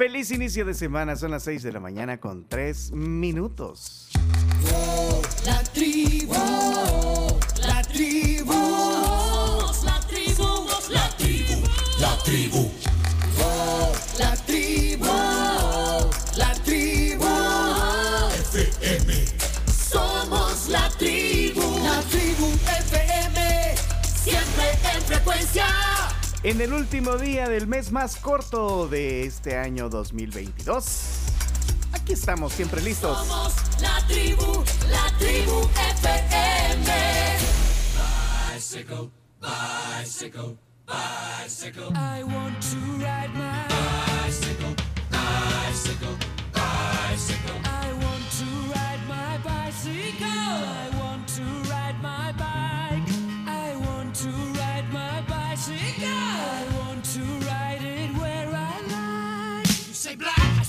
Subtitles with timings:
[0.00, 4.08] Feliz inicio de semana, son las 6 de la mañana con 3 minutos.
[5.44, 6.32] La tribu,
[7.60, 8.54] la tribu,
[9.84, 11.62] la tribu, la tribu,
[11.98, 12.70] la tribu,
[14.18, 15.06] la tribu,
[16.38, 17.26] la tribu,
[18.54, 19.26] FM.
[19.70, 22.46] Somos la tribu, la tribu
[22.88, 23.74] FM,
[24.24, 26.09] siempre en frecuencia.
[26.42, 30.84] En el último día del mes más corto de este año 2022,
[31.92, 33.26] aquí estamos siempre listos.
[33.26, 35.68] Somos la tribu, la tribu
[35.98, 36.86] FM.
[38.54, 41.92] Bicycle, bicycle, bicycle.
[41.94, 43.66] I want to ride my
[44.24, 44.74] bicycle,
[45.10, 46.16] bicycle,
[46.54, 47.60] bicycle.
[47.64, 50.24] I want to ride my bicycle.
[50.24, 51.69] I want to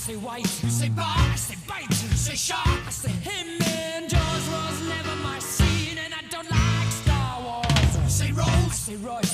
[0.02, 0.62] say white.
[0.64, 1.88] You say bar, I say bite.
[1.88, 3.62] You say shark, I say him.
[3.62, 7.96] And Jaws was never my scene, and I don't like Star Wars.
[8.02, 9.31] You say Rose, I say Royce.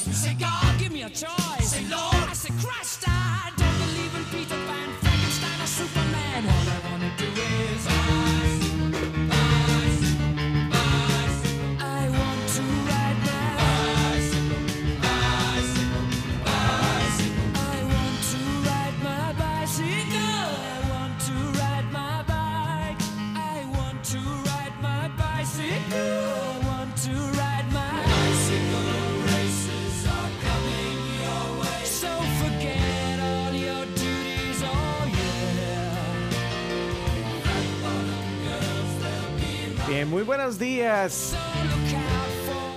[40.09, 41.35] Muy buenos días.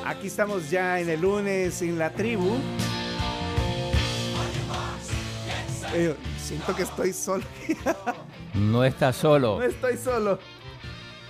[0.06, 2.58] Aquí estamos ya en el lunes en la tribu.
[5.94, 7.44] Eh, siento que estoy solo.
[8.54, 9.60] No estás solo.
[9.60, 10.38] no estoy solo.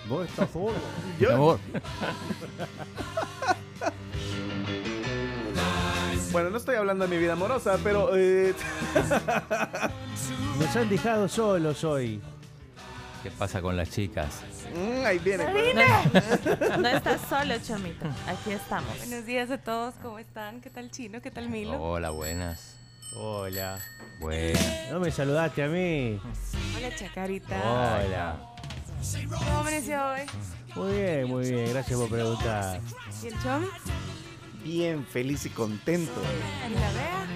[0.09, 0.73] Vos estás solo.
[1.19, 1.59] Mi Yo, amor.
[6.31, 8.55] bueno, no estoy hablando de mi vida amorosa, pero eh,
[10.59, 12.19] Nos han dejado solos hoy.
[13.21, 14.41] ¿Qué pasa con las chicas?
[14.73, 15.45] Mm, ahí viene.
[16.79, 18.05] No estás solo, Chomito.
[18.27, 18.97] Aquí estamos.
[18.97, 20.61] Buenos días a todos, ¿cómo están?
[20.61, 21.21] ¿Qué tal Chino?
[21.21, 21.81] ¿Qué tal Milo?
[21.81, 22.75] Hola, buenas.
[23.15, 23.79] Hola.
[24.19, 24.91] Buenas.
[24.91, 26.19] No me saludaste a mí.
[26.77, 27.57] Hola Chacarita.
[27.57, 28.39] Hola.
[29.29, 30.21] ¿Cómo amaneció hoy?
[30.75, 31.69] Muy bien, muy bien.
[31.69, 32.79] Gracias por preguntar.
[33.23, 33.67] ¿Y el Chomi?
[34.63, 36.21] Bien, feliz y contento.
[36.69, 37.27] ¿Y la Bea?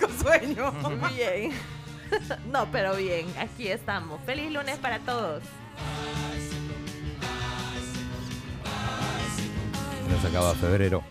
[0.00, 0.72] Con sueño.
[1.14, 1.52] Bien.
[2.52, 4.20] No, pero bien, aquí estamos.
[4.26, 5.42] Feliz lunes para todos.
[10.10, 11.02] Nos acaba febrero.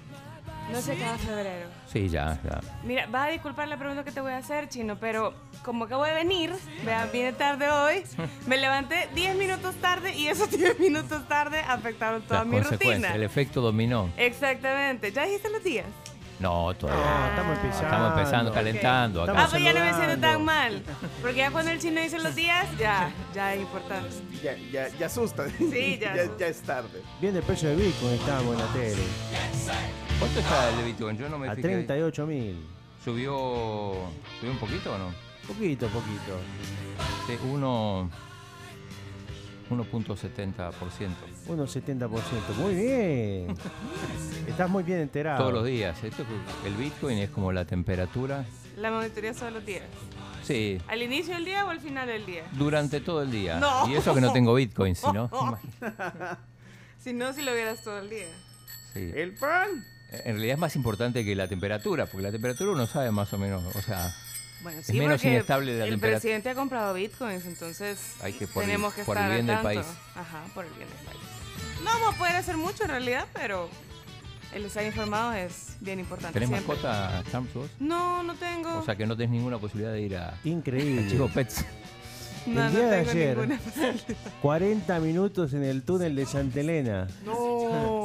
[0.72, 1.68] No se acaba febrero.
[1.92, 2.62] Sí, ya, ya.
[2.84, 5.34] Mira, vas a disculpar la pregunta que te voy a hacer, Chino, pero
[5.66, 6.54] como acabo de venir,
[6.86, 8.04] vea, viene tarde hoy,
[8.48, 13.14] me levanté 10 minutos tarde y esos 10 minutos tarde afectaron toda Las mi rutina.
[13.14, 14.10] el efecto dominó.
[14.16, 15.12] Exactamente.
[15.12, 15.88] ¿Ya dijiste los días?
[16.42, 17.04] No, todavía.
[17.06, 17.84] Ah, estamos empezando.
[17.86, 19.48] Estamos empezando, calentando Ah, acá.
[19.52, 20.84] pues ya no me siento tan mal.
[21.22, 24.10] Porque ya cuando el chino dice los días, ya, ya es importante.
[24.42, 25.48] Ya, ya, ya asusta.
[25.50, 26.38] Sí, ya ya, asusta.
[26.40, 27.02] ya es tarde.
[27.22, 29.04] Bien el precio de Bitcoin estábamos en la tele.
[30.20, 31.18] ¿Cuánto está el de Bitcoin?
[31.18, 31.68] Yo no me A fijé.
[31.68, 32.66] 38 mil.
[33.06, 33.34] ¿Subió,
[34.40, 35.14] ¿Subió un poquito o no?
[35.48, 36.40] Poquito, poquito.
[37.28, 38.10] Sí, uno...
[39.72, 41.10] 1.70%.
[41.48, 42.10] Unos 70%.
[42.58, 43.56] Muy bien.
[44.48, 45.40] Estás muy bien enterado.
[45.40, 46.04] Todos los días.
[46.04, 46.24] Esto,
[46.66, 48.46] el Bitcoin es como la temperatura.
[48.78, 49.84] La monitoría todos los días.
[50.44, 52.44] Sí, ¿Al inicio del día o al final del día?
[52.54, 53.60] durante todo el día.
[53.60, 53.88] No.
[53.88, 55.30] Y eso que no tengo Bitcoin, sino...
[56.98, 58.28] Si no, si lo vieras todo el día.
[58.94, 59.12] Sí.
[59.16, 59.70] El pan.
[60.12, 63.40] En realidad es más importante que la temperatura, porque la temperatura uno sabe más o
[63.40, 64.14] menos, o sea,
[64.64, 66.20] Bueno, Es menos inestable la el temperatura.
[66.20, 69.50] presidente ha comprado bitcoins, entonces Hay que por el- tenemos que por el estar bien
[69.50, 69.90] al del tanto.
[69.90, 70.00] país.
[70.16, 71.20] Ajá, por el bien del país.
[71.84, 73.70] No vamos a poder hacer mucho en realidad, pero
[74.54, 76.34] el estar informado es bien importante.
[76.34, 76.76] ¿tenés siempre.
[76.76, 77.70] mascota, Champs, vos?
[77.80, 78.78] No, no tengo.
[78.78, 81.08] O sea que no tenés ninguna posibilidad de ir a, a Increíble.
[81.10, 81.66] Chico Pets.
[82.46, 83.38] no, el no día de ayer.
[83.38, 83.60] ninguna.
[84.42, 87.08] 40 minutos en el túnel de Santa Elena.
[87.26, 87.51] No.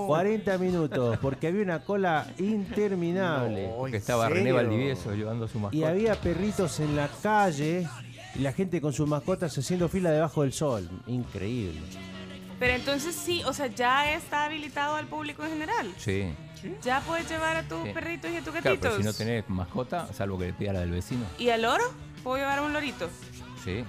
[0.07, 3.69] 40 minutos, porque había una cola interminable.
[3.69, 4.55] No, Porque ¿en estaba René serio?
[4.57, 5.77] Valdivieso llevando su mascota.
[5.77, 7.87] Y había perritos en la calle
[8.35, 10.89] y la gente con sus mascotas haciendo fila debajo del sol.
[11.07, 11.81] Increíble.
[12.59, 15.93] Pero entonces sí, o sea, ya está habilitado al público en general.
[15.99, 16.33] Sí.
[16.83, 17.91] Ya puedes llevar a tus Sí.
[17.93, 18.63] perritos y a tus gatitos.
[18.63, 21.25] Claro, pero si no tenés mascota, salvo que le pida la del vecino.
[21.39, 21.85] ¿Y al loro?
[22.25, 23.09] ¿Puedo llevar a un lorito?
[23.63, 23.85] Sí.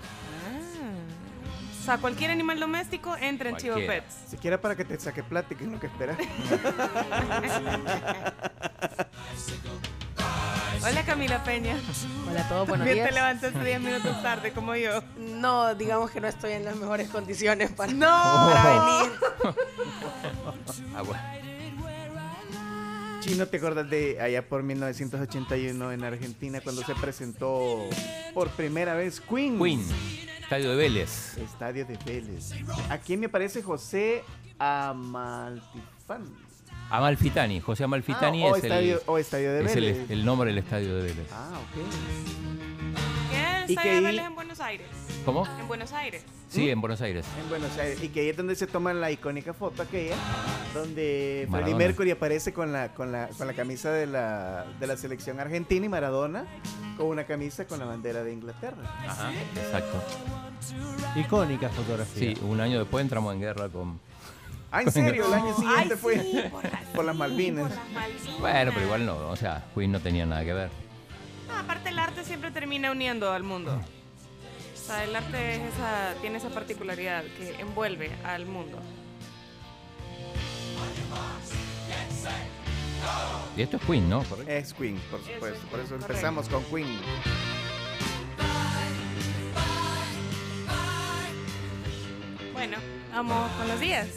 [1.88, 4.04] O sea, cualquier animal doméstico entra en Chivo Cualquiera.
[4.04, 4.16] Pets.
[4.30, 6.18] Siquiera para que te saque plática en lo que esperas.
[10.84, 11.78] Hola Camila Peña.
[12.30, 13.13] Hola a todos, buenos También te días.
[13.13, 15.01] levantaste 10 minutos tarde, como yo.
[15.18, 18.06] No, digamos que no estoy en las mejores condiciones para, ¡No!
[18.06, 19.19] para venir.
[20.94, 21.22] Ah, bueno.
[23.22, 27.86] Chino, ¿te acuerdas de allá por 1981 en Argentina cuando se presentó
[28.33, 29.57] por primera vez Queen?
[29.57, 29.86] Queen,
[30.48, 31.38] Estadio de Vélez.
[31.38, 32.54] Estadio de Vélez.
[32.90, 34.24] Aquí me aparece José
[34.58, 36.24] Amaltifán.
[36.90, 40.10] Amalfitani, José Amalfitani Ah, o, es, estadio, el, o Estadio de es el, Vélez.
[40.10, 41.28] el nombre del estadio de Vélez.
[41.34, 41.76] Ah, ok.
[43.68, 44.88] ¿Qué Estadio ahí- Vélez en Buenos Aires?
[45.28, 45.46] ¿Cómo?
[45.60, 46.24] En Buenos Aires.
[46.48, 47.26] Sí, en Buenos Aires.
[47.44, 48.02] En Buenos Aires.
[48.02, 50.16] Y que ahí es donde se toman la icónica foto aquella,
[50.74, 51.78] donde Freddie Maradona.
[51.78, 55.86] Mercury aparece con la, con la, con la camisa de la, de la selección argentina
[55.86, 56.46] y Maradona
[56.96, 58.78] con una camisa con la bandera de Inglaterra.
[59.06, 60.02] Ajá, exacto.
[61.20, 62.34] Icónica fotografía.
[62.34, 64.00] Sí, un año después entramos en guerra con...
[64.72, 65.28] Ah, ¿en serio?
[65.28, 67.68] El año siguiente Ay, fue sí, por, las- por las Malvinas.
[67.68, 68.40] por las Malvinas.
[68.40, 70.70] Bueno, pero igual no, o sea, Queen no tenía nada que ver.
[71.50, 73.78] No, aparte el arte siempre termina uniendo al mundo.
[74.88, 78.80] O sea, el arte es esa, tiene esa particularidad que envuelve al mundo.
[83.57, 84.24] Y esto es Queen, ¿no?
[84.48, 85.68] Es Queen, por supuesto.
[85.68, 86.13] Por eso correcto.
[86.13, 87.01] empezamos con Queen.
[92.54, 92.78] Bueno,
[93.12, 94.07] vamos con los días.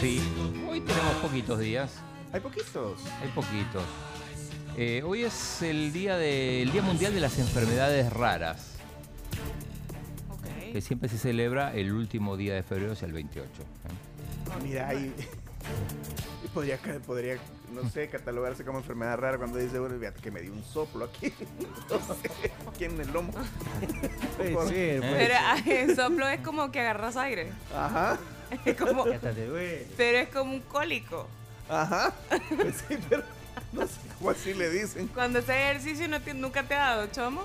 [0.00, 0.22] Sí.
[0.70, 1.96] Hoy tenemos poquitos días.
[2.32, 3.02] Hay poquitos.
[3.20, 3.82] Hay poquitos.
[4.78, 8.69] Eh, hoy es el día, de, el día Mundial de las Enfermedades Raras,
[10.72, 13.48] que siempre se celebra el último día de febrero, o sea, el 28.
[13.62, 13.64] ¿eh?
[14.62, 15.14] Mira, ahí
[16.44, 17.38] y podría, podría,
[17.72, 21.04] no sé, catalogarse como enfermedad rara cuando dice, bueno, fíjate que me dio un soplo
[21.06, 21.32] aquí.
[21.90, 22.30] No sé,
[22.68, 23.32] aquí en el lomo.
[24.36, 25.42] Puede Por- ser, puede Pero ser.
[25.44, 27.52] ah, el soplo es como que agarras aire.
[27.74, 28.18] Ajá,
[28.64, 29.04] Es como,
[29.96, 31.28] pero es como un cólico.
[31.68, 32.12] ajá.
[32.56, 33.22] Pues sí, pero
[33.72, 35.06] no sé cómo así le dicen.
[35.08, 37.42] Cuando haces ejercicio no te- nunca te ha dado, chomo.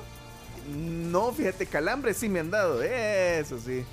[0.68, 3.86] No, fíjate, calambres sí me han dado, eso sí.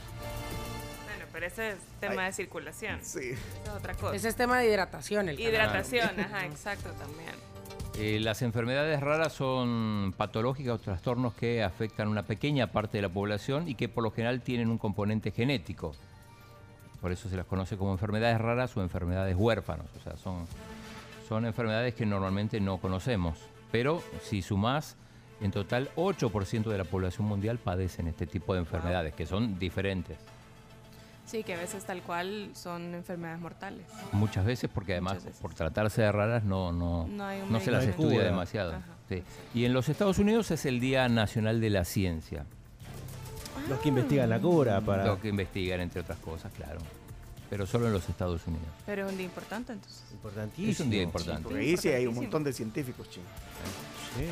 [1.04, 2.28] Bueno, pero ese es tema Ay.
[2.28, 2.98] de circulación.
[3.02, 3.30] Sí.
[3.30, 4.16] Esa es otra cosa.
[4.16, 5.28] Ese es tema de hidratación.
[5.28, 5.38] El.
[5.38, 7.32] Hidratación, ajá, exacto también.
[7.98, 13.02] Eh, las enfermedades raras son patológicas o trastornos que afectan a una pequeña parte de
[13.02, 15.94] la población y que por lo general tienen un componente genético.
[17.02, 19.86] Por eso se las conoce como enfermedades raras o enfermedades huérfanos.
[19.96, 20.46] O sea, son,
[21.28, 23.38] son enfermedades que normalmente no conocemos.
[23.70, 24.96] Pero si sumás,
[25.42, 30.16] en total 8% de la población mundial padecen este tipo de enfermedades, que son diferentes.
[31.26, 33.86] Sí, que a veces tal cual son enfermedades mortales.
[34.12, 35.40] Muchas veces, porque además veces.
[35.40, 38.24] por tratarse de raras no, no, No hay un no se las estudia Cura.
[38.24, 38.74] demasiado.
[39.08, 39.22] Sí.
[39.54, 42.44] Y en los Estados Unidos es el Día Nacional de la Ciencia,
[43.68, 45.06] Los que investigan la cura para.
[45.06, 46.80] lo que investigan entre otras cosas, claro.
[47.48, 48.66] Pero solo en los Estados Unidos.
[48.86, 50.02] Pero es un día importante entonces.
[50.12, 50.70] Importantísimo.
[50.72, 51.42] Es un día importante.
[51.42, 53.26] Porque ahí sí hay un montón de científicos, chino.
[54.16, 54.24] Sí.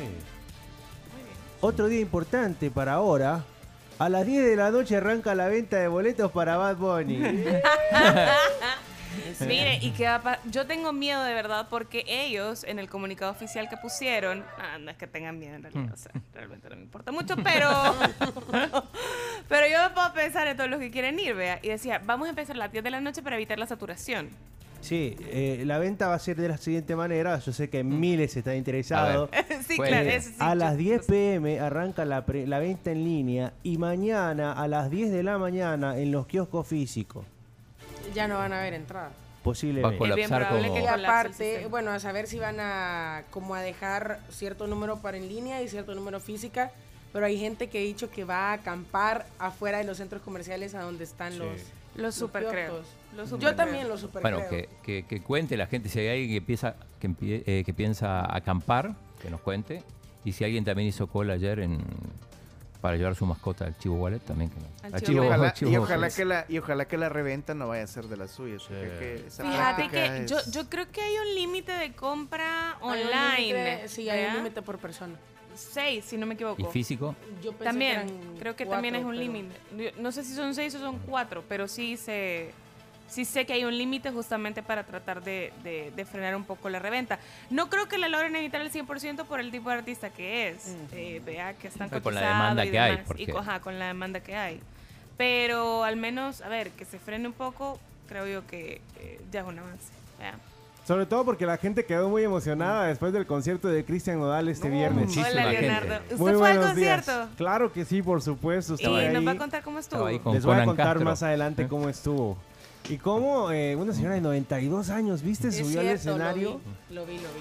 [1.61, 3.43] Otro día importante para ahora.
[3.99, 7.17] A las 10 de la noche arranca la venta de boletos para Bad Bunny.
[9.41, 12.89] Mire, y que va a pa- yo tengo miedo de verdad porque ellos en el
[12.89, 16.69] comunicado oficial que pusieron, ah, no es que tengan miedo en realidad, o sea, realmente
[16.69, 17.69] no me importa mucho, pero
[19.49, 22.27] pero yo me puedo pensar en todos los que quieren ir, vea, y decía, vamos
[22.27, 24.29] a empezar a las 10 de la noche para evitar la saturación.
[24.81, 27.37] Sí, eh, la venta va a ser de la siguiente manera.
[27.39, 29.29] Yo sé que miles están interesados.
[29.67, 31.11] sí, Bueno, claro, eh, sí, A las 10 lo sé.
[31.11, 35.37] pm arranca la, pre- la venta en línea y mañana a las 10 de la
[35.37, 37.25] mañana en los kioscos físicos.
[38.15, 39.07] Ya no van a haber entrada.
[39.07, 39.11] Va
[39.41, 39.95] a Posiblemente.
[39.95, 40.79] Es bien colapsar probable como...
[40.79, 40.81] que
[41.51, 41.67] sistema.
[41.69, 45.67] bueno, a saber si van a como a dejar cierto número para en línea y
[45.67, 46.71] cierto número física,
[47.13, 50.75] pero hay gente que ha dicho que va a acampar afuera de los centros comerciales
[50.75, 51.39] a donde están Sí.
[51.39, 51.47] los
[51.95, 52.43] Lo los super
[53.15, 53.55] Yo creo.
[53.55, 54.49] también lo super Bueno, creo.
[54.49, 57.73] que, que- que cuente la gente, si hay alguien que piensa, que, empie- eh, que
[57.73, 59.83] piensa acampar, que nos cuente.
[60.23, 61.79] Y si alguien también hizo cola ayer en,
[62.79, 64.95] para llevar su mascota al Chivo Wallet, también que no.
[64.95, 66.15] Al Y Chivo ojalá, Chivo y, ojalá Wallet.
[66.15, 68.63] que la, y ojalá que la reventa no vaya a ser de las suyas.
[68.67, 73.87] que Fíjate que es- yo, yo creo que hay un límite de compra online.
[73.87, 75.15] sí, hay un límite por persona.
[75.53, 76.61] Seis, si no me equivoco.
[76.61, 77.13] ¿Y físico?
[77.43, 78.07] Yo pensé También, eran
[78.39, 79.93] creo que cuatro, también es un pero- límite.
[79.99, 82.51] No sé si son seis o son cuatro, pero sí sé,
[83.11, 86.69] sí sé que hay un límite justamente para tratar de, de- de frenar un poco
[86.69, 87.19] la reventa.
[87.49, 90.75] No creo que la logren evitar el 100% por el tipo de artista que es.
[90.93, 93.77] Eh, vea que están con la cotizados demanda y que hay, porque- Y ajá, con
[93.77, 94.59] la demanda que hay.
[95.17, 99.41] Pero al menos, a ver, que se frene un poco, creo yo que eh, ya
[99.41, 99.91] es un avance.
[100.17, 100.35] vea.
[100.87, 104.67] Sobre todo porque la gente quedó muy emocionada después del concierto de Cristian Nodal este
[104.69, 105.15] viernes.
[105.15, 105.61] Hola, gente.
[105.61, 105.95] Leonardo.
[106.05, 107.05] ¿Usted Muy fue al días.
[107.05, 107.29] concierto?
[107.37, 108.75] Claro que sí, por supuesto.
[108.79, 110.09] Y nos va a contar cómo estuvo.
[110.09, 111.05] Les voy a contar Castro.
[111.05, 112.35] más adelante cómo estuvo.
[112.89, 115.47] Y cómo eh, una señora de 92 años, ¿viste?
[115.49, 116.59] Es Subió al escenario.
[116.89, 117.23] Lo vi, lo vi.
[117.23, 117.39] lo vi.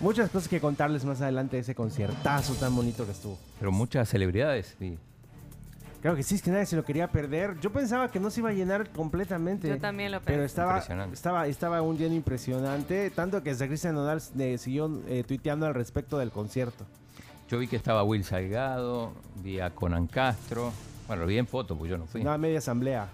[0.00, 3.38] Muchas cosas que contarles más adelante de ese conciertazo tan bonito que estuvo.
[3.58, 4.98] Pero muchas celebridades, sí.
[6.02, 7.58] Claro que sí, es que nadie se lo quería perder.
[7.60, 9.68] Yo pensaba que no se iba a llenar completamente.
[9.68, 10.44] Yo también lo Pero pensé.
[10.44, 11.14] estaba, Impresionante.
[11.14, 13.10] estaba, estaba un lleno impresionante.
[13.10, 16.84] Tanto que hasta Cristian Nodal eh, siguió eh, tuiteando al respecto del concierto.
[17.48, 20.72] Yo vi que estaba Will Salgado, vi a Conan Castro.
[21.06, 22.20] Bueno, lo vi en foto, pues yo no fui.
[22.20, 23.08] Una media asamblea.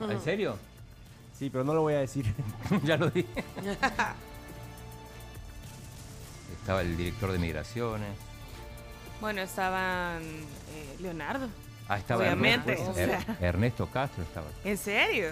[0.00, 0.56] ¿Ah, ¿En serio?
[1.38, 2.32] Sí, pero no lo voy a decir.
[2.84, 3.28] ya lo dije.
[6.60, 8.16] estaba el director de migraciones.
[9.20, 11.48] Bueno, estaban eh, Leonardo.
[11.88, 13.18] Ah, estaba Obviamente, Ernesto, o sea.
[13.18, 14.46] Er- Ernesto Castro estaba.
[14.64, 15.28] ¿En serio?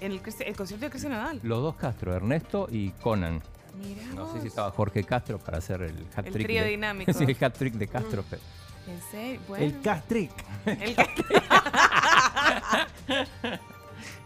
[0.00, 1.40] En el, concierto de Cristian Nadal.
[1.42, 3.40] Los dos Castro, Ernesto y Conan.
[3.78, 6.46] Mira No sé si estaba Jorge Castro para hacer el hat El trick.
[6.46, 7.12] trío de- dinámico.
[7.14, 8.24] sí, el hat trick de Castro.
[8.28, 8.42] pero-
[8.86, 9.40] ¿En serio?
[9.48, 9.64] Bueno.
[9.64, 10.30] El Castric.
[10.66, 11.08] El ca-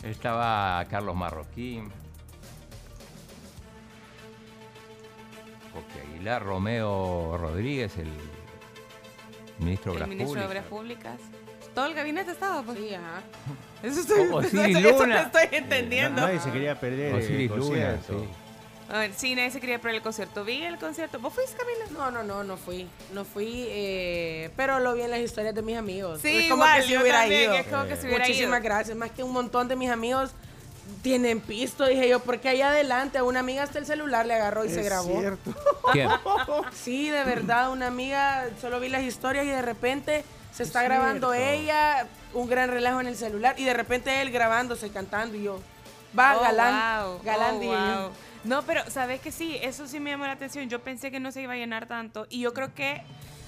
[0.02, 1.90] Estaba Carlos Marroquín.
[5.73, 8.09] Coque Aguilar, Romeo Rodríguez, el
[9.59, 10.47] ministro de el Obras ministro de Públicas.
[10.49, 11.21] Obras Públicas.
[11.75, 12.78] Todo el gabinete estaba, pues.
[12.78, 13.23] Sí, ajá.
[13.83, 15.21] Eso estoy, Como eso- Osiris eso te Luna.
[15.23, 16.21] estoy entendiendo.
[16.23, 17.50] Nadie se quería perder.
[17.57, 18.14] Luna, sí.
[18.90, 20.45] A ver, sí, nadie se quería perder el concierto.
[20.45, 21.18] Vi el concierto.
[21.18, 21.85] ¿Vos fuiste, Camila?
[21.90, 22.88] No, no, no, no fui.
[23.12, 26.21] No fui, eh, pero lo vi en las historias de mis amigos.
[26.23, 27.54] Sí, es como igual, que si yo hubiera también, ido.
[27.54, 28.64] es como que si hubiera Muchísimas ido.
[28.64, 28.97] gracias.
[28.97, 30.30] Más que un montón de mis amigos
[31.02, 34.64] tienen pisto, dije yo, porque allá adelante a una amiga hasta el celular le agarró
[34.64, 35.21] y se grabó.
[36.73, 40.88] Sí, de verdad, una amiga, solo vi las historias y de repente se está Es
[40.88, 41.50] grabando cierto.
[41.52, 45.61] ella, un gran relajo en el celular y de repente él grabándose, cantando y yo,
[46.18, 48.11] va, Oh, galán, wow, galán, oh, dije yo.
[48.49, 50.69] No, pero sabes que sí, eso sí me llamó la atención.
[50.69, 52.26] Yo pensé que no se iba a llenar tanto.
[52.31, 53.02] Y yo creo que,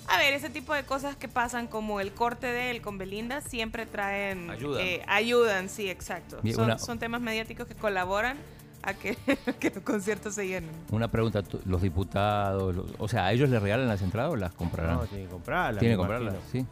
[0.08, 3.40] a ver, ese tipo de cosas que pasan, como el corte de él con Belinda,
[3.40, 4.50] siempre traen.
[4.50, 4.80] Ayudan.
[4.86, 6.40] eh, ayudan, sí, exacto.
[6.54, 8.36] Son, una- son temas mediáticos que colaboran
[8.82, 9.16] a que,
[9.60, 10.70] que los conciertos se llenen.
[10.90, 14.52] Una pregunta, los diputados, los- o sea, ¿a ellos les regalan las entradas o las
[14.52, 14.96] comprarán?
[14.98, 15.80] No, tiene que comprarla.
[15.80, 16.66] Tienen que comprarlas, sí.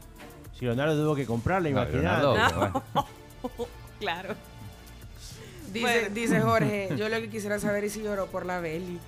[0.59, 2.03] Si Leonardo tuvo que comprarla, No, imagínate.
[2.03, 2.83] Leonardo, No.
[2.93, 3.69] bueno.
[4.01, 4.35] Claro.
[5.73, 6.15] Dice, Bueno.
[6.15, 8.99] dice Jorge, yo lo que quisiera saber es si lloró por la Beli.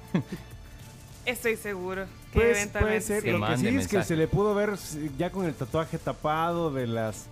[1.27, 3.23] Estoy seguro que Pues, eventualmente puede ser.
[3.23, 3.31] sí.
[3.31, 4.71] Lo que sí es que se le pudo ver
[5.19, 7.27] ya con el tatuaje tapado de las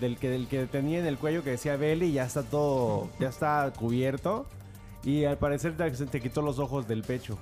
[0.00, 3.28] del que del que tenía en el cuello que decía Belly, ya está todo, ya
[3.28, 4.46] está cubierto.
[5.04, 7.38] Y al parecer te, se te quitó los ojos del pecho.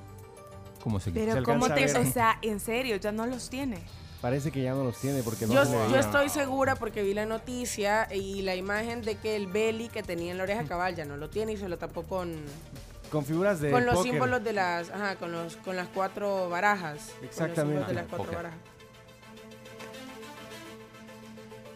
[0.83, 1.25] ¿Cómo se quita?
[1.25, 1.85] se Pero ¿cómo te...?
[1.97, 3.79] O sea, en serio, ya no los tiene.
[4.23, 7.03] Parece que ya no los tiene porque no Yo, se le yo estoy segura porque
[7.03, 10.63] vi la noticia y la imagen de que el Belly que tenía en la oreja
[10.65, 12.33] cabal ya no lo tiene y se lo tapó con,
[13.11, 14.13] con figuras de con los póker.
[14.13, 16.99] símbolos de las, ajá, con los, con las cuatro barajas.
[16.99, 17.63] Con los Exactamente.
[17.63, 18.37] símbolos de las cuatro póker.
[18.37, 18.59] barajas.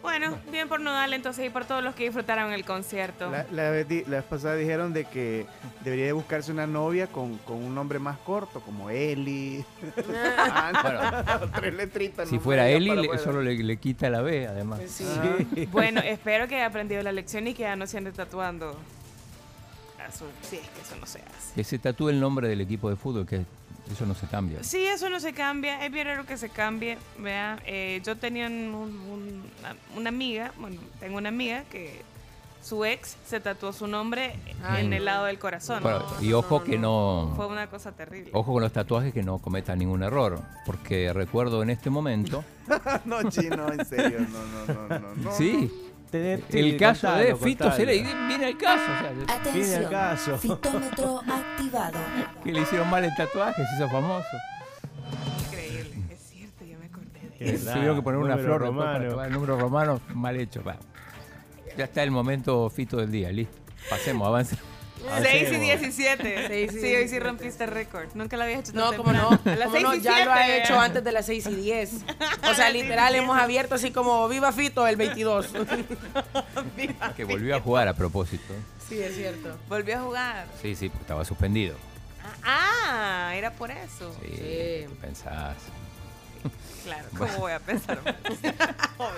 [0.07, 3.29] Bueno, bien por Nodal entonces y por todos los que disfrutaron el concierto.
[3.29, 5.45] La, la vez, la vez pasada dijeron de que
[5.83, 9.65] debería de buscarse una novia con, con un nombre más corto, como Eli.
[10.39, 12.29] Ah, no, tres letritas.
[12.29, 14.79] Si no fuera Eli, le- solo le, le quita la B, además.
[14.87, 15.03] Sí.
[15.71, 18.77] Bueno, espero que haya aprendido la lección y que ya no se ande tatuando.
[19.99, 21.53] a su- Sí, es que eso no se hace.
[21.53, 23.45] Que se tatúe el nombre del equipo de fútbol, que
[23.91, 24.63] eso no se cambia.
[24.63, 25.85] Sí, eso no se cambia.
[25.85, 26.97] Es bien raro que se cambie.
[27.17, 32.01] Vea, Eh, yo tenía un- un- una, una amiga, bueno, tengo una amiga que
[32.61, 34.95] su ex se tatuó su nombre Ay, en no.
[34.97, 35.81] el lado del corazón.
[36.19, 38.29] Y ojo que no, Fue una cosa terrible.
[38.33, 42.43] ojo con los tatuajes que no cometan ningún error, porque recuerdo en este momento,
[43.05, 44.19] no, chino, en serio.
[44.19, 45.15] No, no, no, no.
[45.15, 45.31] no.
[45.31, 45.71] sí,
[46.11, 47.71] Tener- el caso de Fito contalo.
[47.75, 49.83] Cela, y viene el caso, o sea, Viene Atención.
[49.83, 50.37] el caso.
[50.37, 51.97] Fitómetro activado.
[52.43, 54.25] que le hicieron mal el tatuaje, se hizo famoso.
[55.47, 56.03] Increíble.
[56.09, 59.23] Es cierto, yo me acordé de Tuvieron que poner una flor romano.
[59.23, 60.63] el número romano mal hecho.
[60.63, 60.77] va.
[61.77, 63.57] Ya está el momento Fito del día, listo.
[63.89, 64.57] Pasemos, avance.
[65.21, 65.61] 6 y Hacemos.
[65.61, 66.47] 17.
[66.47, 67.19] Seis y sí, hoy sí 17.
[67.21, 68.07] rompiste récord.
[68.15, 69.29] Nunca lo habías hecho No, como no.
[69.29, 70.63] A las como no, 6 y ya lo ha 7.
[70.63, 71.91] hecho antes de las 6 y 10.
[72.49, 75.47] O sea, literal, hemos abierto así como Viva Fito el 22.
[77.15, 78.53] Que volvió a jugar a propósito.
[78.87, 79.57] Sí, es cierto.
[79.67, 80.45] Volvió a jugar.
[80.61, 81.75] Sí, sí, porque estaba suspendido.
[82.43, 84.13] Ah, era por eso.
[84.21, 84.35] Sí, Sí.
[84.37, 85.55] ¿qué pensás?
[86.85, 87.99] Claro, ¿cómo voy a pensar?
[88.97, 89.11] Obvio.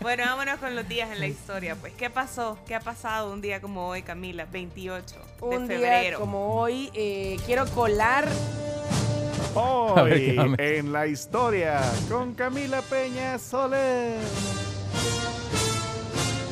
[0.00, 1.74] Bueno, vámonos con los días en la historia.
[1.76, 2.56] Pues, ¿qué pasó?
[2.66, 4.46] ¿Qué ha pasado un día como hoy, Camila?
[4.50, 6.20] 28 Un de día febrero.
[6.20, 8.28] como hoy, eh, quiero colar.
[9.54, 14.18] Hoy en la historia con Camila Peña Soler.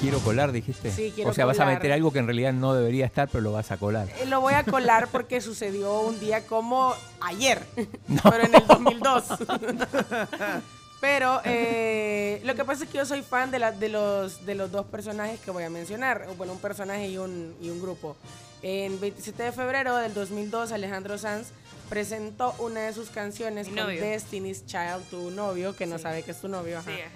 [0.01, 0.91] Quiero colar, dijiste.
[0.91, 1.79] Sí, quiero o sea, vas a colar.
[1.79, 4.09] meter algo que en realidad no debería estar, pero lo vas a colar.
[4.21, 7.63] eh, Lo voy a colar porque sucedió un día como ayer,
[8.25, 9.25] pero en el 2002.
[11.07, 14.57] pero eh, lo que pasa es que yo soy fan de, la- de, los, de
[14.57, 16.27] los dos personajes que voy a mencionar.
[16.29, 18.17] o Bueno, un personaje y un, y un grupo.
[18.63, 21.49] En 27 de febrero del 2002, Alejandro Sanz
[21.89, 23.77] presentó una de sus canciones con.
[23.87, 26.03] Destiny's Child, tu novio, que no Sí.
[26.03, 26.83] sabe que es tu novio.
[26.83, 26.99] Sí, ajá.
[27.01, 27.11] ajá.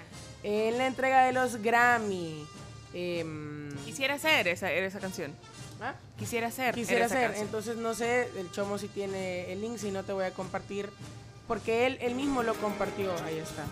[0.44, 2.46] En la entrega de los Grammy.
[2.94, 5.32] em, Quisiera hacer esa, esa canción.
[5.82, 5.94] ¿ah?
[6.16, 6.74] Quisiera hacer.
[6.76, 7.34] Quisiera canción.
[7.34, 10.88] entonces no sé, el Chomo si tiene el link, si no te voy a compartir,
[11.50, 13.64] porque él, él mismo lo compartió, ahí está.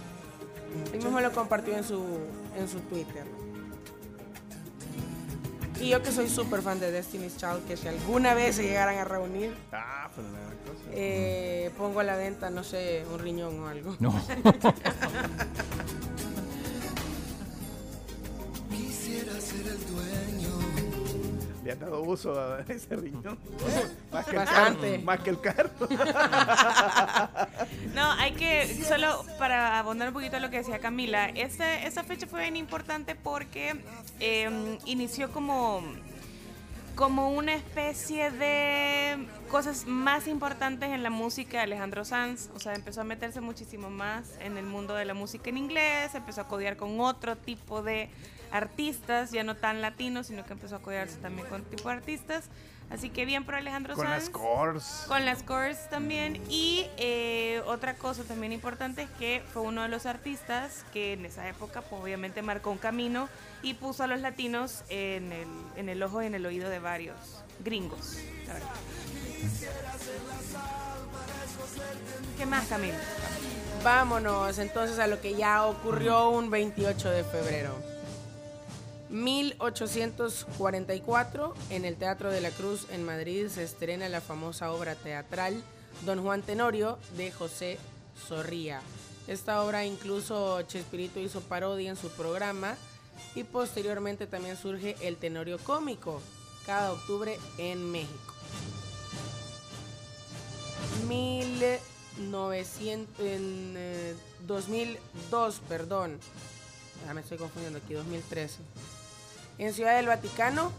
[0.93, 2.05] Él mismo lo compartió en su,
[2.57, 3.23] en su Twitter.
[5.81, 8.99] Y yo que soy súper fan de Destiny's Child, que si alguna vez se llegaran
[8.99, 10.91] a reunir, Ah, pues la gran cosa.
[10.91, 13.95] eh, pongo a la venta, no sé, un riñón o algo.
[14.01, 14.13] No.
[21.65, 23.39] Le han dado uso a ese riñón.
[24.13, 24.77] Más que el carro.
[25.05, 25.71] Más que el carro.
[27.95, 32.05] No, hay que, solo para abonar un poquito a lo que decía Camila, ese- esa
[32.05, 33.75] fecha fue bien importante porque
[34.21, 35.83] eh, inició como,
[36.95, 42.75] como una especie de cosas más importantes en la música de Alejandro Sanz, o sea,
[42.75, 46.49] empezó a meterse muchísimo más en el mundo de la música en inglés, empezó a
[46.49, 48.11] codear con otro tipo de
[48.53, 52.49] artistas, ya no tan latinos, sino que empezó a codearse también con tipo de artistas.
[52.91, 54.25] Así que bien por Alejandro Con Sanz.
[54.25, 55.05] las cores.
[55.09, 56.41] Con las scores también.
[56.49, 61.27] Y eh, otra cosa también importante es que fue uno de los artistas que en
[61.27, 63.29] esa época pues, obviamente marcó un camino
[63.63, 66.79] y puso a los latinos en el, en el ojo y en el oído de
[66.79, 67.17] varios
[67.63, 68.17] gringos.
[68.47, 68.69] la verdad.
[72.39, 72.97] ¿Qué más, Camilo?
[73.85, 77.98] Vámonos entonces a lo que ya ocurrió un 28 de febrero.
[79.11, 85.61] 1844, en el Teatro de la Cruz en Madrid se estrena la famosa obra teatral
[86.05, 87.79] Don Juan Tenorio de José
[88.27, 88.83] Zorrilla.
[89.27, 92.77] Esta obra incluso Chespirito hizo parodia en su programa
[93.35, 96.21] y posteriormente también surge el Tenorio cómico
[96.67, 98.35] cada octubre en México.
[101.09, 104.15] 1900, en eh,
[104.47, 106.19] 2002, perdón.
[107.07, 108.59] Ya me estoy confundiendo aquí, 2013.
[109.59, 110.73] En Ciudad del Vaticano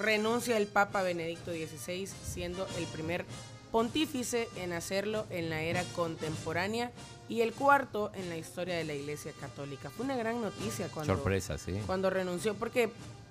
[0.00, 3.24] renuncia el Papa Benedicto XVI, siendo el primer
[3.72, 6.90] pontífice en hacerlo en la era contemporánea
[7.28, 9.90] y el cuarto en la historia de la Iglesia Católica.
[9.90, 11.78] Fue una gran noticia cuando, Sorpresa, sí.
[11.86, 12.90] cuando renunció, porque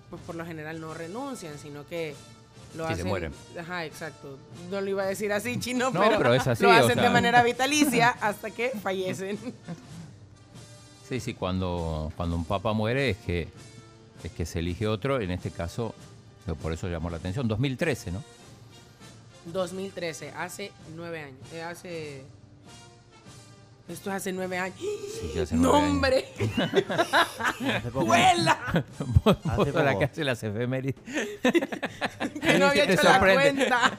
[0.09, 2.15] pues, por lo general no renuncian, sino que
[2.77, 3.07] lo Que se hacen.
[3.07, 3.33] mueren.
[3.59, 4.37] Ajá, exacto.
[4.69, 6.97] No lo iba a decir así, chino, No, pero, pero es así, lo o hacen
[7.01, 9.37] de manera vitalicia hasta que fallecen.
[11.09, 13.49] Sí, sí, cuando, cuando un papa muere es que,
[14.27, 15.95] es que se elige otro, en este caso,
[16.61, 18.23] por eso llamó la atención, 2013, ¿no?
[19.45, 21.39] 2013, hace nueve años.
[21.53, 22.23] eh, hace.
[23.87, 24.77] Esto es hace nueve años.
[24.79, 25.91] Sí, ya hace ¡No, nueve años.
[25.93, 26.25] hombre!
[27.77, 28.05] Hace poco.
[28.05, 28.85] ¡Vuela!
[29.23, 30.95] Vos, vos la que hace las efemérides.
[32.41, 33.97] Que no había hecho la cuenta.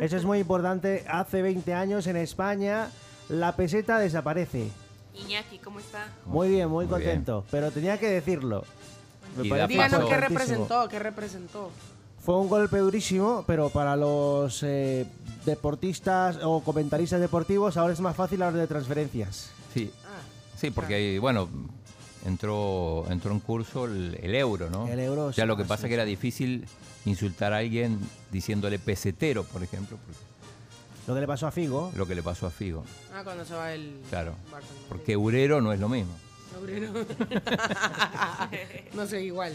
[0.00, 1.04] Eso es muy importante.
[1.08, 2.88] Hace 20 años en España
[3.28, 4.68] la peseta desaparece.
[5.14, 6.06] Iñaki, ¿cómo está?
[6.26, 7.10] Muy bien, muy, Muy bien.
[7.10, 7.44] contento.
[7.50, 8.64] Pero tenía que decirlo.
[9.36, 11.70] Me parece Díganos qué representó, qué representó.
[12.24, 15.06] Fue un golpe durísimo, pero para los eh,
[15.44, 19.50] deportistas o comentaristas deportivos ahora es más fácil hablar de transferencias.
[19.72, 20.20] Sí, Ah,
[20.58, 21.48] sí porque ahí, bueno,
[22.24, 24.88] entró, entró en curso el, el euro, ¿no?
[24.88, 26.66] El euro, Ya lo que pasa es que era difícil
[27.04, 27.98] insultar a alguien
[28.32, 30.18] diciéndole pesetero, por ejemplo, porque
[31.06, 31.92] Lo que le pasó a Figo.
[31.94, 32.82] lo que le pasó a Figo.
[33.14, 34.00] ah, cuando se va el.
[34.10, 34.32] Claro.
[34.88, 36.12] Porque eurero no es lo mismo.
[38.94, 39.54] No sé, igual.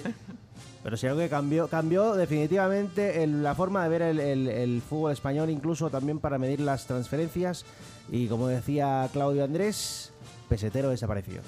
[0.84, 4.82] Pero si algo que cambió, cambió definitivamente el- la forma de ver el, el- el
[4.82, 7.66] fútbol español, incluso también para medir las transferencias.
[8.12, 10.12] Y como decía Claudio Andrés,
[10.50, 11.42] pesetero desapareció.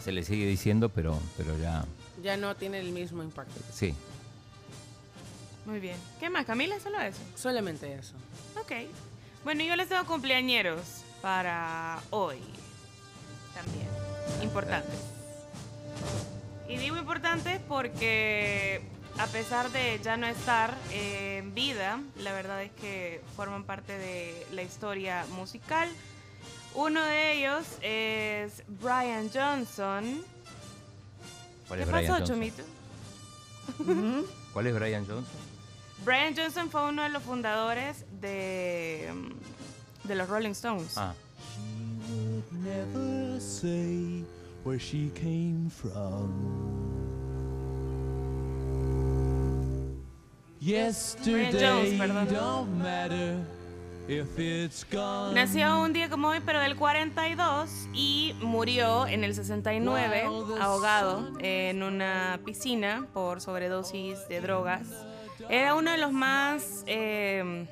[0.00, 1.84] Se le sigue diciendo, pero, pero ya,
[2.22, 3.60] Ya no tiene el mismo impacto.
[3.72, 3.94] sí.
[5.64, 5.96] Muy bien.
[6.20, 6.78] ¿Qué más, Camila?
[6.78, 7.18] Solo eso.
[7.34, 8.14] Solamente eso.
[8.60, 8.70] Ok.
[9.42, 10.78] Bueno, yo les tengo cumpleañeros
[11.20, 12.36] para hoy.
[13.52, 13.88] También.
[14.42, 14.98] Importantes.
[16.68, 18.82] Y digo importantes porque
[19.18, 23.96] a pesar de ya no estar eh, en vida, la verdad es que forman parte
[23.96, 25.88] de la historia musical.
[26.74, 30.22] Uno de ellos es Brian Johnson.
[31.68, 32.26] ¿Cuál ¿Qué Brian pasó, Johnson?
[32.36, 32.62] Chomito?
[34.52, 35.24] ¿Cuál es Brian Johnson?
[36.04, 39.10] Brian Johnson fue uno de los fundadores de,
[40.04, 40.98] de los Rolling Stones.
[40.98, 41.14] Ah,
[42.64, 44.24] never say
[44.64, 46.32] where she came from.
[50.58, 53.38] Yesterday Jones, don't matter
[54.08, 55.34] if it's gone.
[55.34, 60.24] Nació un día como hoy, pero del 42 y murió en el 69
[60.60, 64.88] ahogado en una piscina por sobredosis de drogas.
[65.48, 67.66] Era uno de los más eh,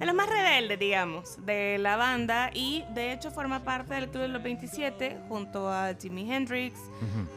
[0.00, 4.22] de los más rebeldes, digamos, de la banda y de hecho forma parte del Club
[4.22, 6.78] de los 27 junto a Jimi Hendrix,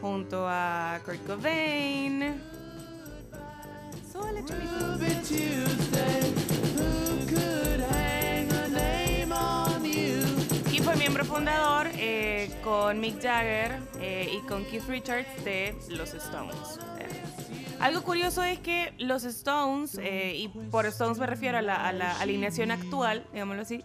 [0.00, 2.40] junto a Kurt Cobain.
[10.72, 16.14] Y fue miembro fundador eh, con Mick Jagger eh, y con Keith Richards de los
[16.14, 16.78] Stones.
[17.80, 21.92] Algo curioso es que los Stones, eh, y por Stones me refiero a la, a
[21.92, 23.82] la alineación actual, digámoslo así,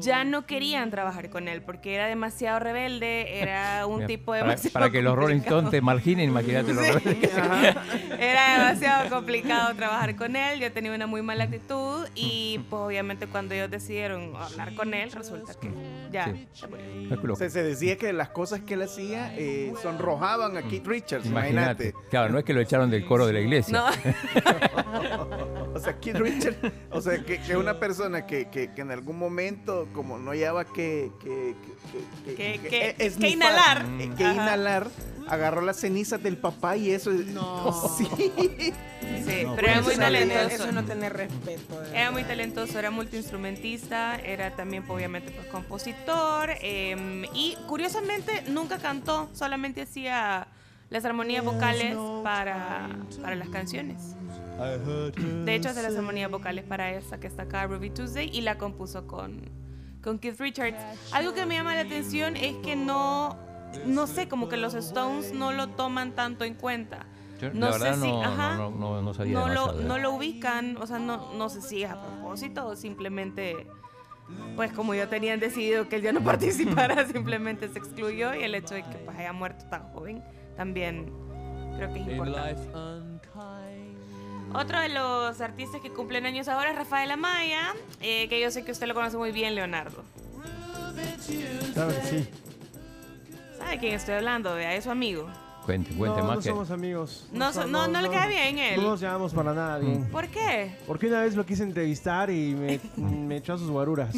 [0.00, 4.42] ya no querían trabajar con él porque era demasiado rebelde, era un Mira, tipo para,
[4.44, 5.38] demasiado para que los Rolling.
[5.40, 7.16] Stones te marginen, imagínate los Rolling
[8.18, 13.26] Era demasiado complicado trabajar con él, yo tenía una muy mala actitud y pues obviamente
[13.26, 15.70] cuando ellos decidieron hablar con él, resulta que
[16.10, 16.48] ya Sí.
[16.52, 17.34] se murió.
[17.34, 21.26] O sea, se decía que las cosas que él hacía eh, sonrojaban a Keith Richards,
[21.26, 21.88] Imagínate.
[21.88, 22.08] imagínate.
[22.10, 23.72] Claro, no es que lo echaron del coro de la iglesia.
[23.72, 23.86] No,
[25.74, 26.58] O sea, Keith Richards,
[26.90, 30.64] o sea, que, que una persona que, que, que en algún momento, como no hallaba
[30.64, 31.10] que...
[31.22, 31.54] Que,
[32.26, 33.86] que, Que- que- eh, inhalar.
[33.98, 34.34] eh, que Ajá.
[34.34, 34.88] inhalar,
[35.28, 37.10] agarró las cenizas del papá y eso...
[37.12, 37.72] No.
[37.96, 38.06] Sí.
[39.24, 40.48] sí, No, pero era muy talentoso.
[40.64, 41.82] Eso no tener respeto.
[41.94, 48.78] Era muy talentoso, era multiinstrumentista, era también pues, obviamente pues, compositor eh, y curiosamente nunca
[48.78, 50.46] cantó, solamente hacía
[50.90, 52.88] las armonías vocales para,
[53.22, 54.16] para las canciones.
[55.44, 58.58] De hecho hace las armonías vocales para esa que está acá, Ruby Tuesday, y la
[58.58, 59.40] compuso con,
[60.02, 60.76] con Keith Richards.
[61.12, 63.38] Algo que me llama la atención es que no,
[63.86, 67.06] no sé, como que los Stones no lo toman tanto en cuenta.
[67.54, 68.56] No sé si- no, ajá.
[68.56, 70.02] no, no, no, no sabía no lo, demasiado de no él.
[70.02, 73.66] lo ubican, o sea, no, no sé si es a propósito o simplemente,
[74.56, 78.54] pues como ya tenían decidido que él ya no participara, simplemente se excluyó y el
[78.54, 80.22] hecho de que pues, haya muerto tan joven
[80.56, 81.12] también
[81.76, 82.68] creo que es importante.
[84.52, 88.64] Otro de los artistas que cumplen años ahora es Rafael Amaya, eh, que yo sé
[88.64, 90.02] que usted lo conoce muy bien, Leonardo.
[91.74, 92.28] Claro que sí.
[93.56, 94.54] ¿Sabe de quién estoy hablando?
[94.54, 95.28] Vea, es su amigo.
[95.64, 96.48] Cuente, cuente no, más no que...
[96.48, 97.28] somos amigos.
[97.32, 98.80] No so- no- no le cae bien él.
[98.82, 100.04] No nos llevamos para nada bien.
[100.10, 100.74] ¿Por qué?
[100.86, 104.16] Porque una vez lo quise entrevistar y me, me echó a sus guaruras.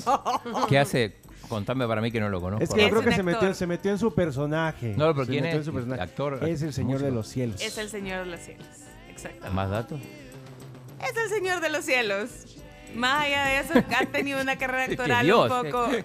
[0.68, 1.16] ¿Qué hace?
[1.52, 2.64] Contame para mí que no lo conozco.
[2.64, 4.94] Es que yo creo que se metió, se metió en su personaje.
[4.96, 5.66] No, pero Se ¿quién metió es?
[5.66, 6.02] en su personaje.
[6.02, 7.60] Actor, Es el señor de los cielos.
[7.60, 8.66] Es el Señor de los Cielos.
[9.10, 9.50] Exacto.
[9.52, 10.00] ¿Más datos?
[10.00, 12.30] Es el Señor de los Cielos.
[12.94, 15.88] Más allá de eso, ha tenido una carrera actoral Dios, un poco.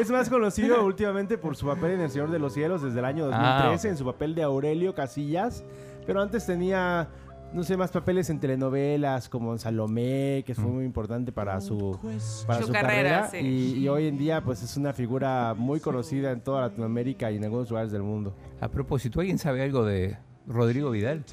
[0.00, 3.04] Es más conocido últimamente por su papel en El Señor de los Cielos desde el
[3.04, 5.62] año 2013, Ah, en su papel de Aurelio Casillas.
[6.04, 7.08] Pero antes tenía,
[7.54, 11.98] no sé, más papeles en telenovelas como en Salomé, que fue muy importante para su,
[12.46, 13.28] para Su su, carrera, carrera.
[13.30, 13.38] sí.
[13.38, 17.36] y, y hoy en día, pues es una figura muy conocida en toda Latinoamérica y
[17.36, 18.34] en algunos lugares del mundo.
[18.60, 21.24] A propósito, ¿alguien sabe algo de Rodrigo Vidal?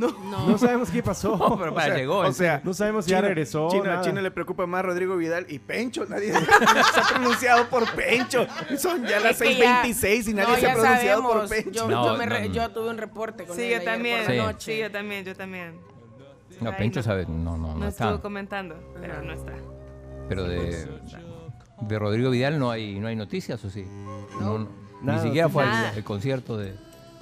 [0.00, 1.36] No sabemos qué pasó.
[1.36, 2.18] No, pero para, sea, llegó.
[2.18, 3.68] o sea, No sabemos si ya regresó.
[3.70, 4.00] Chino, nada.
[4.00, 6.04] a Chino le preocupa más Rodrigo Vidal y Pencho.
[6.06, 6.32] Nadie
[6.94, 8.46] se ha pronunciado por Pencho.
[8.78, 11.32] Son ya las Es que ya- 6.26 y nadie no, se ha ya pronunciado por
[11.32, 11.50] sabemos.
[11.50, 11.70] Pencho.
[11.72, 12.54] Yo, No, yo me re- no, no.
[12.54, 14.18] yo tuve un reporte con Sí, él yo ayer también.
[14.24, 14.46] por la Sí.
[14.52, 14.72] noche.
[14.74, 15.80] Sí, yo también, yo también.
[16.60, 17.04] No, Ay, Pencho no.
[17.04, 18.22] sabe, no, no, No, no estuvo está.
[18.22, 19.52] comentando, pero no está.
[20.28, 20.88] Pero de,
[21.80, 23.84] de Rodrigo Vidal no hay, no hay noticias, ¿o sí?
[24.40, 24.68] No, no.
[25.02, 25.92] Nada, Ni siquiera fue al, nada.
[25.96, 26.74] al concierto de...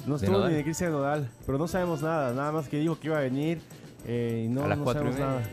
[0.07, 0.51] No estuvo Nodal.
[0.51, 2.33] ni de Cristian Nodal, pero no sabemos nada.
[2.33, 3.61] Nada más que dijo que iba a venir
[4.07, 5.49] eh, y no, A las no cuatro y sabemos nada.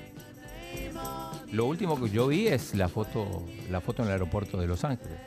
[1.51, 4.83] Lo último que yo vi es la foto, la foto en el aeropuerto de Los
[4.83, 5.17] Ángeles.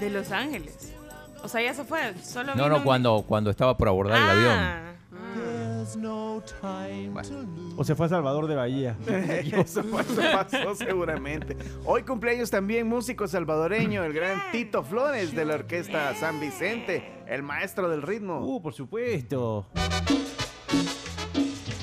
[0.00, 0.92] De Los Ángeles.
[1.44, 2.14] O sea, ya se fue.
[2.22, 4.91] Solo No, vino- no, cuando, cuando estaba por abordar el avión.
[6.62, 6.86] Ah,
[7.76, 8.96] O se fue a Salvador de Bahía.
[9.06, 11.56] Eso, fue- eso pasó seguramente.
[11.84, 17.42] Hoy cumpleaños también músico salvadoreño, el gran Tito Flores de la orquesta San Vicente, el
[17.42, 18.40] maestro del ritmo.
[18.44, 19.66] Uh, por supuesto.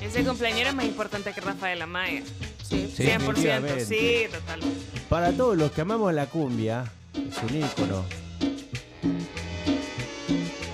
[0.02, 2.24] Ese cumpleañero es más importante que Rafael Amaya.
[2.64, 2.92] Sí.
[2.96, 3.86] Sí, 100%, definitivamente.
[3.86, 4.86] sí, totalmente.
[5.10, 8.06] Para todos los que amamos la cumbia, es un ícono.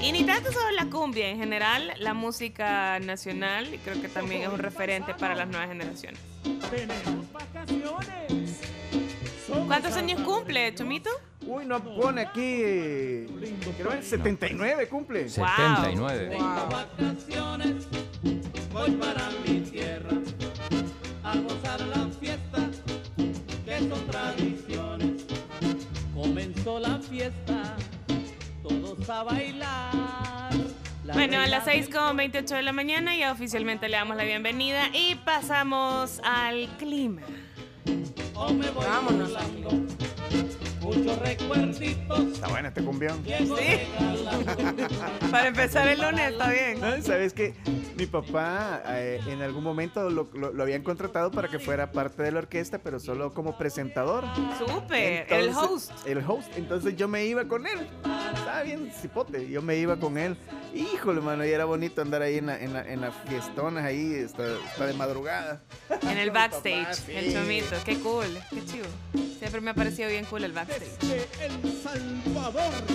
[0.06, 4.44] Y ni tanto solo la cumbia, en general, la música nacional, y creo que también
[4.44, 6.20] es un referente para las nuevas generaciones.
[9.66, 11.10] ¿Cuántos años cumple, Chomito?
[11.48, 13.26] Uy, no pone aquí.
[13.80, 15.28] Creo que 79 cumple.
[15.28, 16.38] 79.
[16.70, 17.88] vacaciones,
[18.72, 20.12] voy para mi tierra
[21.24, 22.70] a gozar la fiesta
[23.66, 25.26] que son tradiciones.
[26.14, 27.76] Comenzó la fiesta,
[29.06, 30.54] todos a bailar.
[31.04, 35.16] La Bueno, a las 6.28 de la mañana ya oficialmente le damos la bienvenida y
[35.16, 37.22] pasamos al clima.
[38.34, 39.32] o me voy Vámonos,
[40.86, 41.26] burlando,
[42.32, 43.24] Está bueno este cumbión.
[45.32, 46.80] Para empezar el lunes, está bien.
[46.80, 47.02] ¿No?
[47.02, 47.54] ¿Sabes que
[47.98, 52.24] Mi papá eh, en algún momento lo, lo- lo habían contratado para que fuera parte
[52.24, 54.24] de la orquesta, pero solo como presentador.
[54.58, 55.92] Súper, el host.
[56.06, 56.50] El host.
[56.58, 57.88] Entonces yo me iba con él.
[58.36, 59.50] Estaba bien cipote.
[59.50, 60.38] Yo me iba con él.
[60.74, 64.24] Híjole, mano, y era bonito andar ahí en, la, en, la- en las fiestonas, ahí,
[64.26, 65.62] hasta de madrugada.
[66.02, 67.12] En el papá, backstage, sí.
[67.14, 67.76] el chomito.
[67.86, 68.86] Qué cool, qué chido.
[69.40, 70.75] Siempre me ha parecido bien cool el backstage.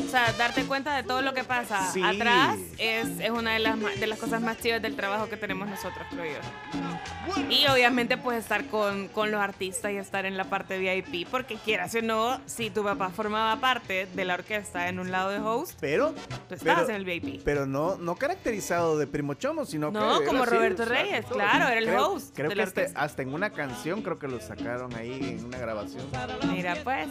[0.03, 2.03] O sea, darte cuenta de todo lo que pasa Sí.
[2.03, 5.69] atrás es, es una de las, de las cosas más chivas del trabajo que tenemos
[5.69, 7.41] nosotros, creo yo.
[7.49, 11.57] Y obviamente pues estar con, con los artistas y estar en la parte VIP, porque
[11.57, 15.39] quieras o no, si tu papá formaba parte de la orquesta en un lado de
[15.39, 16.13] host, Pero,
[16.49, 17.43] tú estabas pero- en el VIP.
[17.45, 20.27] pero no, no caracterizado de primo chomo, sino No, que.
[20.27, 21.03] como era así, Roberto exacto.
[21.05, 24.03] Reyes, claro, era el Creo- host Creo de que la este- hasta en una canción
[24.03, 26.05] creo que lo sacaron ahí en una grabación.
[26.51, 27.09] Mira pues,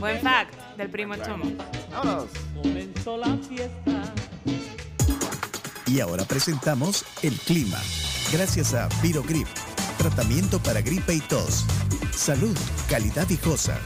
[0.00, 1.50] buen fact del primo Chomo.
[1.90, 2.30] Vámonos.
[5.86, 7.78] Y ahora presentamos el clima.
[8.32, 9.46] Gracias a Virogrip,
[9.98, 11.64] tratamiento para gripe y tos.
[12.12, 12.56] Salud,
[12.88, 13.78] calidad viejosa.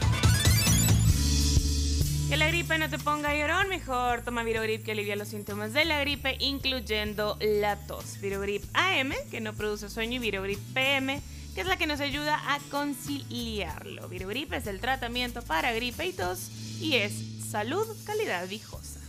[2.29, 5.85] Que la gripe no te ponga llorón, mejor toma Virogrip que alivia los síntomas de
[5.85, 8.19] la gripe, incluyendo la tos.
[8.21, 11.21] Virogrip AM, que no produce sueño, y Virogrip PM,
[11.55, 14.07] que es la que nos ayuda a conciliarlo.
[14.07, 17.13] Virogrip es el tratamiento para gripe y tos y es
[17.49, 18.99] salud, calidad viejosa.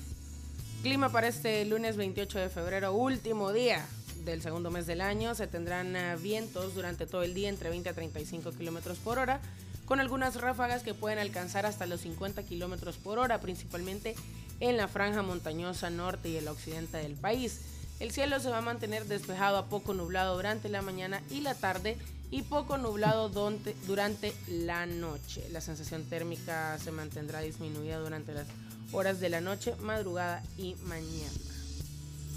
[0.82, 3.86] Clima para este lunes 28 de febrero, último día
[4.24, 5.34] del segundo mes del año.
[5.34, 9.40] Se tendrán eh, vientos durante todo el día entre 20 a 35 kilómetros por hora,
[9.84, 14.14] con algunas ráfagas que pueden alcanzar hasta los 50 kilómetros por hora, principalmente
[14.60, 17.60] en la franja montañosa norte y el occidente del país.
[17.98, 21.54] El cielo se va a mantener despejado a poco nublado durante la mañana y la
[21.54, 21.98] tarde
[22.30, 25.46] y poco nublado durante la noche.
[25.50, 28.46] La sensación térmica se mantendrá disminuida durante las
[28.92, 31.32] horas de la noche, madrugada y mañana.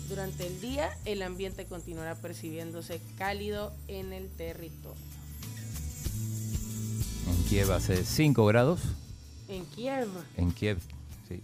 [0.09, 5.01] Durante el día el ambiente continuará percibiéndose cálido en el territorio.
[7.27, 8.81] En Kiev hace 5 grados.
[9.47, 10.79] En Kiev, En Kiev,
[11.27, 11.41] sí.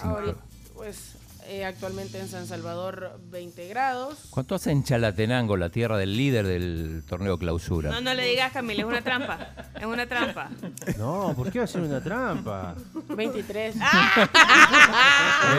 [0.00, 0.36] ahorita,
[0.74, 1.12] pues
[1.48, 4.18] eh, actualmente en San Salvador 20 grados.
[4.30, 7.90] ¿Cuánto hace en Chalatenango, la tierra del líder del torneo clausura?
[7.90, 9.48] No, no le digas, Camila, es una trampa.
[9.74, 10.50] Es una trampa.
[10.98, 12.74] No, ¿por qué va a ser una trampa?
[13.08, 13.76] 23.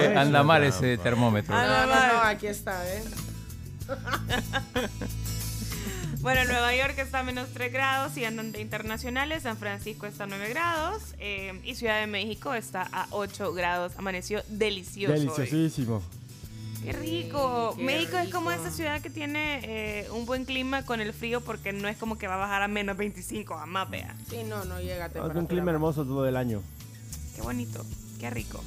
[0.02, 1.56] Eh, anda mal ese termómetro.
[1.56, 3.04] No, no, no, aquí está, ¿eh?
[6.22, 9.44] Bueno, Nueva York está a menos 3 grados y andan de internacionales.
[9.44, 11.02] San Francisco está a 9 grados.
[11.20, 13.94] eh, y Ciudad de México está a 8 grados.
[13.98, 15.14] Amaneció delicioso.
[15.14, 15.20] hoy.
[15.20, 16.02] Deliciosísimo.
[16.84, 17.74] Qué rico.
[17.78, 21.42] Qué México es como esa ciudad que tiene eh, un buen clima con el frío
[21.42, 24.16] porque no es como que va a bajar a menos 25, jamás vea.
[24.30, 26.62] Sí, no, no llega a Es un clima hermoso todo el año.
[27.36, 27.86] Qué bonito,
[28.20, 28.62] qué rico.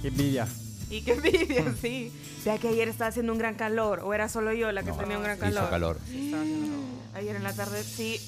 [0.00, 0.46] Qué envidia.
[0.90, 2.12] Y qué envidia, sí.
[2.44, 4.96] Vea que ayer estaba haciendo un gran calor, o era solo yo la que No,
[4.96, 5.70] tenía un gran hizo calor.
[5.70, 5.98] calor.
[7.14, 8.18] Ayer en la tarde sí,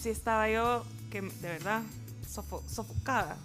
[0.00, 1.82] sí estaba yo, que de verdad,
[2.32, 3.36] sofo- sofocada.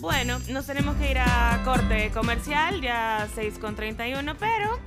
[0.00, 4.78] Bueno, nos tenemos que ir a corte comercial, ya 6.31, pero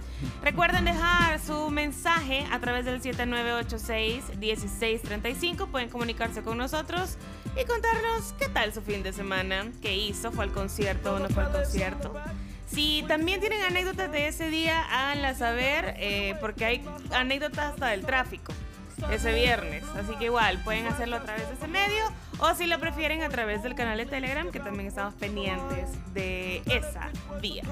[0.41, 5.67] recuerden dejar su mensaje a través del 7986-1635.
[5.67, 7.17] Pueden comunicarse con nosotros
[7.61, 11.27] y contarnos qué tal su fin de semana, qué hizo, fue al concierto o no
[11.27, 12.13] fue al concierto.
[12.67, 18.05] Si también tienen anécdotas de ese día, háganlas saber, eh, porque hay anécdotas hasta del
[18.05, 18.53] tráfico
[19.11, 19.83] ese viernes.
[19.95, 22.05] Así que igual, pueden hacerlo a través de ese medio
[22.41, 26.61] o si lo prefieren a través del canal de Telegram, que también estamos pendientes de
[26.65, 27.63] esa vía.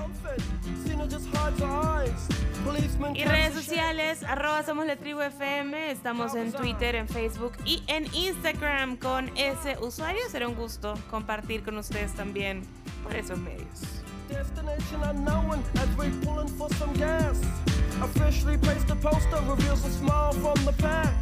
[3.15, 8.97] Y redes sociales, arroba somos la FM, estamos en Twitter, en Facebook y en Instagram
[8.97, 10.21] con ese usuario.
[10.29, 12.61] Será un gusto compartir con ustedes también
[13.03, 13.99] por esos medios.
[14.29, 17.41] Destination unknown as we pulling for some gas.
[18.03, 21.15] Officially placed the poster reveals a smile from the pack.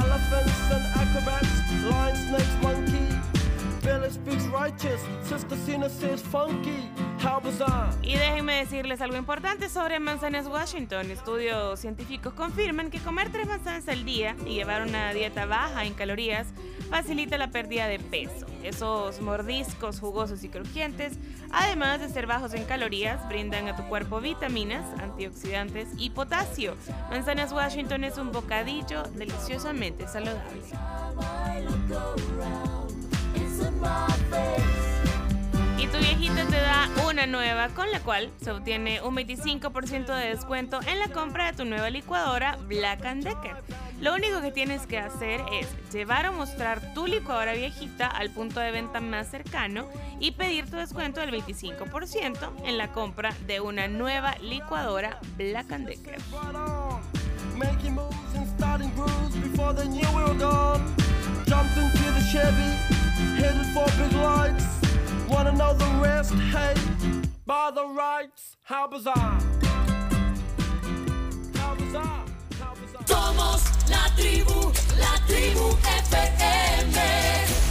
[0.00, 2.97] Elephants and acrobats, lion, snakes, monkey.
[8.02, 11.10] Y déjenme decirles algo importante sobre manzanas Washington.
[11.10, 15.94] Estudios científicos confirman que comer tres manzanas al día y llevar una dieta baja en
[15.94, 16.48] calorías
[16.90, 18.46] facilita la pérdida de peso.
[18.62, 21.14] Esos mordiscos jugosos y crujientes,
[21.50, 26.76] además de ser bajos en calorías, brindan a tu cuerpo vitaminas, antioxidantes y potasio.
[27.10, 30.62] Manzanas Washington es un bocadillo deliciosamente saludable.
[37.18, 41.52] Una nueva, con la cual se obtiene un 25% de descuento en la compra de
[41.56, 43.56] tu nueva licuadora Black Decker.
[44.00, 48.60] Lo único que tienes que hacer es llevar o mostrar tu licuadora viejita al punto
[48.60, 49.88] de venta más cercano
[50.20, 56.18] y pedir tu descuento del 25% en la compra de una nueva licuadora Black Decker.
[65.28, 66.32] Wanna know the rest?
[66.34, 66.74] Hey,
[67.44, 69.38] by the rights, how bizarre.
[71.54, 72.24] How bizarre.
[72.58, 73.04] How bizarre.
[73.06, 77.67] Somos la tribu, la tribu FM.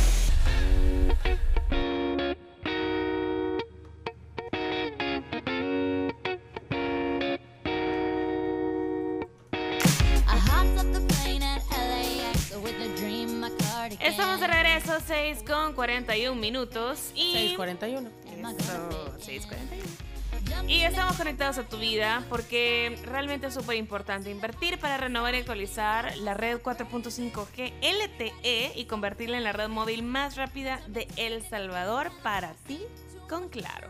[14.08, 17.34] Estamos de regreso, 6 con 41 minutos y...
[17.34, 18.10] 641.
[18.58, 20.70] Eso, 6:41.
[20.70, 25.40] Y estamos conectados a tu vida porque realmente es súper importante invertir para renovar y
[25.40, 31.44] actualizar la red 4.5G LTE y convertirla en la red móvil más rápida de El
[31.46, 32.80] Salvador para ti
[33.28, 33.90] con Claro.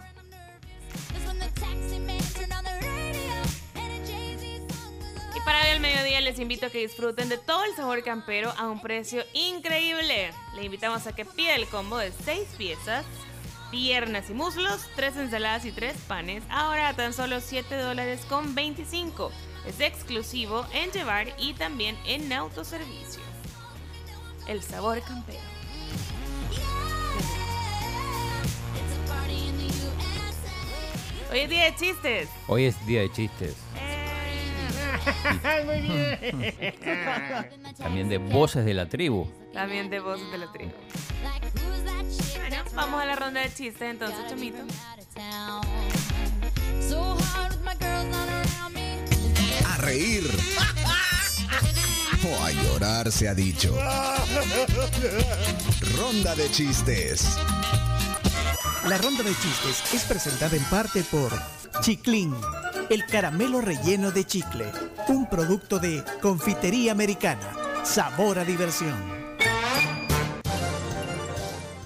[5.48, 8.68] Para hoy al mediodía les invito a que disfruten de todo el sabor campero a
[8.68, 10.34] un precio increíble.
[10.54, 13.06] Le invitamos a que pida el combo de 6 piezas,
[13.72, 18.56] piernas y muslos, 3 ensaladas y 3 panes, ahora a tan solo 7 dólares con
[18.56, 19.32] 25.
[19.66, 23.24] Es exclusivo en llevar y también en autoservicio.
[24.50, 25.40] El sabor campero.
[31.32, 32.30] Hoy es día de chistes.
[32.50, 33.56] Hoy es día de chistes.
[35.66, 36.56] Muy bien.
[37.78, 39.28] También de voces de la tribu.
[39.54, 40.72] También de voces de la tribu.
[41.22, 44.58] Bueno, vamos a la ronda de chistes entonces, Chomito.
[49.66, 50.30] A reír.
[52.30, 53.78] O a llorar se ha dicho.
[55.98, 57.38] Ronda de chistes.
[58.88, 61.32] La ronda de chistes es presentada en parte por
[61.82, 62.34] Chiclin,
[62.90, 64.66] el caramelo relleno de chicle,
[65.08, 67.84] un producto de confitería americana.
[67.84, 69.18] Sabor a diversión.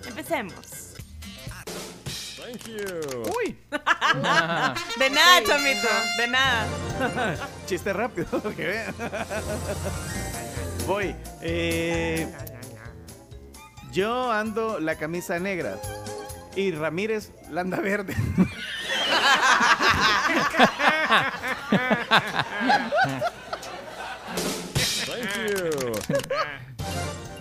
[0.08, 0.88] Empecemos.
[2.38, 3.24] Thank you.
[3.38, 3.58] Uy.
[3.72, 6.68] De nada, chamito, de nada.
[7.66, 8.96] Chiste rápido, que vean.
[10.86, 11.16] Voy.
[11.42, 12.32] Eh,
[13.98, 15.80] yo ando la camisa negra
[16.56, 18.14] y Ramírez la anda verde.
[25.06, 25.92] Thank you.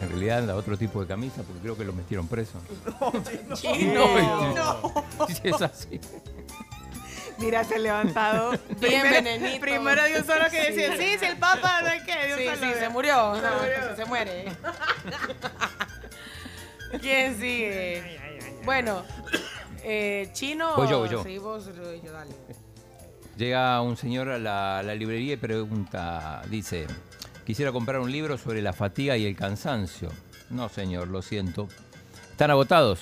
[0.01, 2.61] En realidad anda otro tipo de camisa porque creo que lo metieron preso.
[3.55, 4.07] Chino.
[5.29, 6.01] Sí, es así.
[7.39, 8.51] Mira, se ha levantado.
[8.51, 9.61] Bien Primero- venenito.
[9.61, 12.27] Primero dio solo que decía, sí, sí, el papa, no hay que.
[12.29, 13.35] dio Sí, solo sí, se murió.
[13.37, 13.97] Se No, murió.
[13.97, 14.45] Se muere.
[17.01, 18.19] ¿Quién sigue?
[18.65, 19.03] Bueno,
[19.85, 20.77] eh, chino.
[20.77, 21.23] Voy yo, voy yo.
[21.23, 22.35] Sí, vos, yo, dale.
[23.37, 26.87] Llega un señor a la, a la librería y pregunta, dice,
[27.45, 30.11] quisiera comprar un libro sobre la fatiga y el cansancio.
[30.49, 31.69] No, señor, lo siento.
[32.31, 33.01] ¿Están agotados?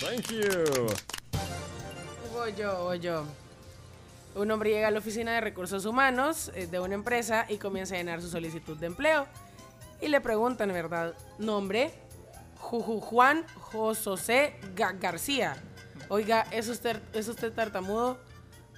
[0.00, 0.86] Thank you.
[2.32, 3.24] Voy yo, voy yo.
[4.34, 7.94] Un hombre llega a la oficina de recursos humanos eh, de una empresa y comienza
[7.94, 9.26] a llenar su solicitud de empleo.
[10.00, 11.14] Y le preguntan, ¿verdad?
[11.38, 11.92] Nombre,
[12.56, 15.56] Juan José Ga- García.
[16.08, 18.18] Oiga, ¿es usted, ¿es usted tartamudo?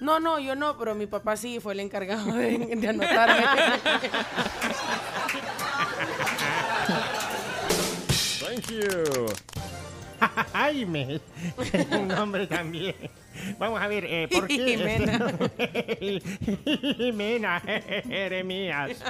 [0.01, 3.45] No, no, yo no, pero mi papá sí fue el encargado de, de anotarme.
[8.39, 9.54] Thank you.
[10.53, 11.19] Jaime.
[11.91, 12.95] Un nombre también.
[13.59, 14.77] Vamos a ver, eh, ¿por qué?
[14.77, 15.31] Jimena.
[16.97, 17.61] Jimena,
[18.07, 19.03] Jeremías.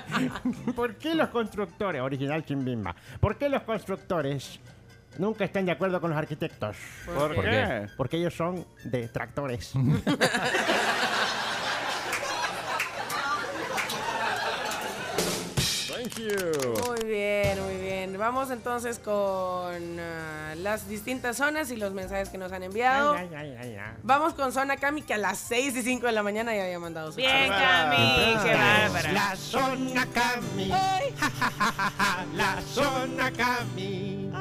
[0.75, 4.59] ¿Por qué los constructores, original Chimbimba, por qué los constructores
[5.17, 6.75] nunca están de acuerdo con los arquitectos?
[7.05, 7.51] ¿Por, ¿Por qué?
[7.51, 7.87] qué?
[7.97, 9.07] Porque ellos son de
[16.05, 16.85] Thank you.
[16.87, 18.15] Muy bien, muy bien.
[18.19, 23.15] vamos entonces con ah, las distintas zonas y los mensajes que nos han enviado.
[24.03, 26.77] Vamos con Zona Cami, que a las 6 y 5 de la mañana ya había
[26.77, 27.49] mandado su Bien.
[27.49, 29.11] Cami, qué bárbara.
[29.13, 30.69] La zona Cami.
[30.69, 34.31] Ja, ja, ja, ja, ja, La zona Cami.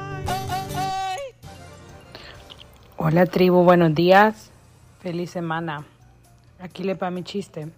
[2.97, 4.51] Hola tribu, buenos días.
[5.01, 5.83] Feliz semana.
[6.59, 7.69] Aquí le va mi chiste.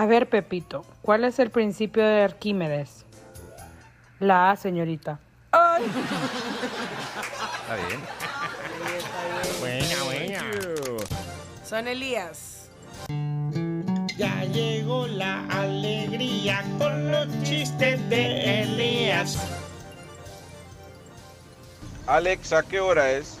[0.00, 3.04] A ver, Pepito, ¿cuál es el principio de Arquímedes?
[4.18, 5.20] La A, señorita.
[5.52, 5.76] Está
[7.86, 8.00] bien.
[9.60, 10.42] Buena, buena.
[11.62, 12.70] Son Elías.
[14.16, 19.36] Ya llegó la alegría con los chistes de Elías.
[22.06, 23.38] Alexa, ¿qué hora es?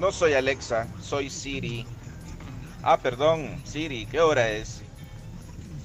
[0.00, 1.86] No soy Alexa, soy Siri.
[2.82, 4.80] Ah, perdón, Siri, ¿qué hora es?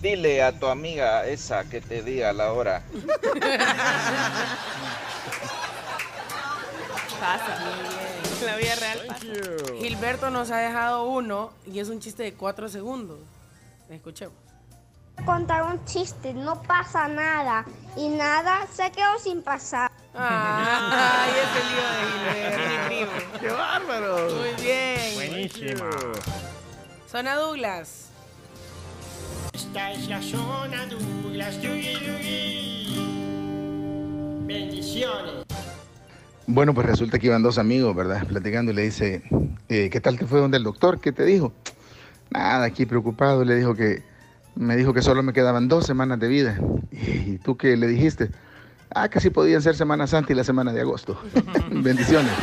[0.01, 2.81] Dile a tu amiga esa que te diga la hora.
[7.19, 7.59] Pasa.
[8.43, 9.25] La vida real pasa.
[9.79, 13.19] Gilberto nos ha dejado uno y es un chiste de 4 segundos.
[13.91, 14.33] Escuchemos.
[15.23, 17.63] contar un chiste, no pasa nada.
[17.95, 19.91] Y nada se quedó sin pasar.
[20.15, 21.87] Ay, es el lío
[22.89, 23.39] de Gilberto.
[23.39, 24.29] ¡Qué bárbaro!
[24.35, 25.13] Muy bien.
[25.13, 25.89] Buenísimo.
[27.07, 28.10] Zona Douglas.
[29.53, 31.61] Esta es la zona Douglas.
[31.61, 32.95] Yugi, yugi.
[34.45, 35.45] Bendiciones.
[36.47, 38.25] Bueno, pues resulta que iban dos amigos, ¿verdad?
[38.27, 39.23] Platicando y le dice,
[39.69, 40.99] eh, ¿qué tal te fue donde el doctor?
[40.99, 41.53] ¿Qué te dijo?
[42.29, 44.03] Nada, aquí preocupado, le dijo que,
[44.55, 46.59] me dijo que solo me quedaban dos semanas de vida.
[46.91, 48.31] ¿Y tú qué le dijiste?
[48.93, 51.17] Ah, que sí podían ser Semana Santa y la semana de agosto.
[51.71, 52.33] Bendiciones.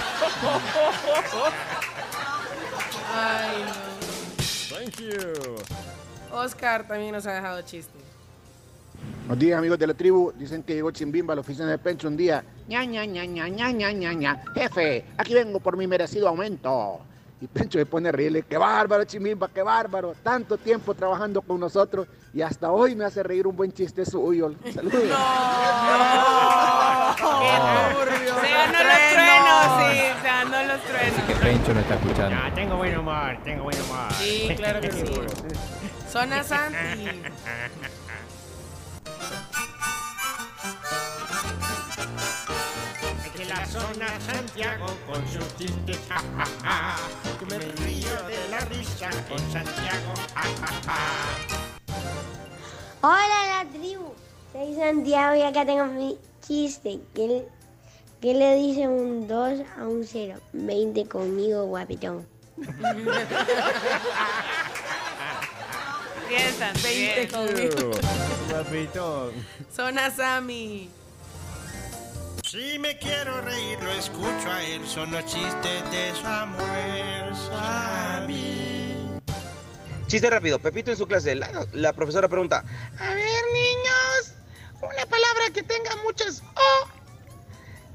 [3.14, 3.88] Ay, no.
[4.74, 5.57] Thank you.
[6.38, 7.98] Oscar también nos ha dejado chiste.
[9.26, 10.32] Buenos días, amigos de la tribu.
[10.36, 12.42] Dicen que llegó Chimbimba a la oficina de Pencho un día.
[12.68, 14.42] ña, ña, ña, ña, ña, ña, ña, ña.
[14.54, 17.00] Jefe, aquí vengo por mi merecido aumento.
[17.40, 18.42] Y Pencho se pone a reírle.
[18.42, 19.48] ¡Qué bárbaro, Chimbimba!
[19.48, 20.14] ¡Qué bárbaro!
[20.22, 24.52] Tanto tiempo trabajando con nosotros y hasta hoy me hace reír un buen chiste suyo.
[24.74, 25.02] Saludos.
[27.18, 31.22] Se ganó los truenos, sí, se ganó los truenos.
[31.26, 32.54] Que Pencho no está escuchando.
[32.54, 34.12] Tengo buen humor, tengo buen humor.
[34.12, 35.04] Sí, claro que sí.
[36.10, 37.08] Zona Santi.
[43.26, 45.98] Aquí la zona Santiago con sus chistes.
[46.08, 46.96] Ja, ja, ja.
[47.38, 50.14] Que me río de la risa con Santiago.
[50.34, 50.98] Ja, ja, ja.
[53.02, 54.14] Hola la tribu,
[54.52, 57.00] soy Santiago y acá tengo mi chiste.
[57.14, 57.46] ¿Qué le,
[58.22, 60.40] qué le dice un 2 a un 0?
[60.54, 62.26] 20 conmigo, guapetón.
[66.28, 67.28] Bien, Santi, 20 bien.
[67.28, 67.90] conmigo.
[68.50, 69.32] Guapito.
[69.74, 70.90] Zona Sammy.
[72.44, 74.86] Si me quiero reír, lo escucho a él.
[74.86, 79.18] Son los chistes de Samuel Sammy.
[80.06, 82.64] Chiste rápido, Pepito en su clase, la, la profesora pregunta,
[82.98, 84.32] A ver, niños,
[84.80, 86.88] una palabra que tenga muchas O.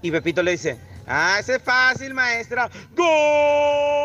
[0.03, 0.77] y Pepito le dice,
[1.07, 2.69] ah, ese es fácil, maestra.
[2.95, 4.02] ¡Gol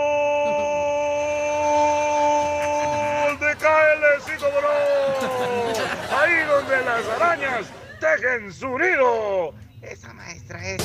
[6.84, 7.66] Las arañas
[8.00, 9.54] tejen su nido.
[9.82, 10.82] Esa maestra es.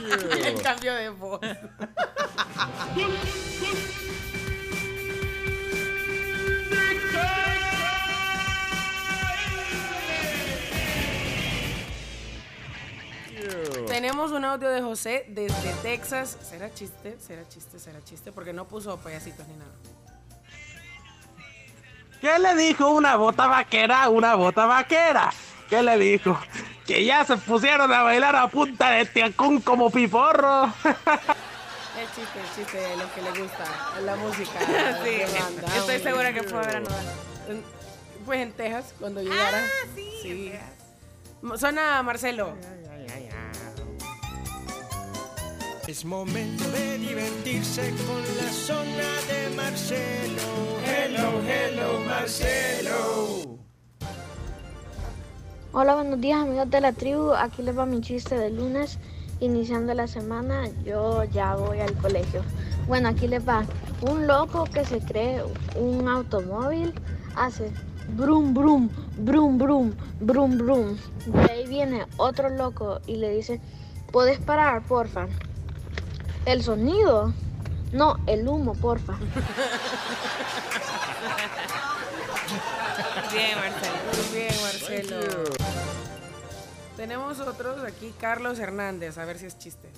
[0.46, 1.40] El cambio de voz.
[13.86, 16.38] Tenemos un audio de José desde Texas.
[16.42, 17.16] ¿Será chiste?
[17.20, 17.78] ¿Será chiste?
[17.78, 18.32] ¿Será chiste?
[18.32, 19.72] Porque no puso payasitos ni nada.
[22.20, 25.32] ¿Qué le dijo una bota vaquera a una bota vaquera?
[25.68, 26.38] ¿Qué le dijo?
[26.86, 30.64] Que ya se pusieron a bailar a punta de tiacún como piporro.
[30.64, 33.64] El chiste, el chiste de lo que le gusta,
[34.04, 34.50] la música.
[35.04, 35.76] Sí, banda.
[35.76, 37.06] estoy segura que fue a ver a Nodal.
[37.48, 37.64] En-
[38.26, 39.62] Pues en Texas, cuando llegara.
[39.94, 40.52] sí,
[41.56, 42.54] Suena Marcelo.
[45.90, 50.78] Es momento de divertirse con la zona de Marcelo.
[50.86, 53.58] Hello, hello, Marcelo.
[55.72, 57.32] Hola, buenos días amigos de la tribu.
[57.32, 59.00] Aquí les va mi chiste de lunes.
[59.40, 62.44] Iniciando la semana, yo ya voy al colegio.
[62.86, 63.64] Bueno, aquí les va.
[64.02, 65.42] Un loco que se cree
[65.74, 66.94] un automóvil
[67.34, 67.72] hace
[68.16, 68.88] brum brum,
[69.18, 70.96] brum brum, brum brum.
[71.26, 73.60] De ahí viene otro loco y le dice,
[74.12, 75.26] ¿puedes parar, porfa?
[76.46, 77.32] ¿El sonido?
[77.92, 79.18] No, el humo, porfa.
[83.32, 83.94] Bien, Marcelo.
[84.16, 85.44] Muy bien, Marcelo.
[86.96, 89.88] Tenemos otros aquí, Carlos Hernández, a ver si es chiste.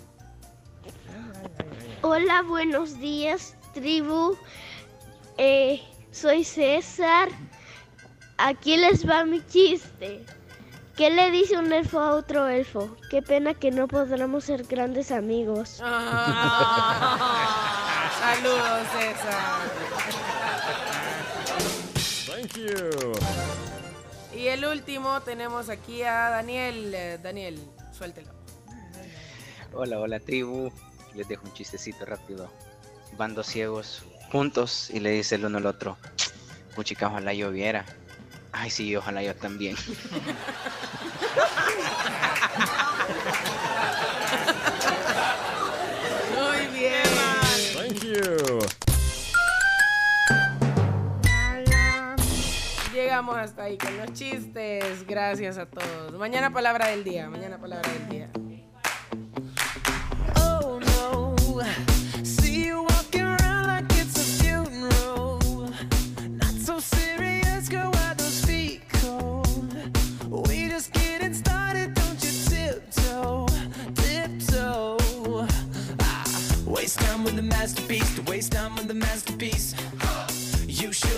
[2.03, 4.36] Hola, buenos días, tribu.
[5.38, 5.80] Eh,
[6.11, 7.28] soy César.
[8.36, 10.24] Aquí les va mi chiste.
[10.97, 12.97] ¿Qué le dice un elfo a otro elfo?
[13.11, 15.80] Qué pena que no podremos ser grandes amigos.
[18.24, 19.43] Ah, saludos, César.
[22.26, 23.12] Thank you.
[24.38, 26.95] Y el último tenemos aquí a Daniel.
[26.95, 27.59] Eh, Daniel,
[27.93, 28.30] suéltelo.
[29.72, 30.72] Hola, hola tribu.
[31.14, 32.51] Les dejo un chistecito rápido.
[33.16, 35.99] Van dos ciegos juntos y le dice el uno al otro,
[36.74, 37.84] puchica, ojalá yo viera.
[38.53, 39.76] Ay, sí, ojalá yo también.
[46.36, 47.03] Muy bien.
[47.74, 48.59] Thank you.
[52.92, 55.07] Llegamos hasta ahí con los chistes.
[55.07, 56.12] Gracias a todos.
[56.18, 57.28] Mañana palabra del día.
[57.30, 58.30] Mañana palabra del día.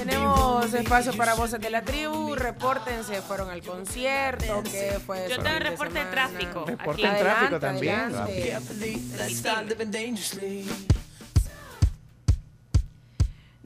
[0.05, 2.34] Tenemos espacio you para should voces de la tribu.
[2.34, 4.62] Repórtense, fueron al concierto.
[4.64, 6.66] ¿Qué fue Yo tengo de reporte de tráfico.
[6.66, 8.14] Reporte en tráfico también.
[8.14, 8.59] adelante.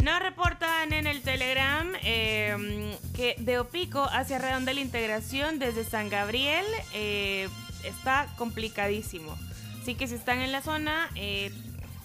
[0.01, 6.65] Nos reportan en el Telegram eh, que de Opico hacia Redondela Integración desde San Gabriel
[6.95, 7.49] eh,
[7.83, 9.37] está complicadísimo.
[9.83, 11.51] Así que si están en la zona, eh,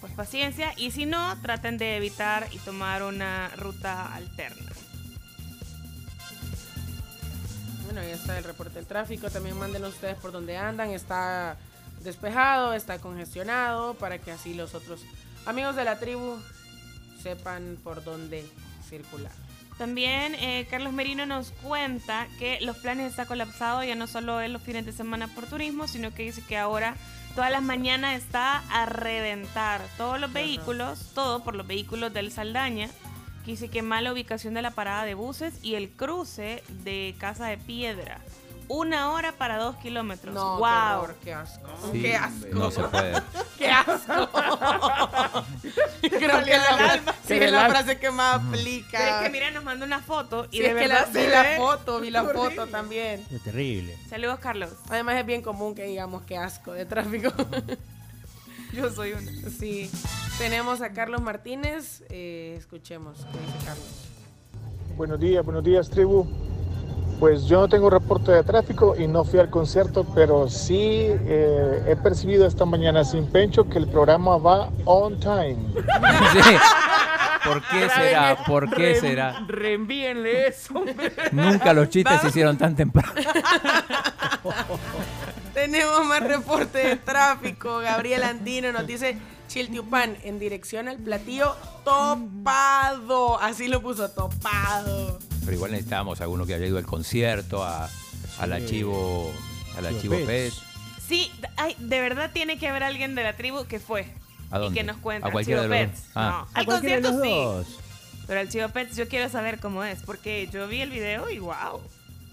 [0.04, 0.74] pues paciencia.
[0.76, 4.70] Y si no, traten de evitar y tomar una ruta alterna.
[7.86, 9.30] Bueno, ahí está el reporte del tráfico.
[9.30, 10.90] También mándenos ustedes por donde andan.
[10.90, 11.56] Está
[12.02, 15.00] despejado, está congestionado, para que así los otros
[15.46, 16.38] amigos de la tribu
[17.22, 18.44] sepan por dónde
[18.86, 19.32] circular.
[19.78, 24.52] También eh, Carlos Merino nos cuenta que los planes está colapsado ya no solo en
[24.52, 26.94] los fines de semana por turismo, sino que dice que ahora
[27.34, 32.88] todas las mañanas está a reventar todos los vehículos, todo por los vehículos del Saldaña,
[33.44, 37.46] que dice que mala ubicación de la parada de buses y el cruce de Casa
[37.46, 38.20] de Piedra.
[38.68, 40.34] Una hora para dos kilómetros.
[40.34, 41.02] No, qué wow.
[41.02, 41.68] horror, qué asco.
[41.92, 42.46] Sí, qué asco.
[42.52, 43.22] no se puede.
[43.58, 44.28] ¡Qué asco!
[46.00, 47.14] Creo que la, alma.
[47.26, 48.98] sí, es la frase que más aplica.
[48.98, 51.12] Pero es que mira, nos mandó una foto y Sí, de es que verdad la,
[51.12, 52.50] se vi la foto, vi la horrible.
[52.56, 53.24] foto también.
[53.30, 53.96] Es terrible.
[54.08, 54.70] Saludos, Carlos.
[54.88, 57.32] Además es bien común que digamos que asco de tráfico.
[58.72, 59.30] Yo soy una.
[59.50, 59.90] Sí.
[60.38, 62.02] Tenemos a Carlos Martínez.
[62.08, 63.86] eh, escuchemos qué dice Carlos.
[64.96, 66.26] Buenos días, buenos días, tribu.
[67.24, 71.82] Pues yo no tengo reporte de tráfico y no fui al concierto, pero sí eh,
[71.88, 75.56] he percibido esta mañana sin pencho que el programa va on time.
[76.34, 76.40] Sí.
[77.42, 78.36] ¿Por qué será?
[78.46, 79.42] ¿Por qué será?
[79.48, 80.84] Reenvíenle eso.
[81.32, 83.14] Nunca los chistes se hicieron tan temprano.
[85.54, 87.78] Tenemos más reporte de tráfico.
[87.78, 89.16] Gabriel Andino nos dice
[89.48, 93.40] Chiltiupan en dirección al platillo topado.
[93.40, 95.18] Así lo puso, topado.
[95.44, 97.88] Pero igual necesitábamos alguno que haya ido al concierto, a,
[98.38, 99.30] al archivo,
[99.76, 100.26] al archivo Pets.
[100.26, 100.52] PET.
[101.08, 104.06] Sí, ay, de verdad tiene que haber alguien de la tribu que fue.
[104.50, 104.78] ¿A dónde?
[104.78, 105.28] Y que nos cuente.
[105.28, 106.02] ¿A cualquiera Archivo de los Pets.
[106.06, 106.12] dos?
[106.14, 106.28] Ah.
[106.30, 107.72] No, ¿A al cualquiera de concierto los sí.
[107.74, 107.80] dos?
[108.26, 111.38] Pero el Chivo Pets yo quiero saber cómo es, porque yo vi el video y
[111.40, 111.80] wow.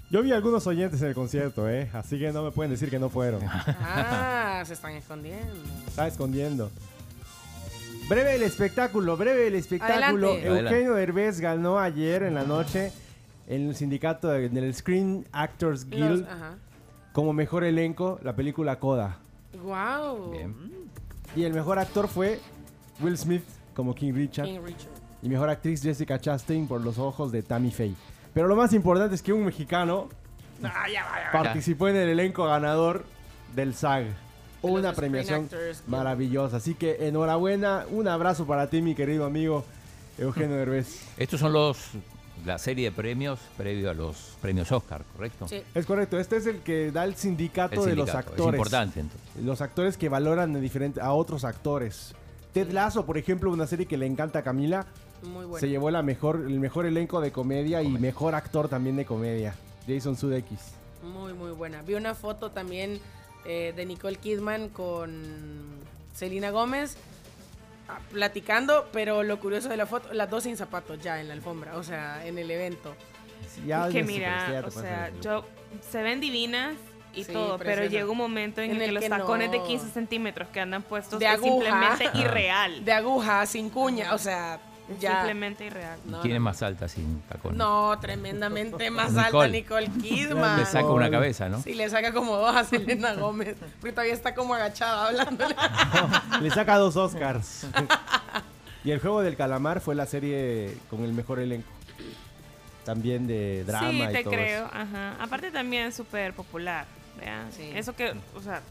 [0.09, 1.89] Yo vi algunos oyentes en el concierto, ¿eh?
[1.93, 3.41] Así que no me pueden decir que no fueron.
[3.45, 5.53] Ah, se están escondiendo.
[5.87, 6.69] Está escondiendo.
[8.15, 10.31] Breve el espectáculo, breve el espectáculo.
[10.31, 10.47] Adelante.
[10.69, 12.91] Eugenio Derbez ganó ayer en la noche
[13.47, 16.55] en el sindicato de- del Screen Actors Guild Los- ajá.
[17.13, 19.17] como mejor elenco la película Coda.
[19.63, 20.33] Wow.
[21.35, 22.39] Y el mejor actor fue
[22.99, 23.43] Will Smith
[23.75, 24.45] como King Richard.
[24.45, 24.91] King Richard.
[25.21, 27.95] Y mejor actriz Jessica Chastain por los ojos de Tammy Faye.
[28.33, 30.09] Pero lo más importante es que un mexicano
[31.31, 33.03] participó en el elenco ganador
[33.55, 34.05] del SAG.
[34.61, 35.49] Una premiación
[35.87, 36.57] maravillosa.
[36.57, 39.65] Así que enhorabuena, un abrazo para ti, mi querido amigo
[40.17, 41.01] Eugenio Derbez.
[41.17, 41.77] Estos son los
[42.45, 45.45] la serie de premios previo a los premios Oscar, ¿correcto?
[45.75, 48.57] Es correcto, este es el que da el sindicato, El de los sindicato, es actores.
[48.57, 49.43] importante, entonces.
[49.43, 52.15] Los actores que valoran a, diferente, a otros actores.
[52.53, 54.85] Ted Lasso, por ejemplo, una serie que le encanta a Camila,
[55.23, 55.59] Muy bueno.
[55.59, 59.53] se llevó la mejor, el mejor elenco de comedia y mejor actor también de comedia.
[59.87, 60.59] Jason Sudeikis.
[61.03, 61.81] Muy, muy buena.
[61.83, 62.99] Vi una foto también
[63.45, 65.23] eh, de Nicole Kidman con
[66.13, 66.97] Selena Gómez
[67.89, 71.33] ah, platicando, pero lo curioso de la foto, las dos sin zapatos ya en la
[71.33, 72.95] alfombra, o sea, en el evento.
[73.65, 75.45] Ya es que mira, o sea, yo
[75.89, 76.75] se ven divinas
[77.13, 79.57] y Sí, todo, pero llega un momento en, En el que los que tacones de
[79.57, 79.65] no.
[79.65, 81.65] 15 centímetros que andan puestos De es aguja.
[81.65, 82.85] simplemente irreal.
[82.85, 84.59] De aguja, sin cuña, o sea,
[84.99, 85.17] ya.
[85.17, 85.99] Simplemente irreal.
[86.21, 87.57] ¿Quién es más alta sin tacón?
[87.57, 89.89] No, tremendamente más alta Nicole.
[90.01, 90.59] Kidman.
[90.59, 91.61] Le saca una cabeza, ¿no?
[91.61, 93.55] Sí, le saca como dos a Selena Gómez.
[93.79, 95.55] Porque todavía está como agachada hablándole.
[96.41, 97.67] Le saca dos Oscars.
[98.83, 101.69] y el juego del calamar fue la serie con el mejor elenco.
[102.83, 104.65] También de drama sí, y te todo creo.
[104.65, 104.75] eso.
[104.75, 105.15] Ajá.
[105.19, 106.85] Aparte también es súper popular.
[107.19, 107.49] ¿vean?
[107.75, 108.61] Eso que, o sea,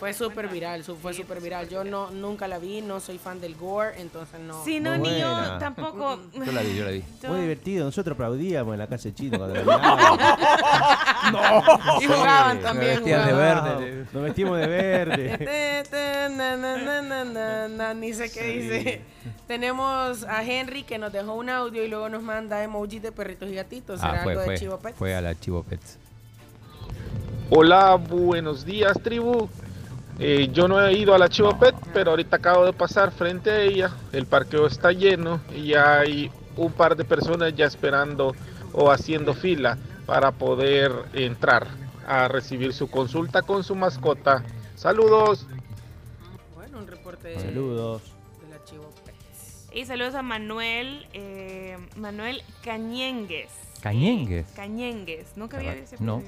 [0.00, 1.68] Fue súper viral, su- fue súper viral.
[1.68, 4.64] Yo no nunca la vi, no soy fan del gore, entonces no.
[4.64, 6.18] Sí, no, Muy ni yo tampoco.
[6.34, 7.04] Yo la vi, yo la vi.
[7.28, 7.84] Muy divertido.
[7.84, 10.18] Nosotros aplaudíamos en la casa de chino cuando la mirábamos.
[12.02, 14.06] Y jugaban Sí, también, Nos vestían de verde.
[14.12, 15.38] Nos vestimos de verde.
[15.38, 18.58] Te, te, na, na, na, na, na, na, Ni sé qué Sí.
[18.58, 19.02] dice.
[19.46, 23.50] Tenemos a Henry que nos dejó un audio y luego nos manda emojis de perritos
[23.50, 24.00] y gatitos.
[24.00, 24.94] ¿Será Ah, fue, algo de fue, Chivo Pet?
[24.96, 25.98] fue a la Chivo Pets.
[27.50, 29.48] Hola, buenos días, tribu.
[30.22, 33.50] Eh, yo no he ido a la Chivo Pet, pero ahorita acabo de pasar frente
[33.50, 33.90] a ella.
[34.12, 38.34] El parqueo está lleno y hay un par de personas ya esperando
[38.74, 41.66] o haciendo fila para poder entrar
[42.06, 44.44] a recibir su consulta con su mascota.
[44.76, 45.46] Saludos.
[46.54, 48.02] Bueno, un reporte de, Saludos.
[48.42, 49.14] de la Chivo Pet.
[49.72, 53.50] Y saludos a Manuel, eh, Manuel Cañengues.
[53.80, 54.46] Cañengues.
[54.54, 55.34] Cañengues.
[55.36, 56.22] Nunca había ese No.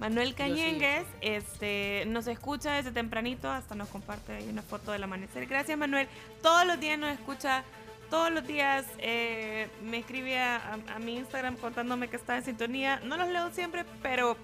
[0.00, 0.34] Manuel sí.
[0.34, 5.46] Cañengues este, nos escucha desde tempranito, hasta nos comparte ahí una foto del amanecer.
[5.46, 6.08] Gracias, Manuel.
[6.42, 7.62] Todos los días nos escucha,
[8.08, 13.00] todos los días eh, me escribe a, a mi Instagram contándome que está en sintonía.
[13.04, 14.36] No los leo siempre, pero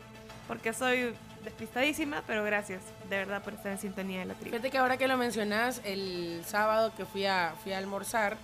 [0.46, 4.50] porque soy despistadísima, pero gracias de verdad por estar en sintonía de la tribu.
[4.50, 8.36] Fíjate que ahora que lo mencionas, el sábado que fui a, fui a almorzar,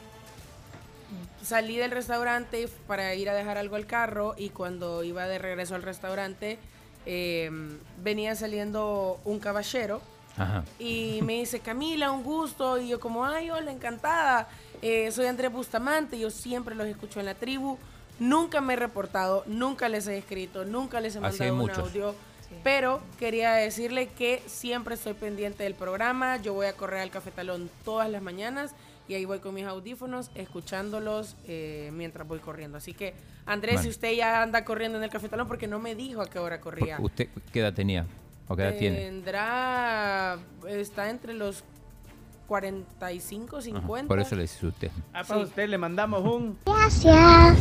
[1.42, 5.74] salí del restaurante para ir a dejar algo al carro y cuando iba de regreso
[5.74, 6.58] al restaurante,
[7.06, 7.50] eh,
[8.02, 10.00] venía saliendo un caballero
[10.36, 10.64] Ajá.
[10.78, 12.78] y me dice, Camila, un gusto.
[12.78, 14.48] Y yo como, ay, hola, encantada.
[14.80, 17.78] Eh, soy Andrés Bustamante, yo siempre los escucho en la tribu.
[18.18, 21.78] Nunca me he reportado, nunca les he escrito, nunca les he mandado un muchos.
[21.78, 22.14] audio.
[22.62, 26.36] Pero quería decirle que siempre estoy pendiente del programa.
[26.36, 28.72] Yo voy a correr al cafetalón todas las mañanas
[29.12, 32.78] y ahí voy con mis audífonos escuchándolos eh, mientras voy corriendo.
[32.78, 33.12] Así que,
[33.44, 36.38] Andrés, si usted ya anda corriendo en el cafetalón, porque no me dijo a qué
[36.38, 36.98] hora corría.
[36.98, 38.06] ¿Usted qué edad tenía?
[38.48, 38.96] ¿O qué edad tiene?
[38.96, 41.62] Tendrá, está entre los
[42.46, 44.08] 45, Ajá, 50.
[44.08, 44.90] Por eso le dice usted.
[45.12, 46.58] Ah, para usted le mandamos un.
[46.64, 47.58] Gracias.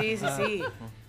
[0.00, 0.62] sí, sí, sí.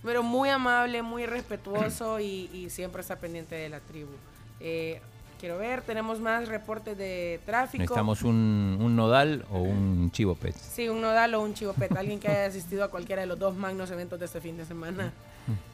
[0.04, 4.12] Pero muy amable, muy respetuoso y, y siempre está pendiente de la tribu.
[4.60, 5.00] Eh,
[5.46, 7.84] quiero ver, tenemos más reportes de tráfico.
[7.84, 10.58] Necesitamos un, un nodal o un chivo pets.
[10.74, 11.96] Sí, un nodal o un chivopet.
[11.96, 14.66] Alguien que haya asistido a cualquiera de los dos magnos eventos de este fin de
[14.66, 15.14] semana.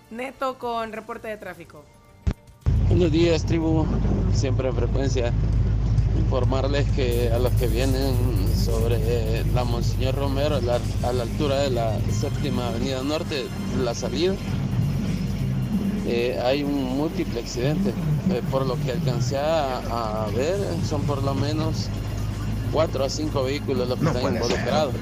[0.09, 1.85] Neto con reporte de tráfico.
[2.89, 3.85] Buenos días, tribu.
[4.33, 5.31] Siempre en frecuencia.
[6.19, 8.13] Informarles que a los que vienen
[8.53, 13.45] sobre la Monseñor Romero, la- a la altura de la séptima avenida norte,
[13.81, 14.33] la salida,
[16.07, 17.93] eh, hay un múltiple accidente.
[18.31, 21.87] Eh, por lo que alcancé a, a ver, son por lo menos
[22.71, 24.93] cuatro a cinco vehículos los que están involucrados.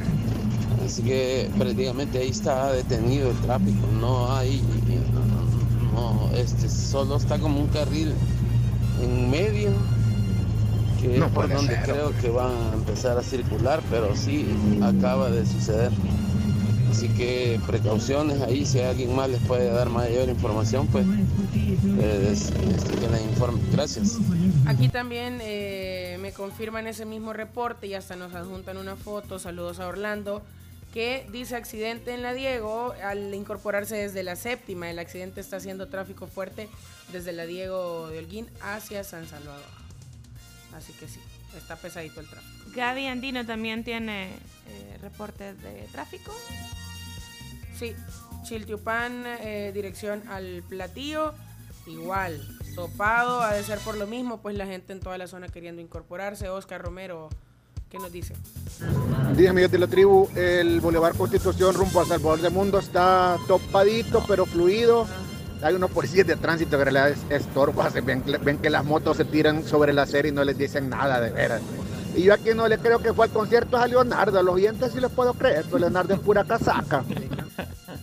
[0.85, 3.85] Así que prácticamente ahí está detenido el tráfico.
[3.99, 4.61] No hay,
[5.93, 8.13] no, este, solo está como un carril
[9.01, 9.71] en medio
[10.99, 14.47] que No es por donde ser, creo que van a empezar a circular, pero sí
[14.81, 15.91] acaba de suceder.
[16.89, 22.49] Así que precauciones ahí, si alguien más les puede dar mayor información, pues eh, es-
[22.51, 23.61] este, que la informe.
[23.71, 24.17] Gracias.
[24.65, 29.79] Aquí también eh, me confirman ese mismo reporte y hasta nos adjuntan una foto, saludos
[29.79, 30.41] a Orlando,
[30.93, 34.89] que dice accidente en la Diego al incorporarse desde la séptima.
[34.89, 36.67] El accidente está haciendo tráfico fuerte
[37.13, 39.61] desde la Diego de Holguín hacia San Salvador.
[40.75, 41.19] Así que sí,
[41.57, 42.53] está pesadito el tráfico.
[42.75, 46.31] Gaby Andino también tiene eh, reportes de tráfico.
[47.79, 47.95] Sí,
[48.43, 51.33] Chiltiupan, eh, dirección al platillo,
[51.87, 52.41] igual,
[52.75, 55.81] topado, ha de ser por lo mismo, pues la gente en toda la zona queriendo
[55.81, 56.49] incorporarse.
[56.49, 57.29] Oscar Romero,
[57.89, 58.33] ¿qué nos dice?
[59.37, 60.27] Días, amigos de la tribu.
[60.35, 65.07] El Boulevard Constitución rumbo a Salvador del Mundo está topadito, pero fluido.
[65.61, 67.89] Hay unos policías de tránsito que en realidad es estorbo.
[67.89, 70.89] se Ven, ven que las motos se tiran sobre la acera y no les dicen
[70.89, 71.61] nada, de veras.
[72.15, 74.39] Y yo aquí no le creo que fue al concierto a Leonardo.
[74.39, 77.03] A los oyentes sí les puedo creer, pero Leonardo es pura casaca.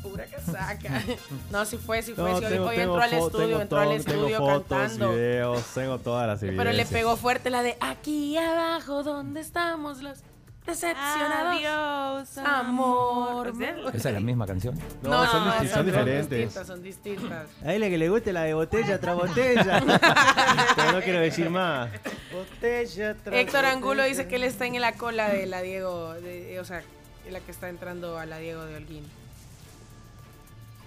[0.03, 1.03] Pura casaca.
[1.51, 2.31] No, si fue, si fue.
[2.31, 4.63] No, sí, hoy, tengo- hoy tengo entró al estudio, tengo entró al tengo estudio fotos,
[4.69, 5.11] cantando.
[5.13, 10.19] videos, tengo todas las Pero le pegó fuerte la de aquí abajo, donde estamos los.
[10.67, 11.55] Decepcionados.
[11.57, 13.53] Adiós, amor.
[13.95, 14.77] ¿Esa es la misma canción?
[15.03, 16.29] No, son, disti- son diferentes.
[16.31, 17.47] distintas, son distintas.
[17.64, 19.81] A él que le guste la de botella tras botella.
[20.77, 21.89] Pero no quiero decir más.
[22.33, 26.59] Botella tras Héctor Angulo dice que él está en la cola de la Diego, de-
[26.61, 26.83] o sea,
[27.27, 29.05] en la que está entrando a la Diego de Holguín.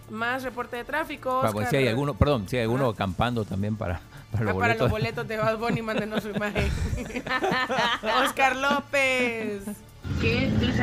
[0.10, 1.42] Más reporte de tráfico.
[1.54, 4.02] Pues, si hay alguno, perdón, si hay alguno acampando también para,
[4.32, 4.80] para los Ah, para boletos.
[4.80, 6.70] los boletos de Bad Bunny, mándenos su imagen.
[8.26, 9.64] Oscar López.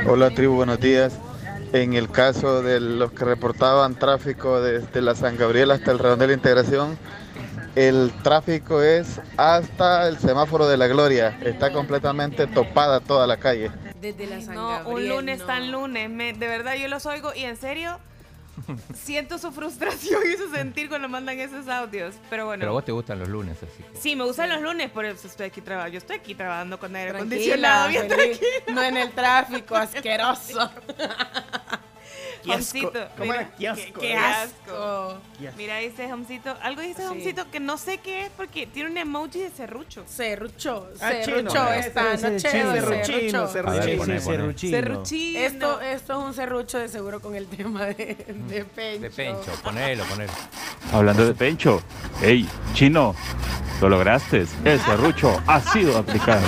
[0.06, 1.14] Hola tribu, buenos días.
[1.72, 6.28] En el caso de los que reportaban tráfico desde la San Gabriel hasta el Redondel
[6.28, 6.96] de Integración,
[7.74, 11.36] el tráfico es hasta el semáforo de la Gloria.
[11.42, 13.70] Está completamente topada toda la calle.
[14.00, 15.44] Desde la San No, Gabriel, un lunes no.
[15.46, 16.08] tan lunes.
[16.08, 17.98] me- de verdad, yo los oigo y en serio
[18.94, 22.14] siento su frustración y su sentir cuando mandan esos audios.
[22.30, 22.60] Pero bueno.
[22.60, 23.98] Pero a vos te gustan los lunes, así que.
[23.98, 25.92] Sí, me gustan los lunes, por eso estoy aquí trabajando.
[25.92, 27.88] Yo estoy aquí trabajando con aire Tranquila, acondicionado.
[27.88, 28.40] bien feliz.
[28.72, 30.70] No en el tráfico, asqueroso.
[32.46, 32.78] Qué asco.
[32.78, 33.54] Homcito, ¿Cómo mira, era?
[33.56, 35.20] Qué asco, Qué, asco.
[35.38, 35.56] Qué asco.
[35.58, 36.56] Mira, dice Homcito.
[36.62, 37.08] Algo dice Sí.
[37.08, 40.04] Homcito que no sé qué es porque tiene un emoji de serrucho.
[40.06, 41.92] Serrucho, Ah, serrucho noche.
[42.38, 45.38] chino, serruchino, serruchino, serruchino.
[45.40, 47.94] Esto, esto es un serrucho de seguro con el tema de,
[48.48, 49.00] de Pencho.
[49.02, 50.32] De pencho, ponelo, ponelo.
[50.92, 51.82] Hablando de Pencho,
[52.22, 53.14] hey, chino,
[53.80, 54.46] lo lograste.
[54.64, 56.46] El serrucho ha sido aplicado.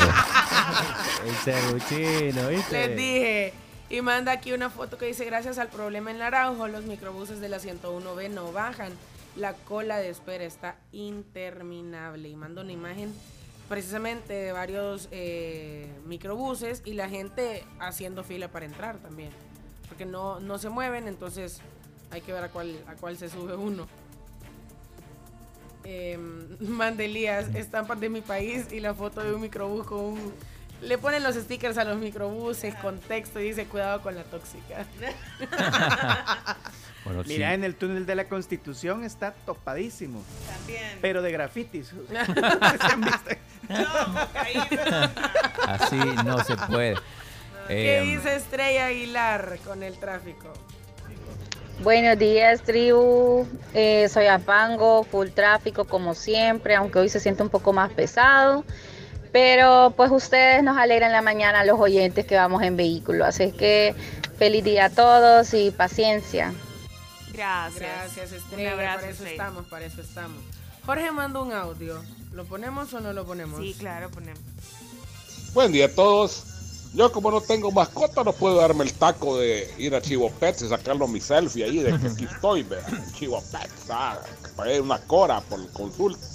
[1.27, 2.89] El serruchino, ¿viste?
[2.89, 3.53] Les dije.
[3.91, 7.49] Y manda aquí una foto que dice, gracias al problema en Naranjo, los microbuses de
[7.49, 8.93] la 101B no bajan.
[9.35, 12.29] La cola de espera está interminable.
[12.29, 13.15] Y manda una imagen
[13.69, 19.31] precisamente de varios eh, microbuses y la gente haciendo fila para entrar también.
[19.89, 21.61] Porque no, no se mueven, entonces
[22.11, 23.87] hay que ver a cuál, a cuál se sube uno.
[25.91, 26.19] Eh,
[26.61, 30.35] Mandelías, estampas de mi país y la foto de un microbús con un...
[30.81, 34.87] Le ponen los stickers a los microbuses con texto y dice cuidado con la tóxica.
[37.05, 37.31] Bueno, sí.
[37.31, 40.23] Mira, en el túnel de la Constitución está topadísimo.
[40.47, 40.99] También.
[41.01, 41.89] Pero de grafitis.
[41.89, 43.31] ¿Se han visto?
[45.67, 46.97] Así no se puede.
[47.67, 50.53] ¿Qué Eh, dice Estrella Aguilar con el tráfico?
[51.83, 53.47] Buenos días, tribu.
[53.73, 58.65] Eh, soy Apango, full tráfico como siempre, aunque hoy se siente un poco más pesado.
[59.33, 63.25] Pero pues ustedes nos alegran la mañana a los oyentes que vamos en vehículo.
[63.25, 63.95] Así que
[64.39, 66.53] feliz día a todos y paciencia.
[67.33, 67.81] Gracias.
[68.17, 68.73] Gracias, Un Estrella.
[68.73, 69.31] abrazo, para eso Estrella.
[69.31, 70.43] estamos, para eso estamos.
[70.87, 72.03] Jorge manda un audio.
[72.33, 73.61] ¿Lo ponemos o no lo ponemos?
[73.61, 74.41] Sí, claro, ponemos.
[75.53, 76.45] Buen día a todos.
[76.95, 80.63] Yo como no tengo mascota no puedo darme el taco de ir a Chivo Pets
[80.63, 82.81] y sacarlo mi selfie ahí de que aquí estoy, vea,
[83.13, 84.19] Chivo Pets, ah,
[84.83, 86.27] una cora por consulta.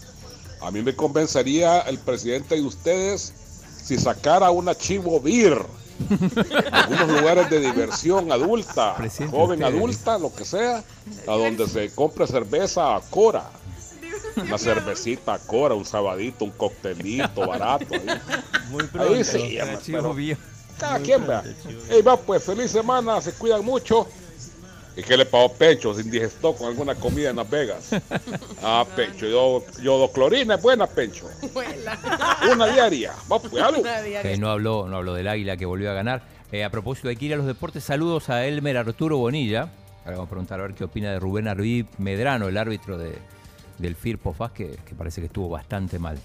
[0.63, 3.33] A mí me convencería el presidente de ustedes
[3.83, 5.61] si sacara una Chivo Beer.
[6.71, 9.77] Algunos lugares de diversión adulta, Presidente joven ustedes.
[9.77, 10.83] adulta, lo que sea,
[11.27, 13.49] a donde se compre cerveza a cora.
[14.37, 17.93] Una cervecita a cora, un sabadito, un coctelito barato.
[17.93, 18.05] Ahí.
[18.69, 20.15] Muy Ahí sí, pero
[20.79, 21.43] cada quien vea.
[21.89, 24.07] Ey, va pues, feliz semana, se cuidan mucho.
[24.95, 25.93] ¿Y qué le pasó Pecho?
[25.95, 27.89] ¿Se indigestó con alguna comida en Las Vegas?
[28.65, 31.27] Ah, Pecho, yo, yo clorina es buena, Pecho.
[32.51, 33.13] Una diaria.
[33.31, 33.83] Va pues, algo.
[33.85, 36.21] Eh, no habló, no habló del águila que volvió a ganar.
[36.51, 39.69] Eh, a propósito de que ir a los deportes, saludos a Elmer Arturo Bonilla.
[40.05, 43.17] Ahora vamos a preguntar a ver qué opina de Rubén Arbí Medrano, el árbitro de,
[43.79, 46.17] del Firpo FAS, que, que parece que estuvo bastante mal.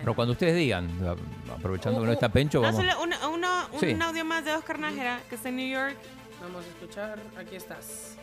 [0.00, 0.88] Pero cuando ustedes digan,
[1.56, 2.80] aprovechando que no está Pencho, Ah, vamos.
[3.02, 3.96] una- una- un Sí.
[4.02, 5.96] audio más de Oscar Nájera, que está en New York.
[6.42, 7.20] Vamos a escuchar.
[7.38, 8.16] Aquí estás.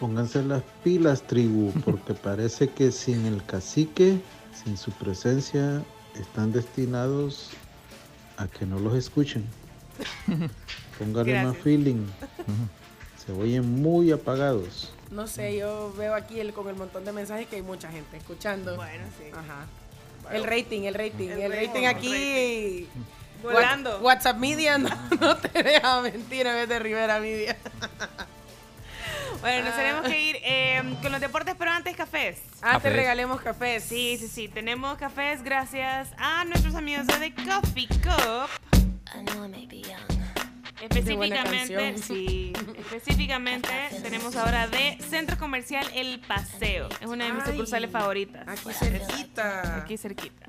[0.00, 4.18] Pónganse las pilas, tribu, porque parece que sin el cacique,
[4.64, 5.82] sin su presencia,
[6.18, 7.50] están destinados
[8.38, 9.44] a que no los escuchen.
[10.98, 12.06] Póngale más feeling.
[13.24, 14.90] Se oyen muy apagados.
[15.10, 18.16] No sé, yo veo aquí el, con el montón de mensajes que hay mucha gente
[18.16, 18.76] escuchando.
[18.76, 19.24] Bueno, sí.
[19.32, 19.66] Ajá.
[20.32, 21.28] El rating, el rating.
[21.28, 22.86] El, rating, aquí.
[22.86, 23.19] rating.
[23.42, 23.96] Volando.
[23.98, 24.88] What- WhatsApp Media no,
[25.20, 27.56] no te deja mentir en vez de Rivera Media.
[29.40, 32.38] Bueno, nos tenemos que ir eh, con los deportes, pero antes cafés.
[32.60, 32.92] Antes Cafés.
[32.92, 33.82] regalemos cafés.
[33.84, 34.48] Sí, sí, sí.
[34.48, 38.50] Tenemos cafés gracias a nuestros amigos de The Coffee Cup.
[40.82, 43.68] Específicamente, sí, específicamente
[44.02, 46.88] tenemos ahora de Centro Comercial El Paseo.
[47.00, 48.46] Es una de mis Ay, sucursales favoritas.
[48.48, 49.76] aquí cerquita.
[49.76, 50.46] Aquí cerquita.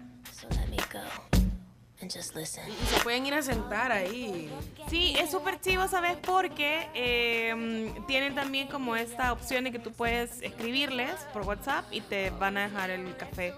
[2.67, 4.49] Y se pueden ir a sentar ahí.
[4.89, 6.17] Sí, es súper chivo, ¿sabes?
[6.17, 12.01] Porque eh, tienen también como esta opción de que tú puedes escribirles por WhatsApp y
[12.01, 13.53] te van a dejar el café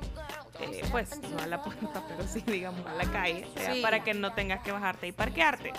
[0.59, 3.81] eh, pues no a la puerta, pero sí, digamos, a la calle, o sea, Sí.
[3.81, 5.73] para que no tengas que bajarte y parquearte.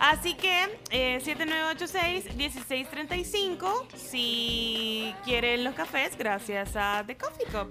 [0.00, 7.68] Así que eh, 7986-1635, si quieren los cafés, gracias a The Coffee Cup.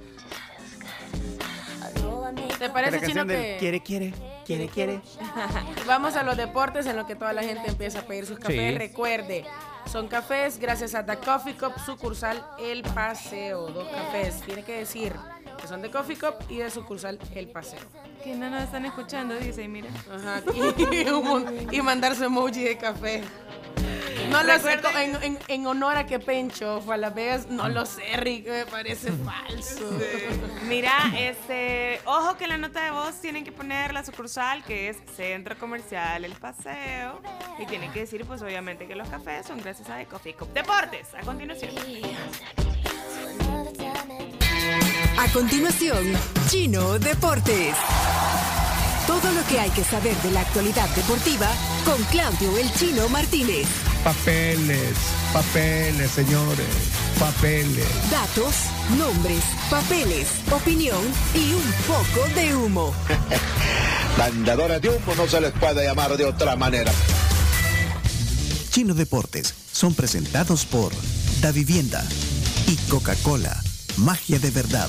[2.60, 4.14] ¿Te parece, Chino, que quiere, quiere,
[4.46, 5.02] quiere, quiere.
[5.88, 8.74] vamos a los deportes en lo que toda la gente empieza a pedir sus cafés?
[8.74, 8.78] Sí.
[8.78, 9.46] Recuerde,
[9.92, 13.68] son cafés gracias a The Coffee Cup, sucursal El Paseo.
[13.68, 15.14] Dos cafés, tiene que decir
[15.60, 17.80] que son de Coffee Cup y de sucursal El Paseo.
[18.24, 19.90] Que no nos están escuchando, dice, y mira.
[20.14, 23.24] Ajá, y, y mandar su emoji de café.
[24.30, 27.70] No lo sé, en, en- en honor a que Pencho fue a Las Vegas, no
[27.70, 29.90] lo sé, Rick, me parece falso.
[30.68, 34.90] Mira, este, ojo que en la nota de voz tienen que poner la sucursal que
[34.90, 37.22] es Centro Comercial El Paseo
[37.60, 40.52] y tienen que decir pues obviamente que los cafés son gracias a The Coffee Cup.
[40.54, 41.72] Deportes, a continuación.
[45.20, 46.14] A continuación,
[46.50, 47.76] Chino Deportes.
[49.08, 51.48] Todo lo que hay que saber de la actualidad deportiva
[51.86, 53.68] con Claudio El Chino Martínez.
[54.08, 54.96] Papeles,
[55.34, 56.66] papeles, señores,
[57.20, 57.86] papeles.
[58.10, 58.56] Datos,
[58.98, 61.02] nombres, papeles, opinión
[61.36, 62.94] y un poco de humo.
[64.18, 66.90] Vendedores de humo no se les puede llamar de otra manera.
[68.70, 70.94] Chino Deportes son presentados por
[71.42, 72.02] Da Vivienda
[72.66, 73.62] y Coca-Cola,
[73.98, 74.88] magia de verdad.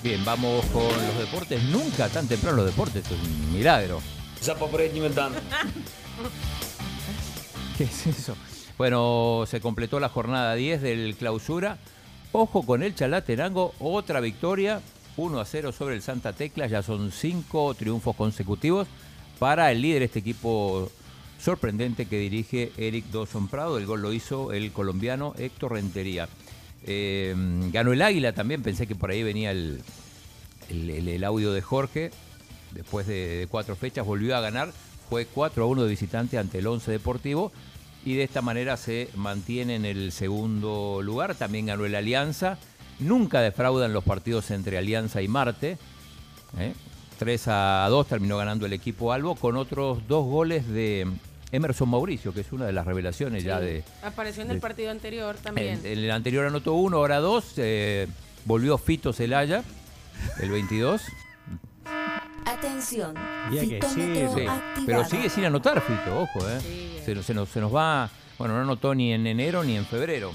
[0.00, 1.60] Bien, vamos con los deportes.
[1.64, 4.00] Nunca tan temprano los deportes, es un milagro.
[7.78, 8.36] ¿Qué es eso?
[8.78, 11.78] Bueno, se completó la jornada 10 del clausura.
[12.32, 14.80] Ojo con el Chalatenango, otra victoria,
[15.16, 16.66] 1 a 0 sobre el Santa Tecla.
[16.66, 18.88] Ya son cinco triunfos consecutivos
[19.38, 20.90] para el líder, este equipo
[21.40, 23.76] sorprendente que dirige Eric Dawson Prado.
[23.78, 26.28] El gol lo hizo el colombiano Héctor Rentería.
[26.84, 27.34] Eh,
[27.72, 29.82] ganó el Águila también, pensé que por ahí venía el-
[30.70, 32.10] el audio de Jorge.
[32.74, 34.72] Después de, de cuatro fechas volvió a ganar.
[35.10, 37.52] Fue 4 a 1 de visitante ante el 11 Deportivo.
[38.04, 41.34] Y de esta manera se mantiene en el segundo lugar.
[41.34, 42.58] También ganó el Alianza.
[42.98, 45.76] Nunca defraudan los partidos entre Alianza y Marte.
[46.58, 46.72] ¿eh?
[47.18, 51.06] 3 a 2 terminó ganando el equipo Albo con otros dos goles de
[51.52, 55.36] Emerson Mauricio, que es una de las revelaciones ya de, Apareció en el partido anterior
[55.36, 55.78] también.
[55.84, 57.52] en, en el anterior anotó uno, ahora dos.
[57.58, 58.08] eh,
[58.46, 59.62] volvió Fito Celaya,
[60.40, 61.02] el 22.
[62.44, 63.14] Atención.
[63.52, 64.62] Ya que Sí, activado.
[64.86, 67.00] Pero sigue sin anotar Fito, ojo, ¿eh?
[67.04, 68.10] Se, nos- se nos, se nos va.
[68.38, 70.32] Bueno, no anotó ni en enero ni en febrero.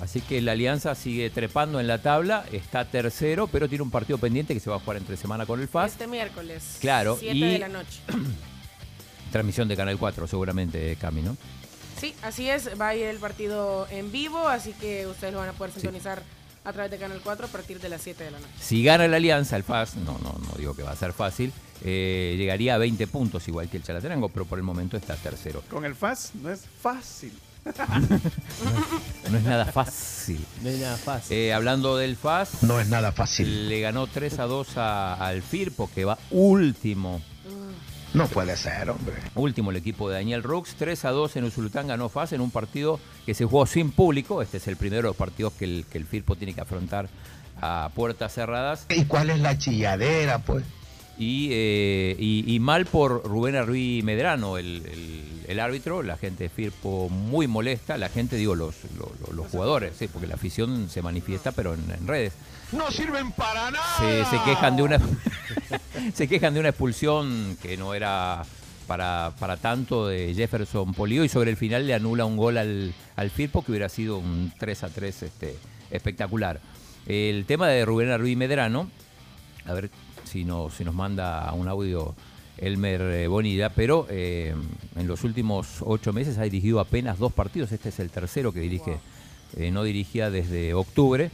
[0.00, 4.16] Así que la Alianza sigue trepando en la tabla, está tercero, pero tiene un partido
[4.18, 5.92] pendiente que se va a jugar entre semana con el FAS.
[5.92, 6.78] Este miércoles.
[6.80, 8.00] Claro, 7 y- de la noche.
[9.32, 11.36] Transmisión de Canal 4, seguramente, Cami, ¿no?
[12.00, 12.80] Sí, así es.
[12.80, 16.22] Va a ir el partido en vivo, así que ustedes lo van a poder sintonizar
[16.70, 18.52] a través de Canal 4 a partir de las 7 de la noche.
[18.60, 21.52] Si gana la Alianza, el FAS, no, no, no digo que va a ser fácil,
[21.84, 25.62] eh, llegaría a 20 puntos igual que el Chalatenango, pero por el momento está tercero.
[25.70, 27.32] Con el FAS no es fácil.
[29.30, 30.44] No es nada fácil.
[30.62, 31.36] No es nada fácil.
[31.36, 32.62] Eh, hablando del FAS.
[32.62, 33.68] No es nada fácil.
[33.68, 37.20] Le ganó 3 a 2 a- al Firpo, que va último.
[38.14, 39.14] No puede ser, hombre.
[39.36, 40.74] Último el equipo de Daniel Rux.
[40.76, 44.42] 3 a 2 en Usulután ganó FAS en un partido que se jugó sin público.
[44.42, 47.08] Este es el primero de los partidos que el, que el Firpo tiene que afrontar
[47.60, 48.86] a puertas cerradas.
[48.88, 50.64] ¿Y cuál es la chilladera, pues?
[51.18, 56.44] Y, eh, y- y mal por Rubén Arruí Medrano, el, el- el árbitro, la gente
[56.44, 60.88] de Firpo muy molesta, la gente, digo, los, los, los jugadores, sí, porque la afición
[60.88, 62.32] se manifiesta, pero en, en redes.
[62.72, 63.98] No sirven para nada.
[63.98, 65.00] Se, se quejan de una
[66.14, 68.42] se quejan de una expulsión que no era
[68.86, 72.92] para, para tanto de Jefferson Polío y sobre el final le anula un gol al,
[73.16, 75.56] al Firpo que hubiera sido un 3 a 3 este,
[75.90, 76.60] espectacular.
[77.06, 78.90] El tema de Rubén Arruí Medrano,
[79.64, 79.90] a ver
[80.24, 82.14] si nos, si nos manda un audio
[82.58, 84.54] Elmer eh, Bonilla, pero eh,
[84.96, 88.60] en los últimos ocho meses ha dirigido apenas dos partidos, este es el tercero que
[88.60, 88.98] dirige,
[89.56, 91.32] Eh, no dirigía desde octubre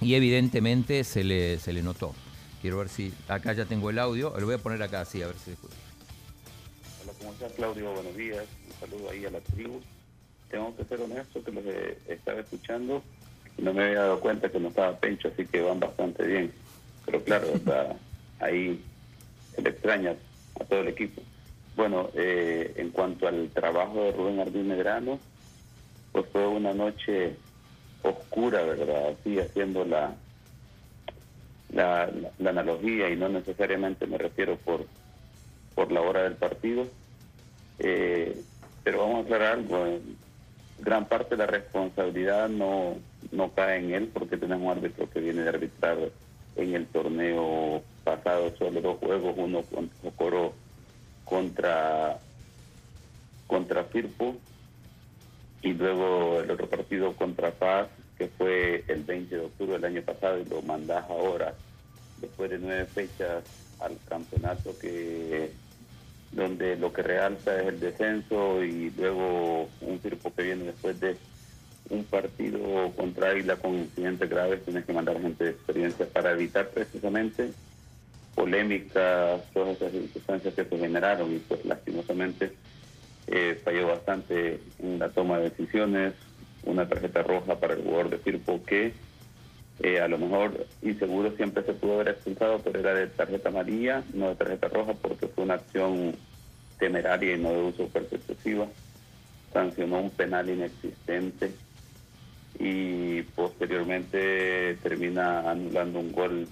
[0.00, 2.14] y evidentemente se le, se le notó.
[2.60, 5.26] Quiero ver si acá ya tengo el audio, lo voy a poner acá así, a
[5.26, 5.74] ver si escucha.
[7.02, 7.92] Hola, ¿cómo estás, Claudio?
[7.92, 8.44] Buenos días.
[8.66, 9.80] Un saludo ahí a la tribu.
[10.50, 13.02] Tengo que ser honesto que los eh, estaba escuchando
[13.58, 16.52] y no me había dado cuenta que no estaba Pencho, así que van bastante bien.
[17.04, 17.96] Pero claro, o sea,
[18.40, 18.82] ahí
[19.54, 20.14] se le extraña
[20.60, 21.22] a todo el equipo.
[21.76, 25.18] Bueno, eh, en cuanto al trabajo de Rubén Ardín Medrano,
[26.12, 27.36] pues fue una noche
[28.02, 29.10] oscura, ¿verdad?
[29.20, 30.16] Así haciendo la,
[31.68, 32.06] la,
[32.38, 34.88] la- analogía y no necesariamente me refiero por,
[35.74, 36.88] por la hora del partido.
[37.78, 38.44] Eh,
[38.84, 39.86] pero vamos a aclarar algo.
[39.86, 40.02] eh,
[40.78, 45.20] gran parte de la responsabilidad no, no cae en él porque tenemos un árbitro que
[45.20, 46.12] viene de arbitrar
[46.56, 50.56] en el torneo pasado solo dos juegos, uno con Socorro
[51.24, 52.22] contra,
[53.46, 54.36] contra Firpo
[55.66, 60.02] y luego el otro partido contra Paz que fue el 20 de octubre del año
[60.02, 61.54] pasado y lo mandás ahora
[62.20, 63.42] después de nueve fechas
[63.80, 65.50] al campeonato que
[66.30, 71.16] donde lo que realza es el descenso y luego un Firpo que viene después de
[71.90, 76.68] un partido contra Águila con incidentes graves, tienes que mandar gente de experiencia para evitar
[76.68, 77.50] precisamente
[78.36, 82.52] polémicas, todas esas circunstancias que se generaron y pues lastimosamente
[83.28, 86.14] eh, falló bastante en la toma de decisiones,
[86.64, 88.92] una tarjeta roja para el jugador de Firpo que
[89.80, 94.02] eh, a lo mejor inseguro siempre se pudo haber expulsado, pero era de tarjeta amarilla,
[94.14, 96.14] no de tarjeta roja porque fue una acción
[96.78, 98.66] temeraria y no de uso excesiva.
[99.52, 101.52] Sancionó un penal inexistente
[102.58, 106.48] y posteriormente termina anulando un gol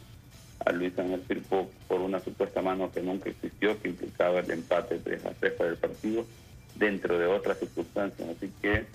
[0.64, 4.98] a Luis Ángel Firpo por una supuesta mano que nunca existió, que implicaba el empate
[4.98, 6.26] 3 a 3 para partido,
[6.74, 8.28] dentro de otras circunstancias.
[8.36, 8.86] Así que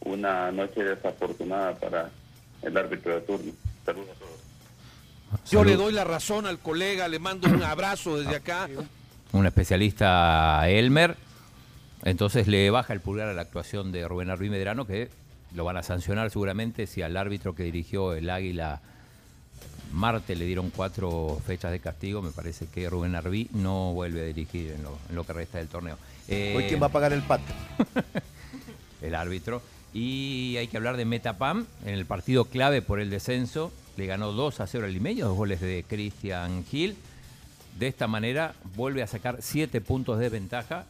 [0.00, 2.10] una noche desafortunada para
[2.62, 3.52] el árbitro de turno.
[3.84, 4.36] Saludos a todos.
[5.50, 8.68] Yo le doy la razón al colega, le mando un abrazo desde acá.
[9.32, 11.16] un especialista Elmer.
[12.04, 15.08] Entonces le baja el pulgar a la actuación de Rubén Arruí Medrano, que
[15.54, 18.80] lo van a sancionar seguramente si al árbitro que dirigió el Águila
[19.92, 22.22] Marte le dieron cuatro fechas de castigo.
[22.22, 25.58] Me parece que Rubén Arruí no vuelve a dirigir en lo, en lo que resta
[25.58, 25.96] del torneo.
[26.28, 27.52] Eh, Hoy, ¿quién va a pagar el pato?
[29.02, 29.62] el árbitro.
[29.94, 33.72] Y hay que hablar de Metapam en el partido clave por el descenso.
[33.96, 36.96] Le ganó 2 a 0 al Limeño, dos goles de Cristian Gil.
[37.78, 40.84] De esta manera vuelve a sacar 7 puntos de ventaja.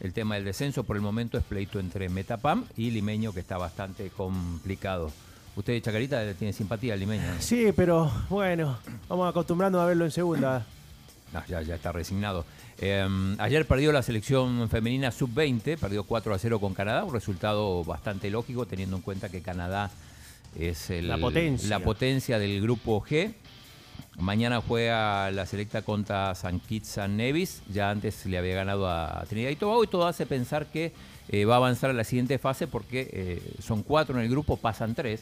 [0.00, 3.56] El tema del descenso por el momento es pleito entre Metapam y Limeño, que está
[3.56, 5.10] bastante complicado.
[5.56, 7.22] Usted, Chacarita, le tiene simpatía al Limeño.
[7.22, 7.40] ¿no?
[7.40, 8.76] Sí, pero bueno,
[9.08, 10.66] vamos acostumbrando a verlo en segunda.
[11.32, 12.44] No, ya, ya está resignado.
[12.80, 13.06] Eh,
[13.38, 18.30] ayer perdió la selección femenina sub-20, perdió 4 a 0 con Canadá, un resultado bastante
[18.30, 19.90] lógico teniendo en cuenta que Canadá
[20.58, 21.68] es el- La potencia.
[21.68, 23.32] la potencia del grupo G.
[24.18, 29.24] Mañana juega la selecta contra San Kitts San Nevis, ya antes le había ganado a
[29.28, 30.92] Trinidad y Tobago y todo hace pensar que
[31.28, 34.56] eh, va a avanzar a la siguiente fase porque eh, son cuatro en el grupo,
[34.56, 35.20] pasan tres,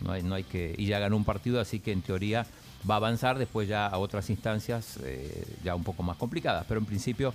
[0.00, 2.46] no hay, no hay que, y ya ganó un partido, así que en teoría
[2.88, 6.80] va a avanzar después ya a otras instancias eh, ya un poco más complicadas, pero
[6.80, 7.34] en principio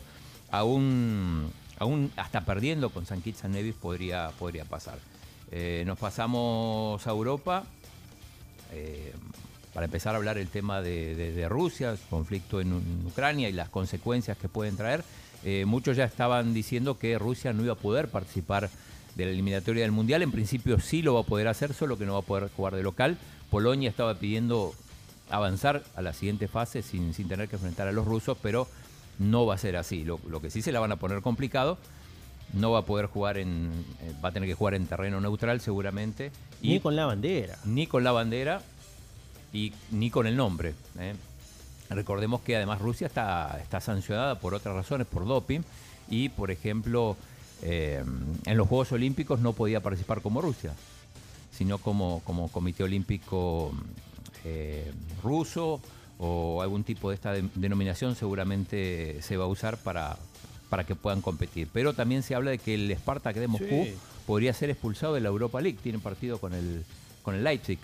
[0.51, 4.99] aún, aún hasta perdiendo con San Kitts San Nevis podría, podría pasar.
[5.51, 7.63] Eh, nos pasamos a Europa
[8.73, 9.13] eh,
[9.73, 13.69] para empezar a hablar el tema de, Rusia, el conflicto en, en Ucrania y las
[13.69, 15.03] consecuencias que pueden traer.
[15.65, 18.69] Muchos ya estaban diciendo que Rusia no iba a poder participar
[19.15, 20.21] de la eliminatoria del Mundial.
[20.23, 22.75] En principio sí lo va a poder hacer, solo que no va a poder jugar
[22.75, 23.17] de local.
[23.49, 24.73] Polonia estaba pidiendo
[25.29, 28.67] avanzar a la siguiente fase sin, sin tener que enfrentar a los rusos, pero
[29.19, 30.03] no va a ser así.
[30.03, 31.77] Lo, lo que sí se la van a poner complicado,
[32.53, 33.71] no va a poder jugar en,
[34.01, 36.31] eh, va a tener que jugar en terreno neutral seguramente.
[36.61, 37.57] Ni con la bandera.
[37.65, 38.61] Ni con la bandera
[39.53, 40.73] y ni con el nombre.
[40.99, 41.15] ¿eh?
[41.89, 45.61] Recordemos que además Rusia está, está sancionada por otras razones, por doping,
[46.09, 47.15] y por ejemplo,
[47.61, 48.03] eh,
[48.45, 50.73] en los Juegos Olímpicos no podía participar como Rusia,
[51.51, 53.71] sino como, como Comité Olímpico
[54.49, 54.91] eh,
[55.23, 55.81] ruso
[56.19, 60.17] o algún tipo de esta de- denominación seguramente se va a usar para,
[60.69, 61.67] para que puedan competir.
[61.73, 63.93] Pero también se habla de que el Spartak de Moscú Sí.
[64.25, 66.83] podría ser expulsado de la Europa League, tiene partido con el,
[67.23, 67.79] con el Leipzig.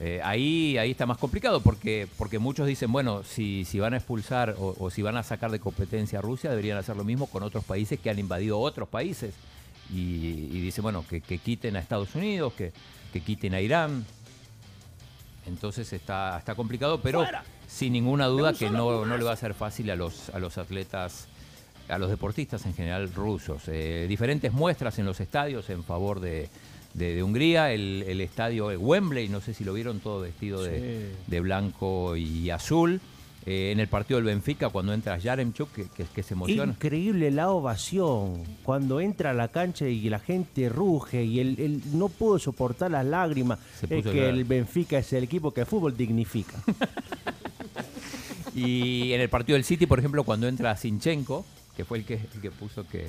[0.00, 3.98] Eh, ahí, ahí está más complicado porque, porque muchos dicen, bueno, si, si van a
[3.98, 7.26] expulsar o, o si van a sacar de competencia a Rusia, deberían hacer lo mismo
[7.26, 9.34] con otros países que han invadido otros países.
[9.92, 12.72] Y, y dicen, bueno, que, que quiten a Estados Unidos, que,
[13.12, 14.04] que quiten a Irán.
[15.46, 17.24] Entonces está, está complicado, pero
[17.66, 20.56] sin ninguna duda que no, no le va a ser fácil a los, a los
[20.58, 21.26] atletas,
[21.88, 23.62] a los deportistas en general rusos.
[23.66, 26.48] Eh, diferentes muestras en los estadios en favor de,
[26.94, 30.62] de- de Hungría, el, el estadio de Wembley, no sé si lo vieron todo vestido
[30.62, 30.78] de,
[31.10, 31.16] Sí.
[31.26, 33.00] de blanco y azul.
[33.44, 36.72] Eh, en el partido del Benfica, cuando entra Yaremchuk, que, que, que se emociona.
[36.72, 38.44] Increíble la ovación.
[38.62, 42.92] Cuando entra a la cancha y la gente ruge y él, él no pudo soportar
[42.92, 43.58] las lágrimas.
[43.80, 46.54] Se Es puso a que el Benfica es el equipo que el fútbol dignifica.
[48.54, 51.44] Y en el partido del City, por ejemplo, cuando entra Sinchenko,
[51.76, 53.08] que fue el que, el que puso que...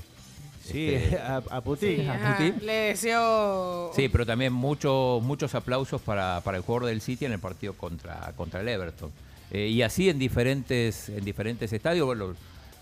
[0.63, 1.97] Sí, este, a, a Putin.
[1.97, 3.91] Sí, ajá, le deseo.
[3.93, 7.73] Sí, pero también muchos muchos aplausos para, para el jugador del City en el partido
[7.73, 9.11] contra, contra el Everton.
[9.53, 12.35] Eh, y así en diferentes, en diferentes estadios, bueno,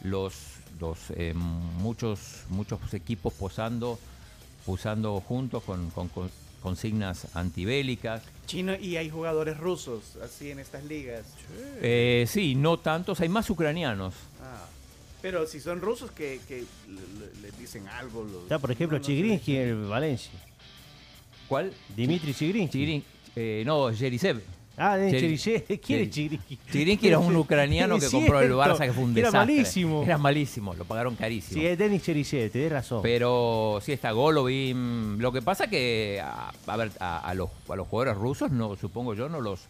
[0.03, 0.34] los,
[0.80, 3.99] los eh, muchos, muchos equipos posando
[4.67, 6.30] usando juntos con, con- con
[6.61, 8.22] consignas antibélicas.
[8.45, 11.26] Chino, y hay jugadores rusos así en estas ligas.
[11.82, 14.13] Eh, sí, no tantos, hay más ucranianos.
[14.43, 14.67] Ah,
[15.24, 16.93] pero si son rusos que, que le,
[17.41, 18.24] le- le dicen algo.
[18.24, 20.32] Los, Está, por ejemplo, no, no Chigrinsky en el Valencia.
[21.47, 21.74] ¿Cuál?
[21.95, 22.78] Dimitri Chigrinsky.
[22.86, 23.03] Chigrin-
[23.36, 24.41] eh, no, Jerisev.
[24.78, 25.63] Ah, de Cherisev.
[25.80, 26.57] ¿Quién es Chigrinsky?
[26.72, 29.53] Chigrinsky era un ucraniano que compró el Barça, que fue un que era desastre.
[29.55, 30.03] malísimo.
[30.03, 31.59] Era malísimo, lo pagaron carísimo.
[31.61, 33.01] Sí, es Denis Cherisev, tenés razón.
[33.03, 35.17] Pero sí está Golovin.
[35.19, 38.76] Lo que pasa que a, a ver, a, a los, a los jugadores rusos, no
[38.76, 39.61] supongo yo, no los,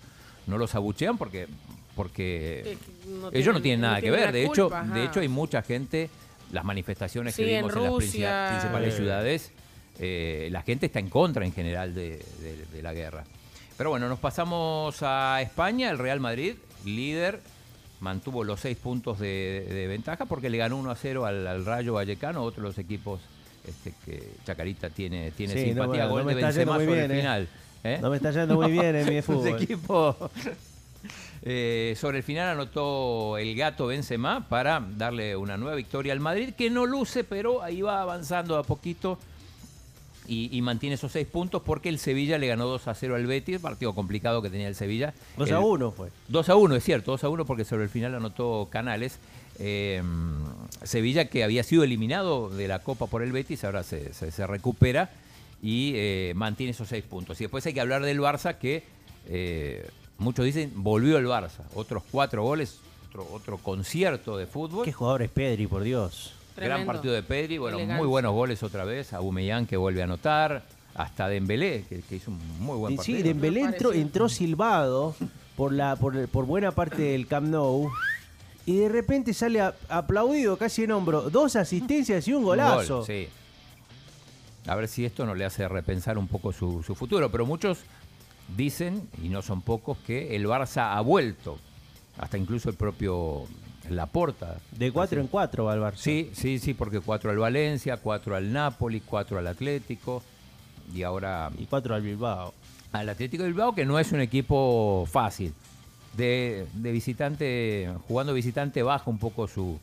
[0.47, 1.47] no los abuchean porque,
[1.95, 2.77] porque Es que
[3.09, 4.31] no ellos tienen- no tienen nada no que tienen ver.
[4.31, 4.93] De hecho, ajá.
[4.93, 6.09] de hecho hay mucha gente,
[6.51, 8.97] las manifestaciones que Sí, vimos en, las principales Sí.
[8.99, 9.51] ciudades,
[9.99, 13.23] eh, la gente está en contra en general de, de- de la guerra.
[13.81, 16.53] Pero bueno, nos pasamos a España, el Real Madrid,
[16.85, 17.39] líder,
[17.99, 21.65] mantuvo los seis puntos de, de ventaja porque le ganó 1 a 0 al, al
[21.65, 23.21] Rayo Vallecano, otro de los equipos
[23.67, 26.99] este, que Chacarita tiene, tiene Sí, no, simpatía, no gol me de Benzema sobre bien,
[26.99, 27.15] el eh.
[27.21, 27.47] final.
[27.83, 27.97] ¿eh?
[27.99, 29.59] No me está yendo muy bien en mi fútbol.
[29.59, 30.15] equipo.
[31.43, 36.53] Eh, sobre el final anotó el gato Benzema para darle una nueva victoria al Madrid,
[36.55, 39.17] que no luce, pero ahí va avanzando a poquito
[40.27, 43.25] y, y mantiene esos seis puntos porque el Sevilla le ganó 2 a 0 al
[43.25, 45.13] Betis, partido complicado que tenía el Sevilla.
[45.37, 46.09] 2 El- a 1 fue.
[46.27, 49.17] 2 a 1, es cierto, 2 a 1 porque sobre el final anotó Canales.
[49.59, 50.01] Eh,
[50.83, 54.47] Sevilla que había sido eliminado de la Copa por el Betis, ahora se, se- se
[54.47, 55.09] recupera
[55.61, 57.39] y eh, mantiene esos seis puntos.
[57.41, 58.83] Y después hay que hablar del Barça que
[59.27, 64.85] eh, muchos dicen volvió el Barça, otros cuatro goles, otro, otro concierto de fútbol.
[64.85, 66.33] Qué jugador es Pedri, por Dios.
[66.65, 67.97] Gran partido de Pedri, bueno, Elegancia.
[67.97, 70.63] muy buenos goles otra vez, a Umeyán que vuelve a anotar,
[70.95, 73.17] hasta Dembélé que, que hizo un muy buen partido.
[73.17, 75.15] Sí, Dembélé entró, entró silbado
[75.55, 77.89] por, la, por, por buena parte del Camp Nou
[78.65, 81.29] y de repente sale a- aplaudido casi en hombro.
[81.29, 82.97] Dos asistencias y un Un golazo.
[82.97, 83.27] gol, sí.
[84.67, 87.31] A ver si esto no le hace repensar un poco su, su futuro.
[87.31, 87.79] Pero muchos
[88.55, 91.57] dicen, y no son pocos, que el Barça ha vuelto.
[92.19, 93.45] Hasta incluso el propio
[93.95, 94.57] Laporta.
[94.71, 95.97] De 4 en 4 va Barça.
[95.97, 100.23] Sí, sí, sí, porque cuatro al Valencia, cuatro al Napoli, cuatro al Atlético
[100.93, 101.51] y ahora...
[101.57, 102.53] Y 4 al Bilbao.
[102.91, 105.53] Al Atlético de Bilbao, que no es un equipo fácil.
[106.13, 109.79] De, de visitante, jugando visitante baja un poco su,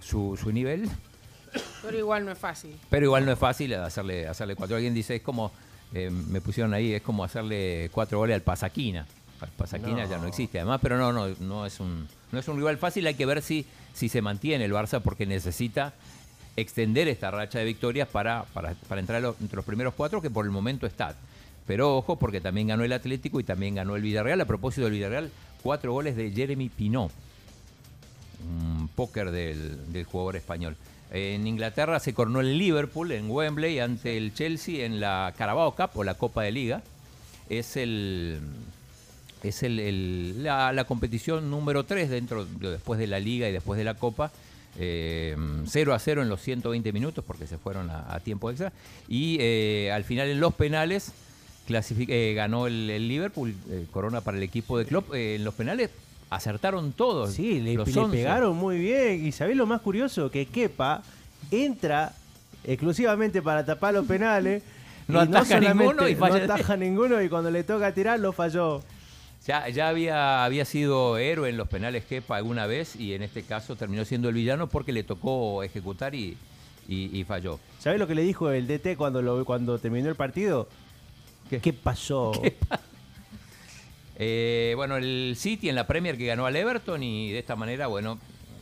[0.00, 0.88] su, su nivel.
[1.82, 2.76] Pero igual no es fácil.
[2.88, 4.76] Pero igual no es fácil hacerle, hacerle cuatro.
[4.76, 5.50] Alguien dice, es como,
[5.92, 9.06] eh, me pusieron ahí, es como hacerle cuatro goles al Pasaquina.
[9.42, 12.56] El Pasaquina ya no existe además, pero no, no, no es un, no es un
[12.56, 13.06] rival fácil.
[13.06, 15.94] Hay que ver si, si se mantiene el Barça porque necesita
[16.56, 20.44] extender esta racha de victorias para, para, para entrar entre los primeros cuatro, que por
[20.44, 21.14] el momento está.
[21.66, 24.40] Pero ojo, porque también ganó el Atlético y también ganó el Villarreal.
[24.40, 25.30] A propósito del Villarreal,
[25.62, 27.12] cuatro goles de Jeremy Pinot
[28.42, 30.76] un póker del, del jugador español.
[31.10, 35.90] En Inglaterra se coronó el Liverpool en Wembley ante el Chelsea en la Carabao Cup
[35.94, 36.82] o la Copa de Liga.
[37.48, 38.40] Es el
[39.42, 43.52] es el, el- la, la competición número 3 dentro de- después de la Liga y
[43.52, 44.30] después de la Copa.
[44.78, 45.36] Eh,
[45.66, 48.72] 0 a 0 en los 120 minutos porque se fueron a, a tiempo extra.
[49.08, 51.12] Y eh, al final en los penales
[51.68, 55.14] eh, ganó el, el Liverpool, eh, corona para el equipo de Klopp.
[55.14, 55.90] Eh, en los penales
[56.30, 57.32] acertaron todos.
[57.32, 58.16] Sí, le, los le 11.
[58.16, 59.26] pegaron muy bien.
[59.26, 60.30] Y ¿sabés lo más curioso?
[60.30, 61.02] Que Kepa
[61.50, 62.12] entra
[62.64, 64.62] exclusivamente para tapar los penales.
[65.08, 66.44] No ataja ninguno y no falla.
[66.44, 68.82] ataja ninguno y cuando le toca tirar lo falló.
[69.50, 73.42] Ya, ya había, había sido héroe en los penales Kepa alguna vez y en este
[73.42, 76.36] caso terminó siendo el villano porque le tocó ejecutar y,
[76.86, 77.58] y- y falló.
[77.80, 80.68] ¿Sabés lo que le dijo el DT cuando, lo, cuando terminó el partido?
[81.50, 82.30] ¿Qué, pasó?
[84.22, 87.86] Eh, bueno, el City en la Premier que ganó al Everton y de esta manera,
[87.86, 88.18] bueno,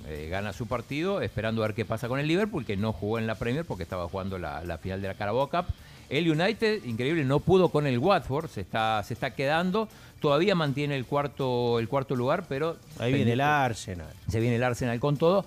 [0.06, 3.19] eh, gana su partido, esperando a ver qué pasa con el Liverpool, que no jugó
[3.19, 5.66] en la Premier porque estaba jugando la, la final de la Carabao Cup.
[6.10, 9.89] El United, increíble, no pudo con el Watford, se está, se está quedando,
[10.20, 12.76] todavía mantiene el cuarto, el cuarto lugar, pero...
[12.98, 14.09] Ahí viene el Arsenal.
[14.28, 15.44] Se viene el Arsenal con todo.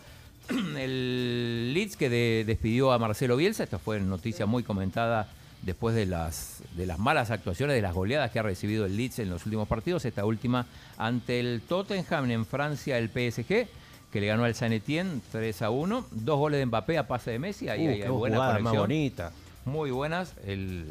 [0.77, 5.29] El Leeds que de- despidió a Marcelo Bielsa, esta fue noticia muy comentada
[5.61, 9.19] después de las, de las malas actuaciones, de las goleadas que ha recibido el Leeds
[9.19, 10.03] en los últimos partidos.
[10.05, 10.65] Esta última
[10.97, 13.67] ante el Tottenham en Francia, el PSG,
[14.11, 16.05] que le ganó al San Etienne 3 a 1.
[16.11, 17.69] Dos goles de Mbappé a pase de Messi.
[17.69, 18.81] Ahí, Uh, hay buena jugada más conexión.
[18.83, 19.31] bonita.
[19.65, 20.33] Muy buenas.
[20.45, 20.85] El,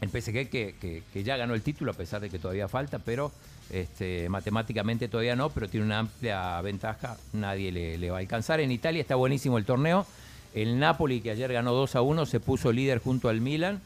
[0.00, 0.74] el PSG que,
[1.12, 3.32] que- ya ganó el título, a pesar de que todavía falta, pero
[3.70, 8.60] este, matemáticamente todavía no, pero tiene una amplia ventaja, nadie le, va a alcanzar.
[8.60, 10.06] En Italia está buenísimo el torneo.
[10.54, 13.80] El Napoli, que ayer ganó 2 a 1, se puso líder junto al Milan.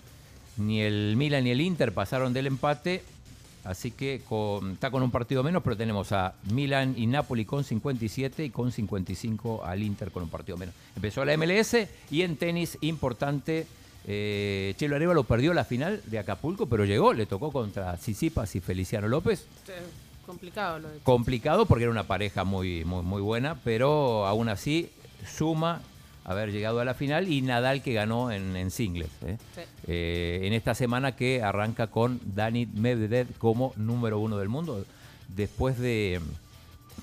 [0.56, 3.02] Ni el Milan ni el Inter pasaron del empate.
[3.64, 4.22] Así que
[4.72, 8.72] está con un partido menos, pero tenemos a Milan y Napoli con 57 y con
[8.72, 10.74] 55 al Inter con un partido menos.
[10.97, 11.77] Empezó la MLS
[12.10, 13.66] y en tenis, importante,
[14.06, 18.60] Eh, Chelo Arevalo perdió la final de Acapulco, pero llegó, le tocó contra Sisipas y
[18.60, 19.47] Feliciano López.
[19.66, 19.72] Sí,
[20.27, 24.90] complicado lo de Complicado porque era una pareja muy, muy, muy buena, pero aún así
[25.27, 25.82] suma
[26.24, 29.10] haber llegado a la final y Nadal que ganó en, en singles.
[29.27, 29.36] ¿eh?
[29.55, 29.60] Sí.
[29.89, 34.85] Eh, en esta semana que arranca con Dani Medvedev como número uno del mundo,
[35.28, 36.20] después de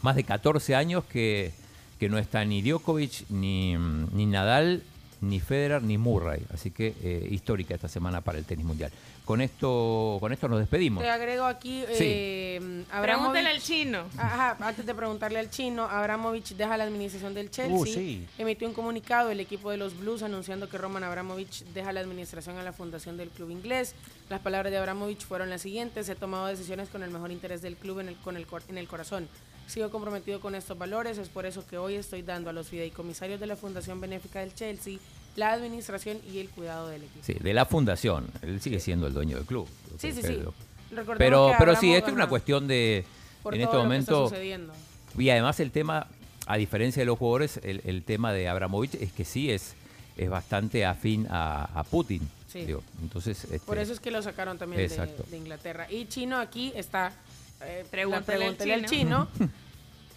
[0.02, 1.52] más de 14 años que,
[2.00, 4.84] que no está ni Djokovic, ni, ni Nadal,
[5.22, 6.42] ni Federer, ni Murray.
[6.54, 8.92] Así que eh, histórica esta semana para el tenis mundial.
[9.26, 11.04] Con esto, con esto nos despedimos.
[11.04, 12.04] Te agrego aquí, Sí.
[12.06, 14.06] eh, Pregúntale al chino.
[14.18, 17.76] Ajá, antes de preguntarle al chino, Abramovich deja la administración del Chelsea.
[17.78, 18.26] Uh, sí.
[18.38, 22.58] Emitió un comunicado el equipo de los Blues anunciando que Roman Abramovich deja la administración
[22.58, 23.96] a la fundación del club inglés.
[24.30, 27.76] Las palabras de Abramovich fueron las siguientes: he tomado decisiones con el mejor interés del
[27.76, 29.28] club en el, con el, en el corazón.
[29.68, 33.40] Sigo comprometido con estos valores, es por eso que hoy estoy dando a los fideicomisarios
[33.40, 34.98] de la Fundación Benéfica del Chelsea
[35.38, 37.24] la administración y el cuidado del equipo.
[37.24, 38.28] Sí, de la fundación.
[38.42, 39.68] Él sigue siendo el dueño del club.
[40.00, 40.28] Sí, sí, sí.
[40.28, 40.54] Pero,
[40.92, 43.06] Recordemos pero, sí, esto es una cuestión de,
[43.44, 44.74] por en todo este lo que está momento, sucediendo.
[45.18, 46.08] y además el tema,
[46.48, 49.76] a diferencia de los jugadores, el, el tema de Abramovich es que sí es,
[50.18, 52.28] es bastante afín a, a Putin.
[52.48, 52.66] Sí.
[52.66, 52.82] digo.
[53.02, 55.86] Entonces, este, Por eso es que lo sacaron también de Inglaterra.
[55.92, 57.12] Y Chino aquí está.
[57.62, 59.28] Eh, Pregúntale al pregúntale al chino.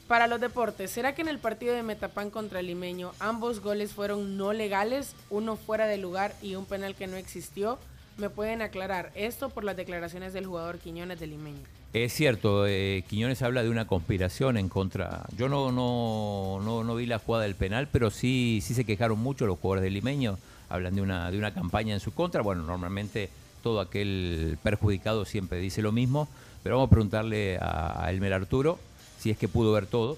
[0.09, 3.93] Para los deportes, ¿será que en el partido de Metapan contra el Limeño ambos goles
[3.93, 7.79] fueron no legales, uno fuera de lugar y un penal que no existió?
[8.17, 11.63] ¿Me pueden aclarar esto por las declaraciones del jugador Quiñones del Limeño?
[11.93, 15.27] Es cierto, eh, Quiñones habla de una conspiración en contra.
[15.37, 19.21] Yo no, no, no, no vi la jugada del penal, pero sí, sí se quejaron
[19.21, 20.39] mucho los jugadores del limeño.
[20.69, 22.43] Hablan de una, de una campaña en su contra.
[22.43, 23.31] Bueno, normalmente
[23.63, 26.29] todo aquel perjudicado siempre dice lo mismo,
[26.63, 28.79] pero vamos a preguntarle a, a Elmer Arturo
[29.19, 30.17] si es que pudo ver todo.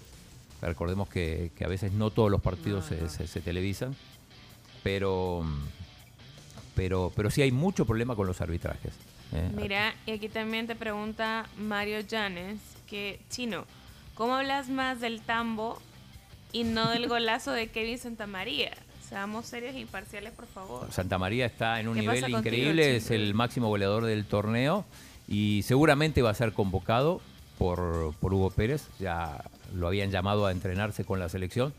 [0.61, 3.97] Recordemos que, que a veces no todos los partidos se, se- se televisan,
[4.83, 5.45] pero,
[6.75, 8.93] pero, pero sí hay mucho problema con los arbitrajes.
[9.33, 9.51] ¿eh?
[9.55, 13.65] Mira, y aquí también te pregunta Mario Llanes que, Chino,
[14.15, 15.81] ¿cómo hablas más del tambo
[16.53, 18.71] y no del golazo de Kevin Santamaría?
[19.09, 20.91] Seamos serios e imparciales, por favor.
[20.91, 24.87] Santa María está en un ¿Qué nivel contigo, increíble, es el máximo goleador del torneo
[25.33, 27.21] y seguramente va a ser convocado
[27.59, 28.87] por, por Hugo Pérez.
[29.01, 29.43] Ya
[29.75, 31.73] lo habían llamado a entrenarse con la selección,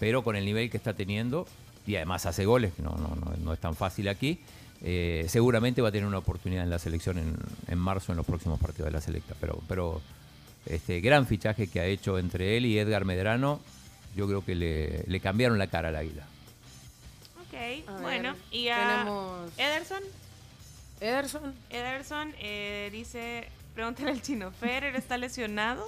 [0.00, 1.46] pero con el nivel que está teniendo
[1.86, 4.40] y además hace goles, que no, no, no, no es tan fácil aquí,
[4.82, 7.36] eh, seguramente va a tener una oportunidad en la selección en,
[7.68, 9.34] en marzo en los próximos partidos de la selecta.
[9.38, 10.00] Pero, pero
[10.64, 13.60] este gran fichaje que ha hecho entre él y Edgar Medrano,
[14.16, 16.24] yo creo que le, le cambiaron la cara al águila.
[17.42, 20.02] Ok, A bueno, ver, y a tenemos- Ederson.
[21.00, 21.54] Ederson.
[21.70, 25.84] Ederson eh, dice, pregúntale al chino, ¿Federer está lesionado?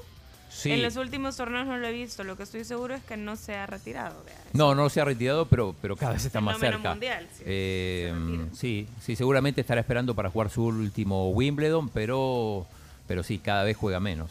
[0.48, 0.70] Sí.
[0.72, 3.36] En los últimos torneos no lo he visto, lo que estoy seguro es que no
[3.36, 4.22] se ha retirado.
[4.24, 4.36] vea.
[4.52, 6.90] No, no se ha retirado, pero, pero cada vez está más cerca.
[6.90, 8.14] mundial, sí, Eh,
[8.54, 12.66] sí, sí, seguramente estará esperando para jugar su último Wimbledon, pero,
[13.06, 14.30] pero sí, cada vez juega menos.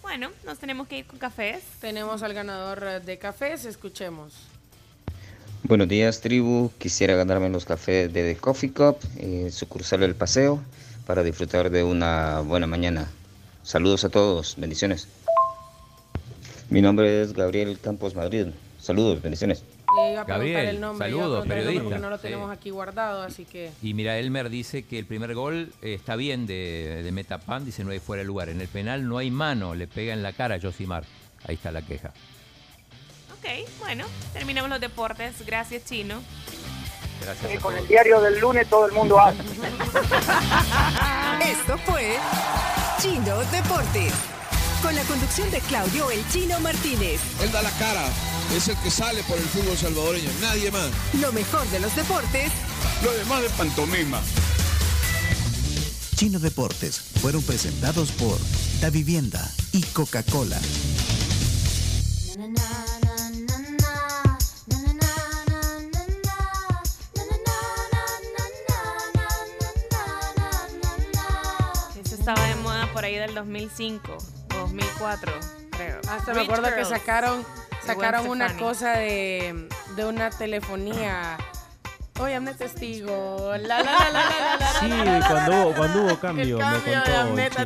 [0.00, 1.62] Bueno, nos tenemos que ir con cafés.
[1.80, 4.34] Tenemos al ganador de cafés, escuchemos.
[5.64, 6.70] Buenos días, tribu.
[6.78, 10.60] Quisiera ganarme los cafés de The Coffee Cup, eh, sucursal del Paseo,
[11.06, 13.08] para disfrutar de una buena mañana.
[13.62, 15.08] Saludos a todos, bendiciones.
[16.68, 18.48] Mi nombre es Gabriel Campos Madrid.
[18.78, 19.62] Saludos, bendiciones.
[19.96, 21.98] Le iba a preguntar Gabriel, el nombre, saludos, periodista.
[21.98, 22.22] no lo Sí.
[22.22, 26.16] tenemos aquí guardado, así que Y mira, Elmer dice que el primer gol eh, está
[26.16, 28.48] bien de, de Metapan, dice no hay fuera de lugar.
[28.48, 31.04] En el penal no hay mano, le pega en la cara a Josimar.
[31.46, 32.12] Ahí está la queja.
[33.44, 35.34] Ok, bueno, terminamos los deportes.
[35.44, 36.22] Gracias, Chino.
[37.20, 37.58] Gracias.
[37.58, 39.38] a con el diario del lunes todo el mundo hace.
[41.50, 42.16] Esto fue
[43.00, 44.14] Chino Deportes.
[44.80, 47.20] Con la conducción de Claudio El Chino Martínez.
[47.42, 48.06] Él da la cara,
[48.54, 50.88] es el que sale por el fútbol salvadoreño, nadie más.
[51.20, 52.50] Lo mejor de los deportes
[53.02, 54.20] Lo demás de pantomima.
[56.16, 58.38] Chino Deportes fueron presentados por
[58.80, 60.58] Da Vivienda y Coca-Cola.
[72.94, 75.32] Por ahí del 2005 o 2004,
[75.72, 76.00] creo.
[76.08, 81.36] hasta me acuerdo que Girls, sacaron de Gwen sacaron una cosa de, de una telefonía.
[82.20, 83.52] Oye, Amnet testigo.
[83.58, 86.18] La, la, la, la, la, la, Sí, la, la, la, cuando hubo, cuando hubo el
[86.20, 87.58] cambio, me cambio de contó el Amnet.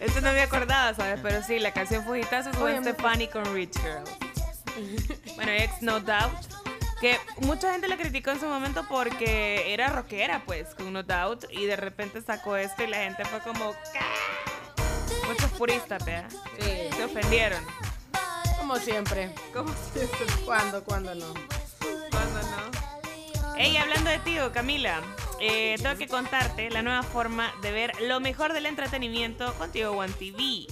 [0.00, 1.20] Eso no me acordaba, ¿sabes?
[1.22, 4.04] Pero sí, la canción fue hitazo, Gwen Stefani con Rich Girl.
[5.36, 6.32] Bueno, ex No Doubt.
[7.02, 11.46] Que mucha gente la criticó en su momento porque era rockera, pues, con No Doubt.
[11.50, 13.74] Y de repente sacó esto y la gente fue como...
[15.26, 16.30] Muchos puristas, ¿verdad?
[16.60, 16.96] Sí.
[16.96, 17.64] Se ofendieron.
[18.56, 19.34] Como siempre.
[19.52, 20.26] Como siempre.
[20.44, 21.34] ¿Cuándo, cuándo no?
[22.12, 23.52] ¿Cuándo no?
[23.56, 25.02] Hey, hablando de ti, Camila,
[25.44, 30.12] eh, tengo que contarte la nueva forma de ver lo mejor del entretenimiento contigo One
[30.12, 30.68] TV.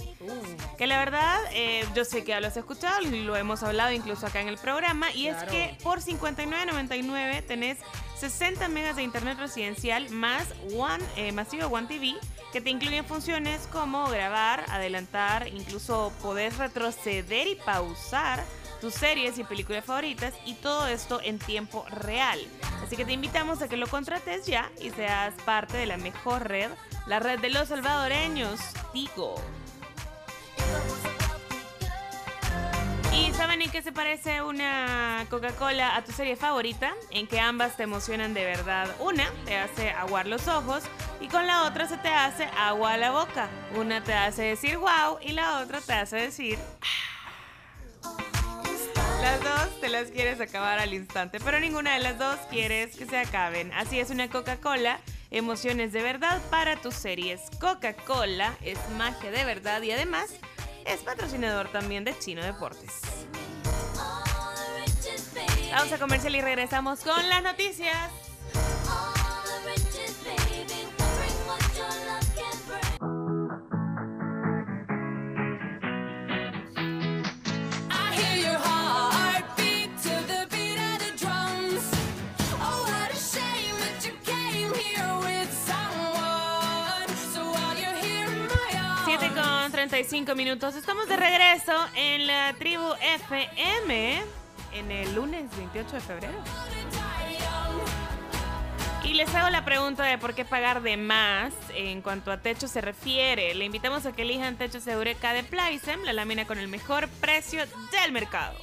[0.77, 3.91] Que la verdad, eh, yo sé que ya lo has escuchado, y lo hemos hablado
[3.91, 7.79] incluso acá en el programa, y es que por 59.99 tenés
[8.17, 12.15] 60 megas de internet residencial más One, eh, masivo One TV,
[12.53, 18.41] que te incluyen funciones como grabar, adelantar, incluso podés retroceder y pausar
[18.81, 22.39] tus series y películas favoritas y todo esto en tiempo real.
[22.83, 26.49] Así que te invitamos a que lo contrates ya y seas parte de la mejor
[26.49, 26.71] red,
[27.05, 28.59] la red de los salvadoreños,
[28.91, 29.35] Tigo.
[33.13, 36.93] ¿Y saben en qué se parece una Coca-Cola a tu serie favorita?
[37.11, 38.89] En que ambas te emocionan de verdad.
[38.99, 40.83] Una te hace aguar los ojos
[41.19, 43.47] y con la otra se te hace agua a la boca.
[43.75, 46.57] Una te hace decir wow y la otra te hace decir
[49.21, 53.05] las dos te las quieres acabar al instante, pero ninguna de las dos quieres que
[53.05, 53.71] se acaben.
[53.73, 54.99] Así es una Coca-Cola,
[55.29, 57.41] emociones de verdad para tus series.
[57.59, 60.31] Coca-Cola es magia de verdad y además
[60.85, 63.01] es patrocinador también de Chino Deportes.
[65.71, 68.11] Vamos a comercial y regresamos con las noticias.
[89.17, 90.73] 7 con 35 minutos.
[90.73, 94.21] Estamos de regreso en la tribu FM
[94.71, 96.33] en el lunes 28 de febrero.
[99.03, 102.69] Y les hago la pregunta de por qué pagar de más en cuanto a techo
[102.69, 103.53] se refiere.
[103.53, 107.65] Le invitamos a que elijan techos Eureka de Plaisem, la lámina con el mejor precio
[107.91, 108.55] del mercado.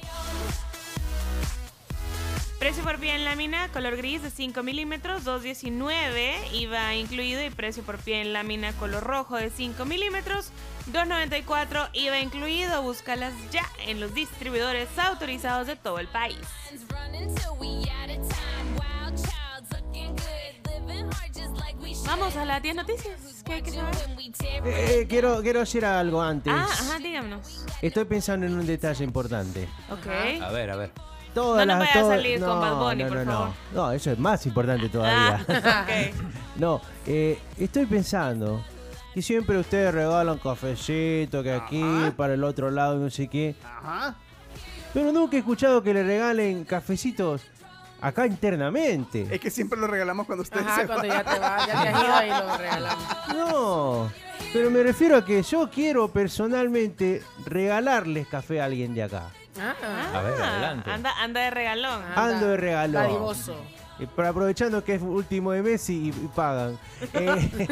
[2.59, 7.83] Precio por pie en lámina, color gris de 5 milímetros, 2.19 IVA incluido y precio
[7.83, 10.51] por pie en lámina color rojo de 5 milímetros,
[10.91, 12.81] 2.94 IVA incluido.
[12.83, 16.37] Búscalas ya en los distribuidores autorizados de todo el país.
[22.05, 23.43] Vamos a las 10 noticias.
[23.45, 23.95] ¿Qué hay que saber?
[24.65, 26.51] Eh, quiero, quiero decir algo antes.
[26.53, 27.65] Ah, ajá, díganos.
[27.81, 29.69] Estoy pensando en un detalle importante.
[29.89, 30.07] Ok.
[30.41, 31.08] A ver, a ver.
[31.33, 33.31] Todas No nos vaya a salir con Bad Bunny, no, por no, no.
[33.31, 33.49] favor.
[33.73, 35.45] No, eso es más importante todavía.
[35.47, 36.15] Ah, ok.
[36.59, 38.61] No, eh, estoy pensando
[39.13, 41.81] que siempre ustedes regalan cafecito, que aquí,
[42.17, 43.55] para el otro lado, no sé qué.
[43.63, 44.15] Ajá.
[44.93, 47.43] Pero nunca he escuchado que le regalen cafecitos
[48.01, 49.27] acá internamente.
[49.31, 51.17] Es que siempre lo regalamos cuando ustedes Ajá, se cuando van.
[51.17, 53.03] ya te vas, ya te has ido y lo regalamos.
[53.35, 54.11] No,
[54.51, 59.29] pero me refiero a que yo quiero personalmente regalarles café a alguien de acá.
[59.59, 59.75] Ah,
[60.13, 60.91] A ver, adelante.
[60.91, 62.03] Anda, anda de regalón.
[62.15, 62.93] Ando de regalo.
[62.99, 63.55] Dadivoso.
[63.99, 66.77] Eh, pero aprovechando que es último de mes y, y pagan.
[67.13, 67.67] Eh,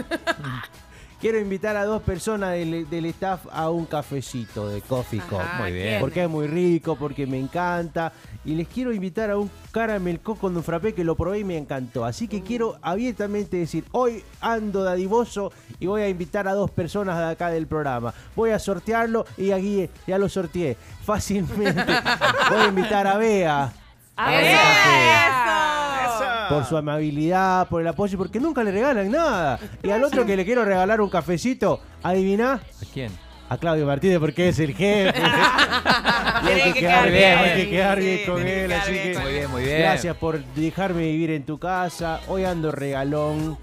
[1.20, 5.40] quiero invitar a dos personas del, del staff a un cafecito de Coffee Cup.
[5.40, 6.00] Ajá, Muy bien.
[6.00, 8.14] Porque es muy rico, porque me encanta.
[8.46, 11.44] Y les quiero invitar a un caramel coco con un frappé que lo probé y
[11.44, 12.06] me encantó.
[12.06, 17.18] Así que quiero abiertamente decir, hoy ando dadivoso y voy a invitar a dos personas
[17.18, 18.14] de acá del programa.
[18.36, 21.84] Voy a sortearlo y aquí ya lo sorteé fácilmente.
[22.50, 23.74] voy a invitar a Bea.
[24.18, 26.06] ¡A ver, ver, café.
[26.08, 26.26] eso!
[26.50, 29.60] Por su amabilidad, por el apoyo, porque nunca le regalan nada.
[29.84, 33.12] Y al otro que le quiero regalar un cafecito, adivina, ¿A quién?
[33.50, 35.14] a Claudio Martínez porque es el jefe.
[36.44, 37.38] Y hay que que quedar bien, bien.
[37.40, 39.64] hay que quedar bien Sí, con él, quedar así bien que con Muy bien, muy
[39.64, 39.80] bien.
[39.80, 42.20] gracias por dejarme vivir en tu casa.
[42.28, 43.58] Hoy ando regalón.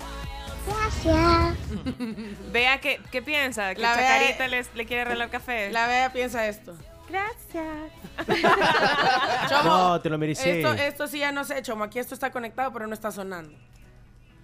[2.53, 5.71] Vea qué, qué piensa, que La Bea- Chacarita les- le quiere regalar café.
[5.71, 6.75] La Bea piensa esto.
[7.09, 7.93] Gracias.
[9.49, 10.49] Chomo, No, te lo merecí.
[10.49, 11.85] Esto, esto sí ya no sé, Chomo.
[11.85, 13.53] Aquí esto está conectado, pero no está sonando.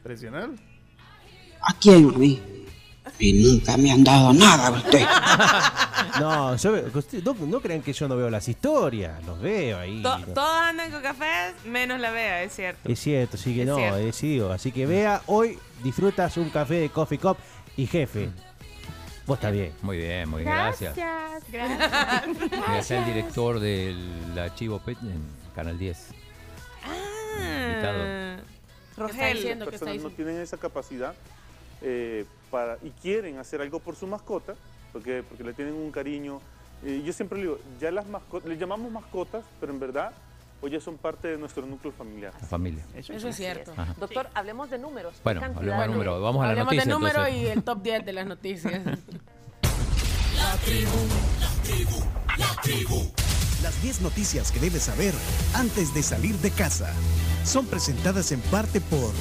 [0.02, 0.50] Presionar.
[1.62, 2.60] Aquí hay un
[3.18, 5.04] y nunca me han dado nada usted.
[6.18, 6.72] No, yo
[7.24, 10.02] no, no crean que yo no veo las historias, los veo ahí.
[10.02, 10.26] To- ¿no?
[10.28, 12.90] todos andan con cafés, menos la Bea, es cierto.
[12.90, 13.98] Es cierto, sí que Es no, cierto.
[13.98, 14.52] he decidido.
[14.52, 17.36] Así que vea, hoy disfrutas un café de Coffee Cup
[17.76, 18.30] y jefe.
[19.30, 19.72] Vos está bien.
[19.82, 20.52] Muy bien, muy bien.
[20.52, 20.96] Gracias.
[20.96, 21.78] Gracias.
[22.50, 25.22] Gracias al director del archivo PET en
[25.54, 26.08] Canal 10.
[27.68, 28.02] Invitado.
[28.02, 28.40] Ah,
[28.96, 29.46] ¿Qué está Rogel.
[29.46, 31.14] está personas no tienen esa capacidad
[31.80, 34.56] eh, para, y quieren hacer algo por su mascota,
[34.92, 36.40] porque, porque le tienen un cariño.
[36.84, 40.12] Eh, yo siempre le digo, ya las mascotas, les llamamos mascotas, pero en verdad
[40.62, 42.32] hoy ya son parte de nuestro núcleo familiar.
[42.40, 42.84] La familia.
[42.94, 43.72] Eso es cierto.
[43.76, 43.94] Ajá.
[43.98, 45.14] Doctor, hablemos de números.
[45.16, 46.22] ¿Qué Bueno, hablemos de números.
[46.22, 46.84] Vamos a la Hablemos noticia.
[46.84, 47.42] de número entonces.
[47.42, 48.82] y el top 10 de las noticias.
[53.62, 55.14] Las 10 noticias que debes saber
[55.54, 56.92] antes de salir de casa.
[57.44, 59.12] son presentadas en parte por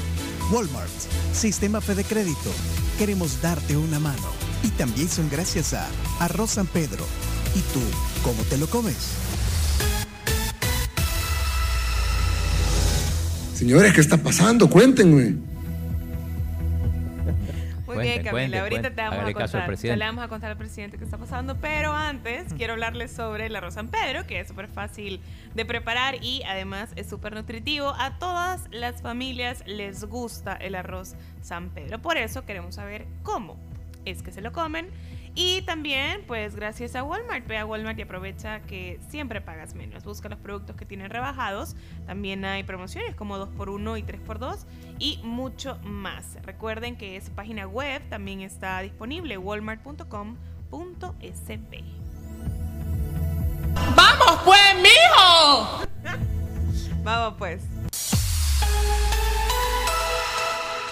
[0.51, 0.89] Walmart,
[1.33, 2.51] Sistema Fede Crédito.
[2.97, 4.27] Queremos darte una mano.
[4.63, 5.87] Y también son gracias a
[6.19, 7.05] Arroz San Pedro.
[7.55, 7.79] ¿Y tú,
[8.23, 9.28] cómo te lo comes?
[13.59, 14.69] Señores, ¿qué está pasando?
[14.69, 15.31] Cuéntenme.
[15.31, 15.41] Muy
[17.85, 18.31] Cuente, bien, Camila.
[18.31, 18.91] cuente, Ahorita cuente.
[18.91, 19.75] te vamos Hágale a contar.
[19.75, 21.57] Ya le vamos a contar al presidente qué está pasando.
[21.59, 25.19] Pero antes, quiero hablarles sobre el arroz San Pedro, que es súper fácil
[25.55, 27.89] de preparar y además es súper nutritivo.
[27.99, 31.99] A todas las familias les gusta el arroz San Pedro.
[32.01, 33.57] Por eso queremos saber cómo
[34.05, 34.87] es que se lo comen.
[35.41, 40.03] Y también, pues gracias a Walmart, ve a Walmart y aprovecha que siempre pagas menos.
[40.03, 41.77] Busca los productos que tienen rebajados.
[42.05, 44.65] También hay promociones como 2x1 y 3x2
[44.99, 46.37] y mucho más.
[46.43, 51.83] Recuerden que su página web también está disponible, walmart.com.sb.
[53.95, 55.85] ¡Vamos pues, mijo!
[57.03, 57.61] Vamos pues.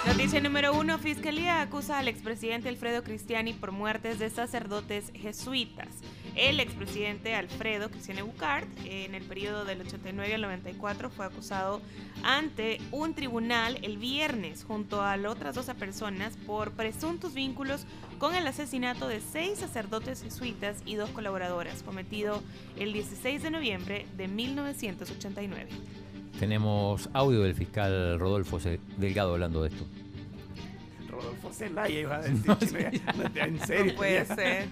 [0.07, 0.97] Noticia número uno.
[0.99, 5.89] Fiscalía acusa al expresidente Alfredo Cristiani por muertes de sacerdotes jesuitas.
[6.33, 11.81] El expresidente Alfredo Cristiani Bucart, en el periodo del 89 al 94, fue acusado
[12.23, 17.85] ante un tribunal el viernes junto a otras 12 personas por presuntos vínculos
[18.17, 22.41] con el asesinato de seis sacerdotes jesuitas y dos colaboradoras, cometido
[22.77, 25.67] el 16 de noviembre de 1989.
[26.39, 28.59] Tenemos audio del fiscal Rodolfo
[28.97, 29.85] Delgado hablando de esto.
[31.09, 33.93] Rodolfo Zelaya iba a decir, chino, ya, en serio.
[33.93, 34.35] No puede ya.
[34.35, 34.67] ser.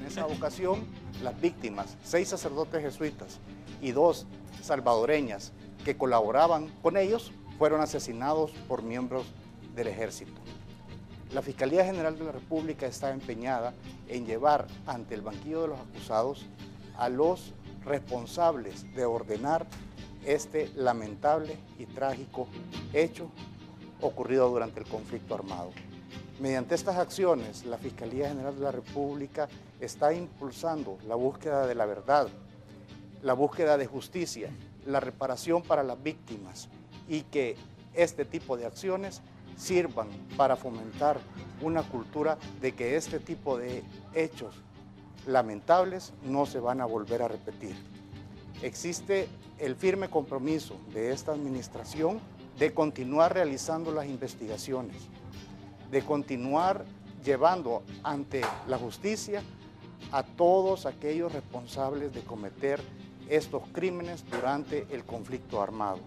[0.00, 0.84] En esa ocasión,
[1.22, 3.40] las víctimas, seis sacerdotes jesuitas
[3.82, 4.26] y dos
[4.62, 5.52] salvadoreñas
[5.84, 9.26] que colaboraban con ellos, fueron asesinados por miembros
[9.74, 10.40] del ejército.
[11.34, 13.74] La Fiscalía General de la República está empeñada
[14.08, 16.46] en llevar ante el banquillo de los acusados
[16.96, 17.52] a los
[17.84, 19.66] responsables de ordenar
[20.26, 22.48] este lamentable y trágico
[22.92, 23.30] hecho
[24.00, 25.70] ocurrido durante el conflicto armado.
[26.40, 29.48] Mediante estas acciones, la Fiscalía General de la República
[29.80, 32.28] está impulsando la búsqueda de la verdad,
[33.22, 34.50] la búsqueda de justicia,
[34.84, 36.68] la reparación para las víctimas
[37.08, 37.56] y que
[37.94, 39.22] este tipo de acciones
[39.56, 41.18] sirvan para fomentar
[41.62, 43.82] una cultura de que este tipo de
[44.14, 44.54] hechos
[45.26, 47.74] lamentables no se van a volver a repetir.
[48.62, 49.28] Existe
[49.58, 52.20] el firme compromiso de esta administración
[52.58, 54.96] de continuar realizando las investigaciones,
[55.90, 56.84] de continuar
[57.24, 59.42] llevando ante la justicia
[60.12, 62.80] a todos aquellos responsables de cometer
[63.28, 66.00] estos crímenes durante el conflicto armado.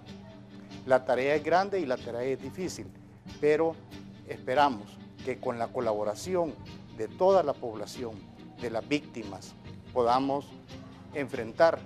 [0.85, 2.87] La tarea es grande y la tarea es difícil,
[3.41, 3.75] pero
[4.27, 6.53] esperamos que con la colaboración
[6.97, 8.13] de toda la población,
[8.61, 9.53] de las víctimas,
[9.93, 10.45] podamos
[11.13, 11.79] enfrentar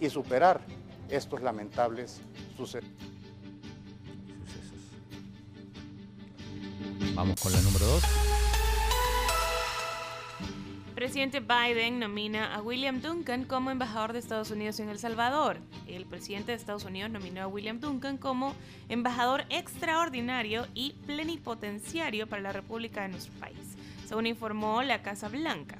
[0.00, 0.60] y superar
[1.08, 2.20] estos lamentables
[2.56, 2.88] sucesos.
[7.14, 8.02] Vamos con la número 2.
[10.94, 15.58] Presidente Biden nomina a William Duncan como embajador de Estados Unidos en El Salvador.
[15.86, 18.54] El presidente de Estados Unidos nominó a William Duncan como
[18.88, 23.76] embajador extraordinario y plenipotenciario para la República de nuestro país,
[24.06, 25.78] según informó la Casa Blanca.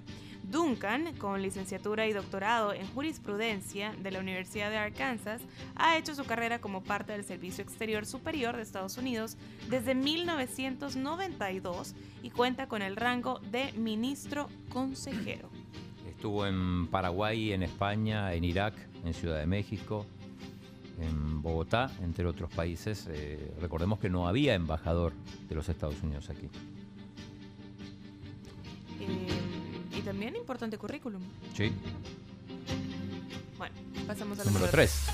[0.50, 5.40] Duncan, con licenciatura y doctorado en jurisprudencia de la Universidad de Arkansas,
[5.74, 9.36] ha hecho su carrera como parte del Servicio Exterior Superior de Estados Unidos
[9.68, 15.48] desde 1992 y cuenta con el rango de ministro consejero.
[16.08, 20.06] Estuvo en Paraguay, en España, en Irak, en Ciudad de México,
[21.00, 23.08] en Bogotá, entre otros países.
[23.10, 25.12] Eh, recordemos que no había embajador
[25.48, 26.48] de los Estados Unidos aquí.
[29.00, 29.43] Eh,
[30.04, 31.22] también importante currículum.
[31.54, 31.72] Sí.
[33.58, 33.74] Bueno,
[34.06, 35.06] pasamos al Número 3.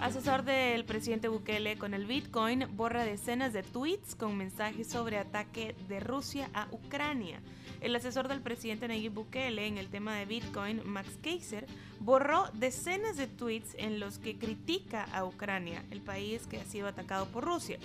[0.00, 5.74] Asesor del presidente Bukele con el Bitcoin borra decenas de tweets con mensajes sobre ataque
[5.88, 7.40] de Rusia a Ucrania.
[7.80, 11.66] El asesor del presidente Nayib Bukele en el tema de Bitcoin, Max Keiser,
[11.98, 16.86] borró decenas de tweets en los que critica a Ucrania, el país que ha sido
[16.86, 17.78] atacado por Rusia.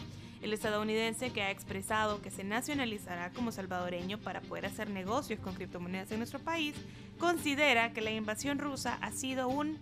[0.44, 5.56] El estadounidense que ha expresado que se nacionalizará como salvadoreño para poder hacer negocios con
[5.56, 6.76] criptomonedas en nuestro país,
[7.18, 9.80] considera que la invasión rusa ha sido un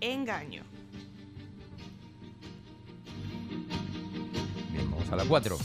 [0.00, 0.62] engaño.
[4.88, 5.58] Vamos a la 4.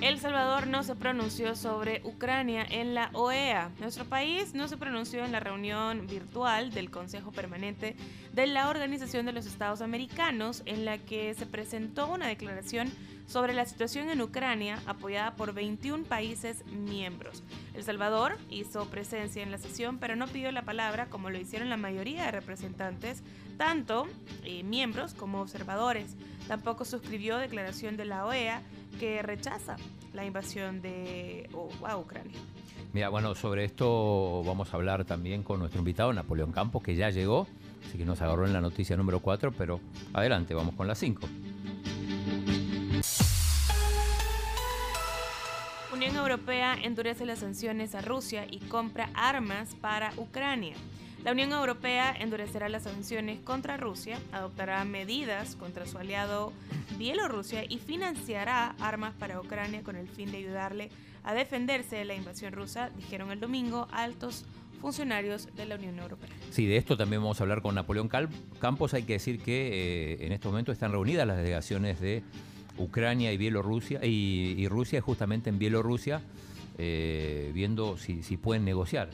[0.00, 3.70] El Salvador no se pronunció sobre Ucrania en la OEA.
[3.80, 7.96] Nuestro país no se pronunció en la reunión virtual del Consejo Permanente
[8.32, 12.90] de la Organización de los Estados Americanos, en la que se presentó una declaración
[13.26, 17.42] sobre la situación en Ucrania apoyada por 21 países miembros.
[17.74, 21.68] El Salvador hizo presencia en la sesión, pero no pidió la palabra como lo hicieron
[21.68, 23.22] la mayoría de representantes,
[23.58, 24.06] tanto
[24.44, 26.16] eh, miembros como observadores.
[26.48, 28.62] Tampoco suscribió declaración de la OEA
[28.98, 29.76] que rechaza
[30.12, 31.48] la invasión de
[31.84, 32.38] a Ucrania.
[32.92, 37.10] Mira, bueno, sobre esto vamos a hablar también con nuestro invitado, Napoleón Campos, que ya
[37.10, 37.46] llegó,
[37.86, 39.80] así que nos agarró en la noticia número 4, pero
[40.12, 41.28] adelante, vamos con la 5.
[45.92, 50.74] Unión Europea endurece las sanciones a Rusia y compra armas para Ucrania.
[51.24, 56.50] La Unión Europea endurecerá las sanciones contra Rusia, adoptará medidas contra su aliado
[56.96, 60.88] Bielorrusia y financiará armas para Ucrania con el fin de ayudarle
[61.22, 64.46] a defenderse de la invasión rusa, dijeron el domingo altos
[64.80, 66.30] funcionarios de la Unión Europea.
[66.50, 68.08] Sí, de esto también vamos a hablar con Napoleón
[68.58, 68.94] Campos.
[68.94, 72.22] Hay que decir que eh, en este momento están reunidas las delegaciones de
[72.78, 76.22] Ucrania y Bielorrusia, y, y Rusia justamente en Bielorrusia,
[76.78, 79.10] eh, viendo si, si pueden negociar,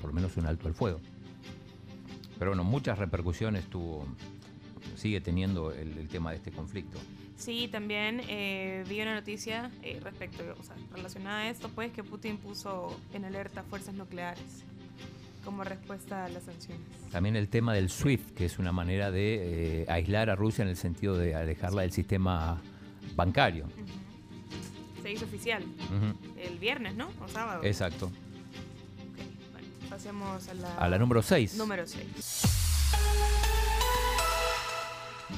[0.00, 1.00] por lo menos un alto el fuego.
[2.38, 4.06] Pero bueno, muchas repercusiones tuvo,
[4.96, 6.98] sigue teniendo el, el tema de este conflicto.
[7.36, 12.04] Sí, también eh, vi una noticia eh, respecto, o sea, relacionada a esto, pues que
[12.04, 14.64] Putin puso en alerta fuerzas nucleares
[15.44, 16.86] como respuesta a las sanciones.
[17.10, 20.68] También el tema del SWIFT, que es una manera de eh, aislar a Rusia en
[20.68, 22.60] el sentido de alejarla del sistema
[23.16, 23.66] bancario.
[25.02, 26.38] Se hizo oficial Ujú.
[26.38, 27.10] el viernes, ¿no?
[27.20, 27.64] O sábado.
[27.64, 28.12] Exacto.
[29.92, 30.74] Pasemos a la...
[30.76, 31.54] A la número seis.
[31.54, 32.44] Número 6.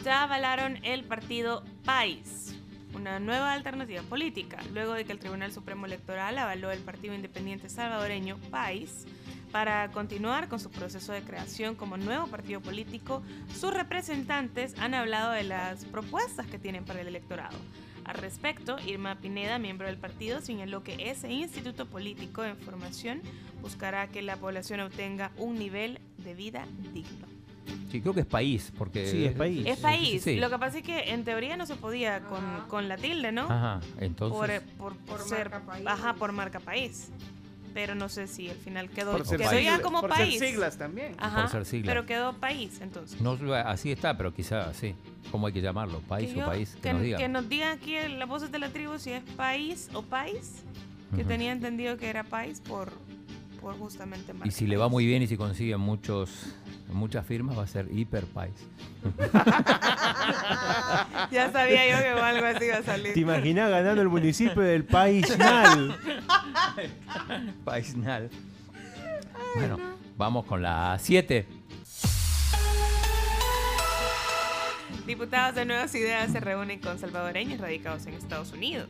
[0.05, 2.55] Ya avalaron el partido PAIS,
[2.95, 7.69] una nueva alternativa política, luego de que el Tribunal Supremo Electoral avaló el partido independiente
[7.69, 9.07] salvadoreño PAIS
[9.51, 13.25] para continuar con su proceso de creación como nuevo partido político,
[13.59, 17.59] sus representantes han hablado de las propuestas que tienen para el electorado.
[18.05, 23.23] Al respecto, Irma Pineda, miembro del partido, señaló que ese instituto político en formación
[23.63, 27.27] buscará que la población obtenga un nivel de vida digno.
[27.91, 29.07] Sí, creo que es país, porque...
[29.07, 29.65] Sí, es país.
[29.67, 30.23] Es país.
[30.23, 30.37] Sí.
[30.37, 33.43] Lo que pasa es que en teoría no se podía con, con la tilde, ¿no?
[33.43, 34.61] Ajá, entonces...
[34.77, 35.87] Por, por, por Por ser, marca país.
[35.87, 37.09] ajá, por marca país.
[37.75, 40.39] Pero no sé si al final quedó, Por ser quedó ya como por ser país.
[40.39, 41.15] siglas también.
[41.19, 41.93] Ajá, Por ser siglas.
[41.93, 43.21] Pero quedó país, entonces.
[43.21, 43.37] No,
[43.67, 44.95] así está, pero quizá sí.
[45.33, 45.99] ¿Cómo hay que llamarlo?
[46.03, 46.75] ¿País Que o yo- país?
[46.77, 47.21] Que, que, nos digan.
[47.21, 50.63] que nos digan aquí en las voces de la tribu si es país o país.
[51.17, 51.29] Que Ujú.
[51.29, 52.93] tenía entendido que era país por,
[53.65, 56.55] por justamente Y si le va muy bien y si consiguen muchos,
[56.93, 58.53] muchas firmas, va a ser hiper país.
[61.31, 63.15] Ya sabía yo que algo así iba a salir.
[63.15, 65.97] ¿Te imaginas ganando el municipio del País Nal?
[67.65, 68.31] Paisnal.
[69.57, 69.79] Bueno,
[70.17, 71.47] vamos con la 7.
[75.07, 78.89] Diputados de Nuevas Ideas se reúnen con salvadoreños radicados en Estados Unidos.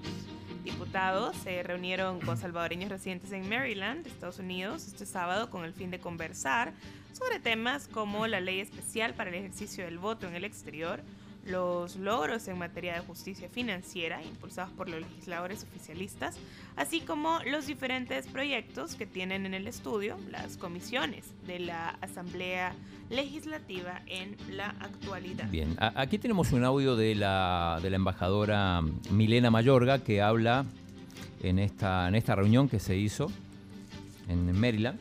[0.65, 5.91] Diputados se reunieron con salvadoreños residentes en Maryland, Estados Unidos, este sábado con el fin
[5.91, 6.73] de conversar
[7.13, 11.03] sobre temas como la ley especial para el ejercicio del voto en el exterior,
[11.47, 16.37] los logros en materia de justicia financiera impulsados por los legisladores oficialistas,
[16.77, 22.75] así como los diferentes proyectos que tienen en el estudio las comisiones de la Asamblea
[23.11, 25.49] Legislativa en la actualidad.
[25.49, 28.81] Bien, aquí tenemos un audio de la, de la embajadora
[29.11, 30.65] Milena Mayorga que habla
[31.43, 33.31] en esta, en esta reunión que se hizo
[34.29, 34.99] en Maryland.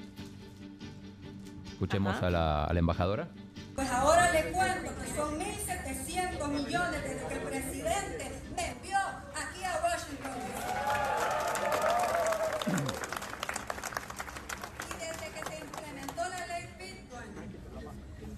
[1.72, 3.30] Escuchemos a la, a la embajadora.
[3.76, 9.64] Pues ahora le cuento que son 1.700 millones desde que el presidente me envió aquí
[9.64, 10.32] a Washington.
[14.90, 17.94] Y desde que se implementó la ley Bitcoin,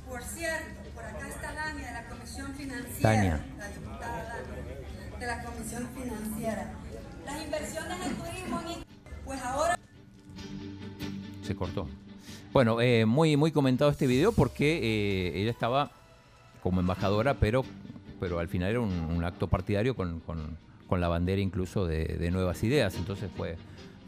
[0.07, 3.45] por cierto, por acá está Dania de la Comisión Financiera, Tania.
[3.57, 6.71] la diputada Dania, de la Comisión Financiera.
[7.25, 8.61] Las inversiones en turismo,
[9.25, 9.77] pues ahora
[11.43, 11.89] Se cortó.
[12.55, 15.91] Bueno, eh, muy, muy comentado este video porque eh, ella estaba
[16.63, 17.65] como embajadora, pero,
[18.21, 22.95] pero al final era un, acto partidario con, con- la bandera incluso de, nuevas ideas.
[22.95, 23.57] Entonces fue,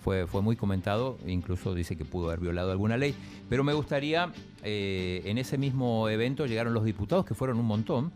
[0.02, 3.14] fue, fue muy comentado, incluso dice que pudo haber violado alguna ley.
[3.50, 4.32] Pero me gustaría,
[4.64, 8.14] eh, en ese mismo evento llegaron los diputados, que fueron un montón.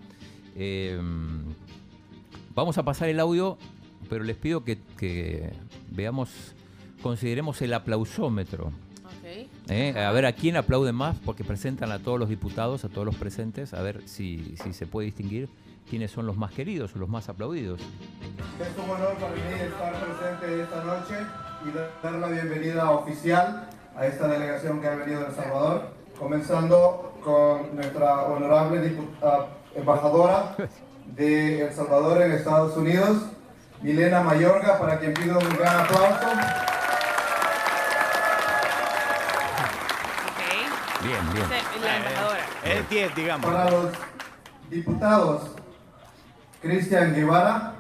[0.56, 0.98] Eh,
[2.56, 3.58] vamos a pasar el audio,
[4.10, 5.52] pero les pido que
[5.90, 6.30] veamos,
[7.02, 8.72] consideremos el aplausómetro.
[9.69, 9.93] ¿Eh?
[9.97, 13.15] A ver a quién aplauden más, porque presentan a todos los diputados, a todos los
[13.15, 15.49] presentes, a ver si, si se puede distinguir
[15.89, 17.81] quiénes son los más queridos o los más aplaudidos.
[17.81, 21.15] Es un honor para mí estar presente esta noche
[21.65, 27.13] y dar la bienvenida oficial a esta delegación que ha venido de El Salvador, comenzando
[27.23, 28.97] con nuestra honorable
[29.75, 30.55] embajadora
[31.15, 33.23] de El Salvador en Estados Unidos,
[33.81, 36.70] Milena Mayorga, para quien pido un gran aplauso.
[41.84, 42.40] La embajadora.
[42.64, 43.52] Es 10, digamos.
[43.52, 43.90] Para los
[44.70, 45.52] diputados,
[46.62, 47.74] Cristian Guevara,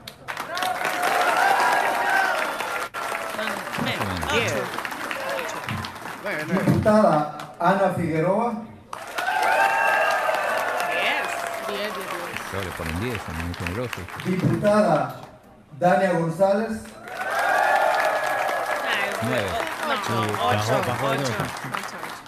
[6.47, 8.53] diputada Ana Figueroa,
[12.51, 14.03] Yo le ponen 10, son muy generosos.
[14.25, 15.21] diputada
[15.79, 16.81] Dania González,
[19.21, 19.47] 9.
[20.05, 21.33] Sí, bajó, bajó de nuevo.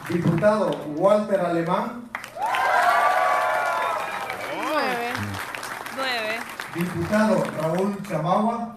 [0.09, 2.09] Diputado Walter Alemán,
[4.55, 5.13] Nueve.
[5.95, 6.39] Nueve.
[6.75, 8.75] diputado Raúl Chamagua,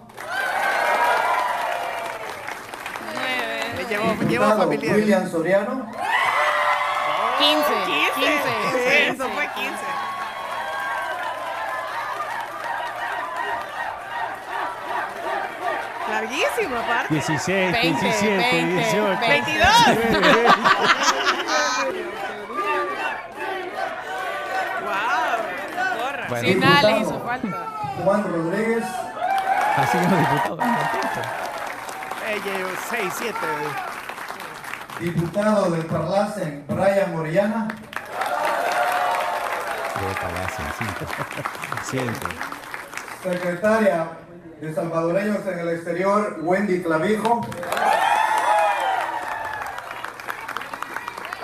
[3.13, 3.85] Nueve.
[3.89, 4.95] llevó- llevó diputado familiar.
[4.95, 5.91] William Soriano,
[7.37, 7.73] 15.
[8.15, 8.33] 15.
[8.71, 9.09] 15.
[9.09, 9.75] Eso fue 15.
[16.09, 17.13] Larguísimo, aparte.
[17.13, 19.19] 16, 20, 17, 20, 18.
[19.27, 19.67] 22.
[24.85, 25.99] wow.
[25.99, 26.26] Porra.
[26.41, 26.47] Bueno.
[26.49, 27.67] Sin nada le Diputado hizo falta.
[28.03, 28.83] Juan Rodríguez,
[29.77, 30.59] Así que los diputados.
[32.29, 33.37] Ella llevó 6, 7.
[34.99, 37.67] diputado del Parlacen Brian Moriana,
[41.83, 42.27] Siento.
[43.23, 44.07] secretaria
[44.61, 47.41] de Salvadoreños en el Exterior Wendy Clavijo,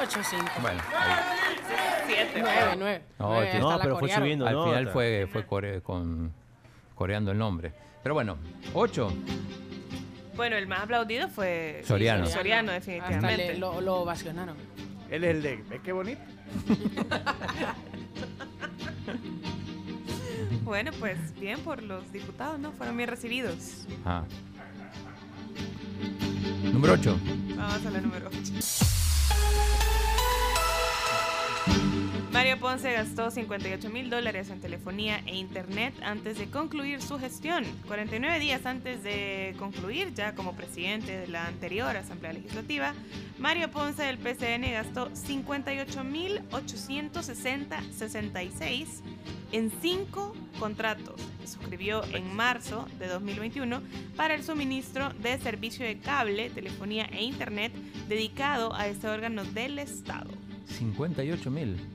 [0.01, 0.61] 8-5.
[0.61, 1.32] Bueno, 7.
[2.41, 3.01] 9, 9.
[3.19, 6.31] No, No, pero fue subiendo Al final fue, fue core- con,
[6.95, 7.73] coreando el nombre.
[8.01, 8.37] Pero bueno,
[8.73, 9.13] 8.
[10.35, 12.25] Bueno, el más aplaudido fue Soriano.
[12.25, 13.53] Soriano, Hasta definitivamente.
[13.53, 14.55] le- lo, lo ovacionaron.
[15.11, 15.55] Él es el de.
[15.69, 16.21] ¿Ves qué bonito?
[20.63, 22.71] Bueno, pues bien por los diputados, ¿no?
[22.71, 23.85] Fueron bien recibidos.
[24.05, 24.23] Ah.
[26.63, 27.17] Número 8.
[27.57, 28.53] Vamos a la número 8.
[32.33, 37.63] Mario Ponce gastó 58 mil dólares en telefonía e internet antes de concluir su gestión.
[37.87, 42.95] 49 días antes de concluir, ya como presidente de la anterior Asamblea Legislativa,
[43.37, 48.87] Mario Ponce del PCN gastó 58 mil 860.66
[49.51, 53.79] en cinco contratos que suscribió en marzo de 2021
[54.15, 57.71] para el suministro de servicio de cable, telefonía e internet
[58.09, 60.31] dedicado a este órgano del Estado.
[60.65, 61.92] 58 mil.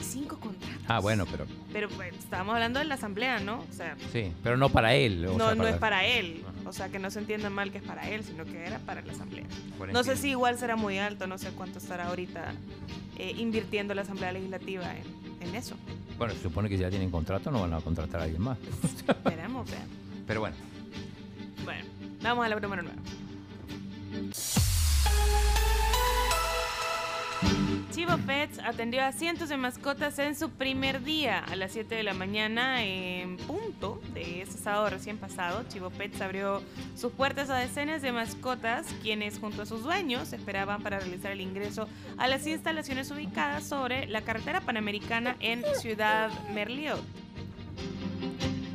[0.00, 0.84] Cinco contratos.
[0.88, 3.64] Ah, bueno, pero Pero pues, estábamos hablando de la asamblea, ¿no?
[3.68, 5.26] O sea, sí, pero no para él.
[5.26, 6.42] o no, sea, no es para él.
[6.66, 9.02] O sea, que no se entienda mal que es para él, sino que era para
[9.02, 9.44] la asamblea.
[9.92, 12.52] No sé si igual será muy alto, no sé cuánto estará ahorita
[13.18, 15.76] eh, invirtiendo la asamblea legislativa en, en eso.
[16.18, 18.58] Bueno, se supone que si ya tienen contrato, no van a contratar a alguien más.
[19.08, 19.88] Esperemos, vean.
[20.26, 20.56] Pero bueno.
[21.64, 21.84] Bueno,
[22.22, 22.96] vamos a la número 9.
[27.90, 32.04] Chivo Pets atendió a cientos de mascotas en su primer día a las 7 de
[32.04, 35.64] la mañana en punto de ese sábado recién pasado.
[35.68, 36.62] Chivo Pets abrió
[36.96, 41.40] sus puertas a decenas de mascotas quienes junto a sus dueños esperaban para realizar el
[41.40, 47.02] ingreso a las instalaciones ubicadas sobre la carretera panamericana en Ciudad Merliot.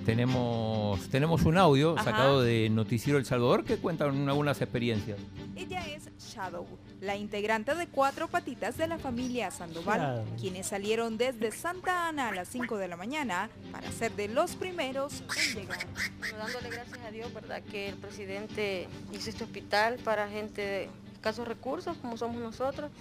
[0.06, 2.04] Tenemos, tenemos un audio Ajá.
[2.04, 5.18] sacado de Noticiero El Salvador que cuenta algunas experiencias.
[5.56, 6.68] Ella es Shadow,
[7.02, 12.34] la integrante de cuatro patitas de la familia Sandoval, quienes salieron desde Santa Ana a
[12.34, 15.86] las 5 de la mañana para ser de los primeros en llegar.
[16.20, 17.62] Bueno, dándole gracias a Dios, ¿verdad?
[17.64, 22.92] Que el presidente hizo este hospital para gente de escasos recursos, como somos nosotros.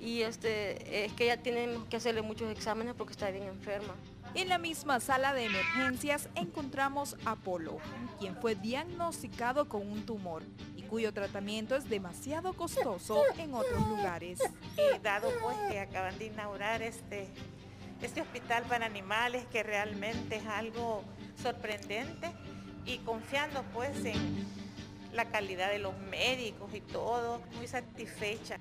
[0.00, 3.94] Y este, es que ya tenemos que hacerle muchos exámenes porque está bien enferma.
[4.34, 7.78] En la misma sala de emergencias encontramos a Polo,
[8.20, 10.42] quien fue diagnosticado con un tumor
[10.88, 14.40] cuyo tratamiento es demasiado costoso en otros lugares.
[14.76, 17.28] Y dado pues que acaban de inaugurar este,
[18.02, 21.04] este hospital para animales que realmente es algo
[21.40, 22.32] sorprendente
[22.84, 24.46] y confiando pues en
[25.12, 28.58] la calidad de los médicos y todo, muy satisfecha.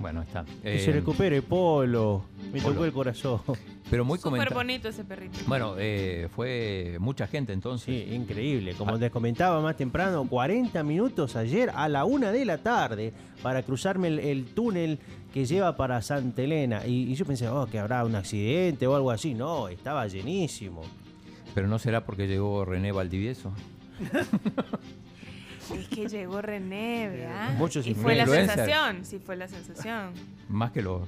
[0.00, 0.44] Bueno, está.
[0.62, 2.24] Que se Eh, recupere Polo.
[2.52, 3.40] Me tocó el corazón.
[3.90, 5.38] Pero muy Súper bonito ese perrito.
[5.46, 7.84] Bueno, eh, fue mucha gente entonces.
[7.86, 8.74] Sí, increíble.
[8.74, 13.12] Como les comentaba más temprano, 40 minutos ayer a la una de la tarde
[13.42, 14.98] para cruzarme el, el túnel
[15.34, 16.86] que lleva para Santa Elena.
[16.86, 19.34] Y, y yo pensé, oh, que habrá un accidente o algo así.
[19.34, 20.82] No, estaba llenísimo.
[21.54, 23.52] Pero no será porque llegó René Valdivieso.
[25.74, 27.50] Es que llegó René, ¿verdad?
[27.54, 30.12] Muchos y fue la sensación, sí fue la sensación.
[30.48, 31.02] Más que los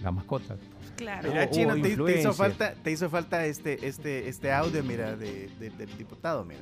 [0.00, 0.58] las mascotas.
[0.96, 1.28] Claro.
[1.30, 5.48] Mira, Chino, te, te hizo falta, te hizo falta este, este, este audio, mira, de,
[5.58, 6.60] de- del diputado, mira.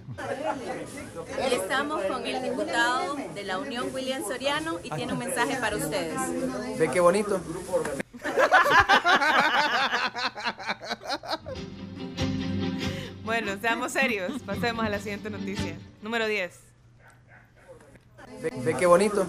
[1.51, 5.77] Y estamos con el diputado de la Unión, William Soriano, y tiene un mensaje para
[5.77, 6.17] ustedes.
[6.79, 7.41] Ve qué bonito.
[13.25, 14.41] Bueno, seamos serios.
[14.43, 15.77] Pasemos a la siguiente noticia.
[16.03, 16.70] Número 10.
[18.65, 19.27] Ve, qué bonito.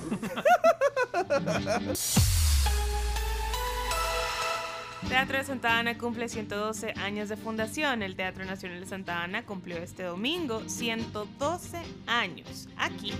[5.07, 8.01] Teatro de Santa Ana cumple 112 años de fundación.
[8.01, 12.69] El Teatro Nacional de Santa Ana cumplió este domingo 112 años.
[12.77, 13.13] Aquí,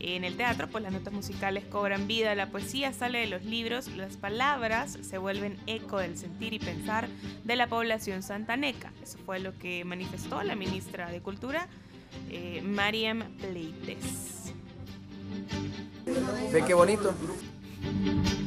[0.00, 3.86] en el teatro, pues las notas musicales cobran vida, la poesía sale de los libros,
[3.88, 7.08] las palabras se vuelven eco del sentir y pensar
[7.44, 8.92] de la población santaneca.
[9.00, 11.68] Eso fue lo que manifestó la ministra de Cultura,
[12.30, 14.41] eh, Mariam Pleites.
[16.52, 17.14] Ve qué bonito.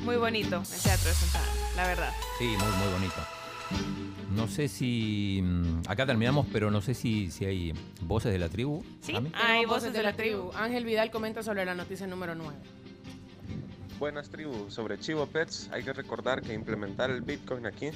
[0.03, 2.13] Muy bonito el Teatro de Santa Ana, la verdad.
[2.37, 3.15] Sí, muy, muy bonito.
[4.35, 5.41] No sé si.
[5.43, 8.83] mm, Acá terminamos, pero no sé si, si hay voces de la tribu.
[9.01, 9.15] Sí.
[9.33, 10.51] Hay voces de la tribu.
[10.55, 12.55] Ángel Vidal comenta sobre la noticia número 9.
[13.97, 17.91] Buenas tribus, sobre Chivo Pets hay que recordar que implementar el Bitcoin aquí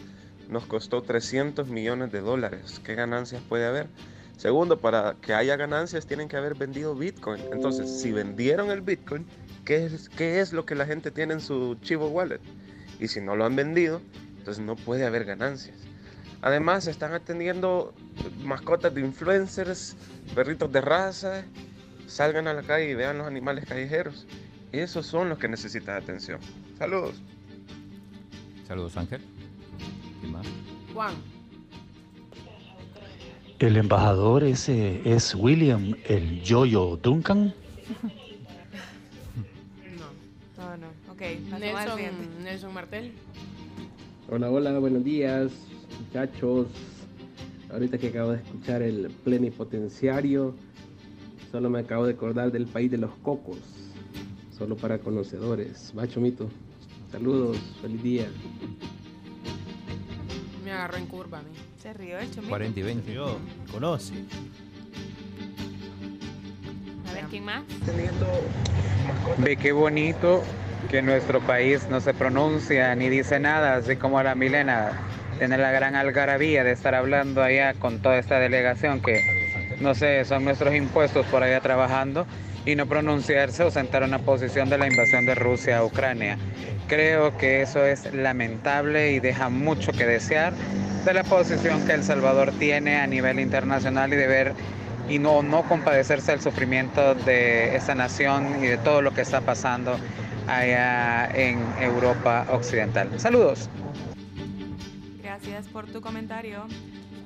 [0.47, 2.79] nos costó 300 millones de dólares.
[2.85, 3.87] ¿Qué ganancias puede haber?
[4.39, 7.41] Segundo, para que haya ganancias tienen que haber vendido Bitcoin.
[7.51, 9.25] Entonces, si vendieron el Bitcoin,
[9.65, 12.39] ¿qué es, qué es lo que la gente tiene en su Chivo Wallet?
[13.01, 13.99] Y si no lo han vendido,
[14.37, 15.75] entonces no puede haber ganancias.
[16.41, 17.93] Además, se están atendiendo
[18.41, 19.97] mascotas de influencers,
[20.33, 21.43] perritos de raza.
[22.07, 24.25] Salgan a la calle y vean los animales callejeros.
[24.71, 26.39] Esos son los que necesitan atención.
[26.77, 27.21] Saludos.
[28.65, 29.21] Saludos, Ángel.
[30.21, 30.47] ¿Quién más?
[30.93, 31.38] Juan.
[33.59, 37.53] El embajador ese es William el Yoyo Duncan.
[40.57, 40.87] No, no.
[41.11, 41.59] Ok, al siguiente.
[41.59, 43.11] Nelson, Nelson Martel.
[44.29, 45.51] Hola, hola, buenos días,
[45.99, 46.67] muchachos.
[47.69, 50.55] Ahorita que acabo de escuchar el plenipotenciario,
[51.51, 53.59] solo me acabo de acordar del país de los cocos.
[54.57, 55.93] Solo para conocedores.
[55.97, 56.47] Va, Chomito.
[57.11, 58.27] Saludos, feliz día.
[60.63, 61.49] Me agarró en curva a mí.
[61.89, 62.49] Se rió el chomito.
[62.49, 63.17] 40 y 20.
[63.71, 64.13] conoce.
[67.09, 67.63] A ver, ¿quién más?
[69.39, 70.43] Ve qué bonito
[70.91, 75.01] que nuestro país no se pronuncia ni dice nada, así como la Milena
[75.39, 80.25] tiene la gran algarabía de estar hablando allá con toda esta delegación que, no sé,
[80.25, 82.27] son nuestros impuestos por allá trabajando
[82.69, 86.37] y no pronunciarse o sentar una posición de la invasión de Rusia a Ucrania.
[86.87, 90.53] Creo que eso es lamentable y deja mucho que desear
[91.03, 94.53] de la posición que El Salvador tiene a nivel internacional y de ver
[95.09, 99.41] y no, no compadecerse del sufrimiento de esta nación y de todo lo que está
[99.41, 99.97] pasando
[100.47, 103.19] allá en Europa Occidental.
[103.19, 103.67] Saludos.
[105.23, 106.67] Gracias por tu comentario.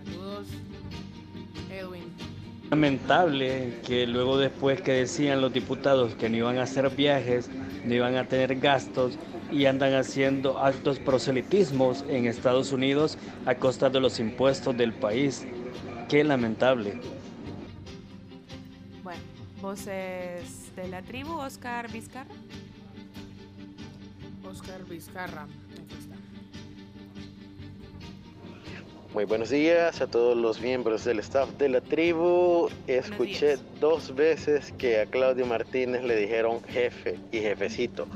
[0.05, 0.47] Saludos.
[1.69, 2.32] Edwin.
[2.69, 7.49] Lamentable que luego después que decían los diputados que no iban a hacer viajes,
[7.85, 9.17] no iban a tener gastos
[9.51, 15.45] y andan haciendo actos proselitismos en Estados Unidos a costa de los impuestos del país.
[16.09, 16.99] Qué lamentable.
[19.03, 19.21] Bueno,
[19.61, 22.33] voces de la tribu, Oscar Vizcarra.
[24.49, 25.47] Oscar Vizcarra.
[29.13, 32.67] Muy buenos días a todos los miembros del staff de la tribu.
[32.87, 38.07] Escuché dos veces que a Claudio Martínez le dijeron jefe y jefecito.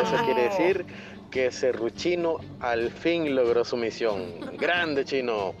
[0.00, 0.84] Eso quiere decir
[1.30, 4.26] que Serruchino al fin logró su misión.
[4.56, 5.54] Grande chino.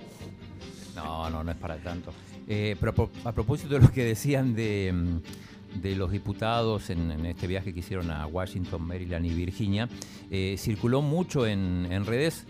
[0.94, 2.12] No, no, no es para tanto.
[2.46, 6.88] Eh, pero a pro- a propósito de lo que decían de, mm, de los diputados
[6.90, 9.88] en, en este viaje que hicieron a Washington, Maryland y Virginia,
[10.30, 12.46] eh, circuló mucho en, en redes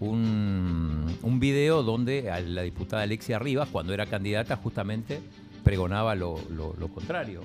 [0.00, 5.20] un, un video donde a la diputada Alexia Rivas, cuando era candidata, justamente
[5.62, 7.42] pregonaba lo, lo- lo contrario.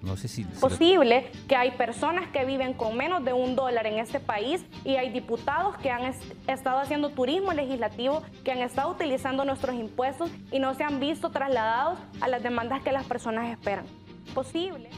[0.00, 0.44] No sé si...
[0.44, 4.94] posible que hay personas que viven con menos de un dólar en este país y
[4.94, 10.30] hay diputados que han es- estado haciendo turismo legislativo, que han estado utilizando nuestros impuestos
[10.52, 13.84] y no se han visto trasladados a las demandas que las personas esperan.
[14.32, 14.88] Posible.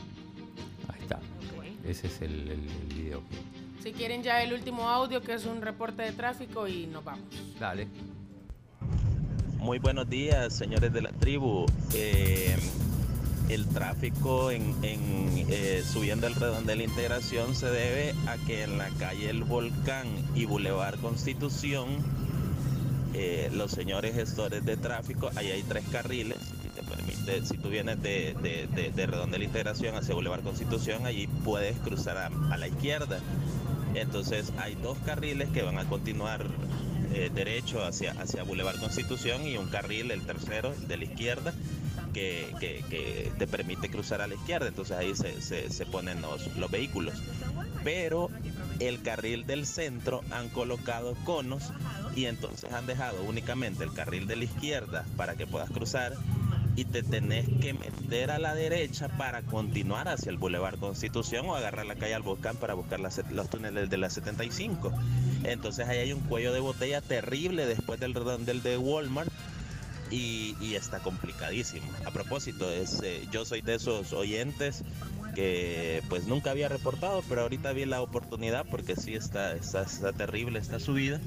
[0.92, 1.18] Ahí está.
[1.88, 3.22] Ese es el, el- el video.
[3.82, 7.24] Si quieren ya el último audio, que es un reporte de tráfico, y nos vamos.
[7.58, 7.88] Dale.
[9.58, 11.66] Muy buenos días, señores de la tribu.
[11.94, 12.56] Eh,
[13.48, 18.62] el tráfico en, en, eh, subiendo el redón de la integración se debe a que
[18.62, 21.88] en la calle El Volcán y Boulevard Constitución,
[23.14, 26.38] eh, los señores gestores de tráfico, ahí hay tres carriles.
[26.62, 30.14] Si te permite, si tú vienes de, de, de- de redón de la integración hacia
[30.14, 33.18] Boulevard Constitución, allí puedes cruzar a, a la izquierda.
[33.94, 36.46] Entonces hay dos carriles que van a continuar
[37.12, 41.52] eh, derecho hacia, hacia Boulevard Constitución y un carril, el tercero, de la izquierda,
[42.14, 44.68] que, que- te permite cruzar a la izquierda.
[44.68, 47.14] Entonces ahí se, se- se ponen los, los vehículos.
[47.82, 48.28] Pero
[48.78, 51.64] el carril del centro han colocado conos
[52.14, 56.12] y entonces han dejado únicamente el carril de la izquierda para que puedas cruzar
[56.80, 61.54] y te tenés que meter a la derecha para continuar hacia el Boulevard Constitución o
[61.54, 64.90] agarrar la calle al volcán para buscar las- los túneles de la 75.
[65.44, 69.30] Entonces ahí hay un cuello de botella terrible después del redondel de Walmart
[70.10, 71.86] y, y está complicadísimo.
[72.06, 74.82] A propósito, es, eh, yo soy de esos oyentes
[75.34, 80.12] que pues nunca había reportado, pero ahorita vi la oportunidad porque sí está, está, está
[80.14, 81.20] terrible esta subida.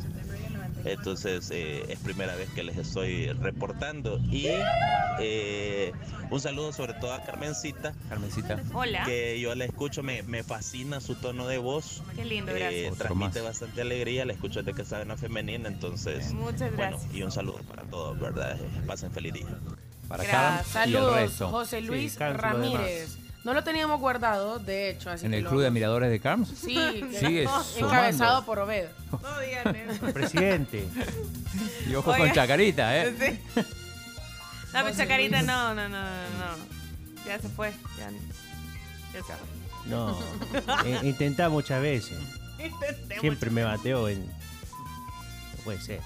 [0.85, 4.19] Entonces eh, es primera vez que les estoy reportando.
[4.31, 4.47] Y
[5.19, 5.91] eh,
[6.30, 7.93] un saludo sobre todo a Carmencita.
[8.10, 8.61] Carmencita.
[8.73, 9.03] Hola.
[9.05, 12.01] Que yo la escucho, me, me fascina su tono de voz.
[12.15, 12.91] Qué lindo, Eh, gracias.
[12.93, 13.49] Otro transmite más.
[13.49, 16.34] bastante alegría, la escucho desde que estaba en la femenina, entonces.
[16.34, 17.14] Muchas bueno, gracias.
[17.15, 18.57] y un saludo para todos, ¿verdad?
[18.60, 19.45] Eh, Pasen feliz día.
[20.07, 20.23] Para.
[20.26, 21.49] Carms y el Saludos, resto.
[21.49, 22.18] José Luis.
[22.19, 23.18] Ramírez.
[23.44, 26.20] No lo teníamos guardado, de hecho, así ¿En que el lo club de admiradores de
[26.20, 26.48] Carms?
[26.48, 27.45] Sí, Sigue
[27.78, 28.88] encabezado por Obed.
[29.11, 30.06] No digan eso.
[30.14, 30.88] Presidente.
[31.88, 32.26] Y ojo Oiga.
[32.26, 33.14] con Chacarita, ¿eh?
[33.20, 33.40] Sí.
[33.56, 36.56] No, pero Chacarita, no, no, no, no.
[37.28, 37.72] Ya se fue.
[37.99, 38.10] Ya,
[39.14, 39.36] ya se fue.
[39.86, 40.18] No.
[40.86, 42.18] Eh, intenta muchas veces.
[42.57, 44.26] Intenté Siempre me bateó en.
[44.26, 45.99] No puede ser.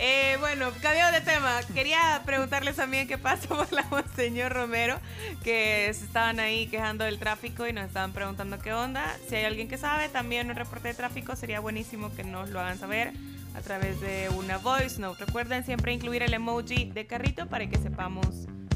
[0.00, 1.60] Eh, bueno, cambiado de tema.
[1.74, 4.98] Quería preguntarles también qué pasó por la Monseñor Romero,
[5.42, 9.16] que se estaban ahí quejando del tráfico y nos estaban preguntando qué onda.
[9.28, 12.60] Si hay alguien que sabe, también un reporte de tráfico sería buenísimo que nos lo
[12.60, 13.12] hagan saber
[13.56, 15.24] a través de una voice note.
[15.24, 18.26] Recuerden siempre incluir el emoji de carrito para que sepamos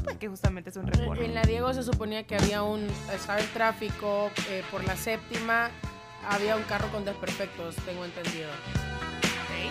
[0.03, 1.23] pues, que justamente es un reporte.
[1.23, 2.85] En la Diego se suponía que había un.
[3.13, 5.69] Estaba el tráfico eh, por la séptima.
[6.29, 8.49] Había un carro con desperfectos, tengo entendido.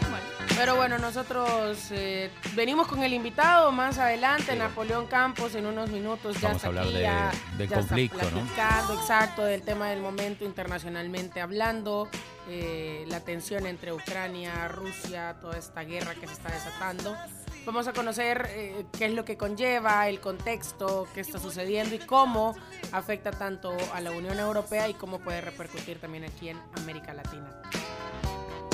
[0.01, 0.16] Bueno.
[0.56, 6.36] Pero bueno, nosotros eh, venimos con el invitado más adelante, Napoleón Campos, en unos minutos
[6.40, 8.31] ya Vamos está a hablar aquí, de- ya- del ya está conflicto, ¿no?
[8.31, 12.09] platicando, exacto, del tema del momento internacionalmente hablando,
[12.48, 17.16] eh, la tensión entre Ucrania, Rusia, toda esta guerra que se está desatando.
[17.64, 21.98] Vamos a conocer eh, qué es lo que conlleva, el contexto, qué está sucediendo y
[22.01, 22.55] cómo
[22.93, 27.62] afecta tanto a la Unión Europea y cómo puede repercutir también aquí en América Latina.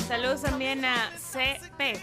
[0.08, 2.00] Saludos también a CP.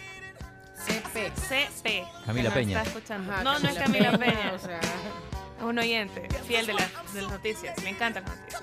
[0.86, 1.32] CP.
[1.50, 2.06] CP.
[2.26, 2.78] Camila que Peña.
[2.82, 3.34] Está escuchando.
[3.34, 4.52] Ajá, no, no es Camila Peña, Peña.
[4.54, 4.80] o sea.
[4.80, 7.82] Es un oyente, fiel de, las- de las noticias.
[7.82, 8.62] Le encantan las noticias.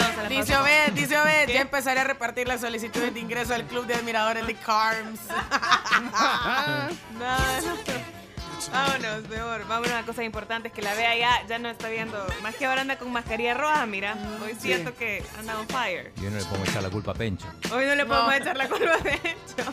[0.00, 0.56] Vamos a la Dice.
[0.56, 4.46] Obed, dice Obed, ya empezaré a repartir las solicitudes de ingreso al club de admiradores
[4.46, 5.20] de CARMS.
[7.18, 8.21] No, no.
[8.70, 9.66] Vámonos, mejor.
[9.66, 12.24] Vámonos a cosas importantes que la vea ya, ya no está viendo.
[12.42, 14.16] Más que ahora anda con mascarilla roja, mira.
[14.42, 14.68] Hoy Sí.
[14.68, 16.12] siento que anda on fire.
[16.16, 17.46] Yo no le puedo echar la culpa a Pencho.
[17.72, 18.32] Hoy no le podemos No.
[18.34, 19.72] echar la culpa de hecho.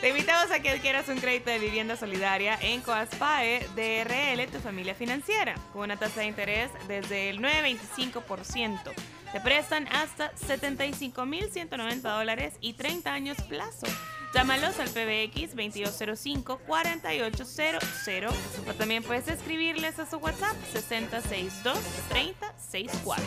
[0.00, 4.94] Te invitamos a que adquieras un crédito de vivienda solidaria en Coaspae DRL, tu familia
[4.94, 8.92] financiera, con una tasa de interés desde el 9.25%.
[9.32, 13.86] Te prestan hasta 75.190 dólares y 30 años plazo.
[14.34, 18.32] Llámalos al PBX 2205-4800
[18.68, 23.22] o también puedes escribirles a su WhatsApp 6062-3064.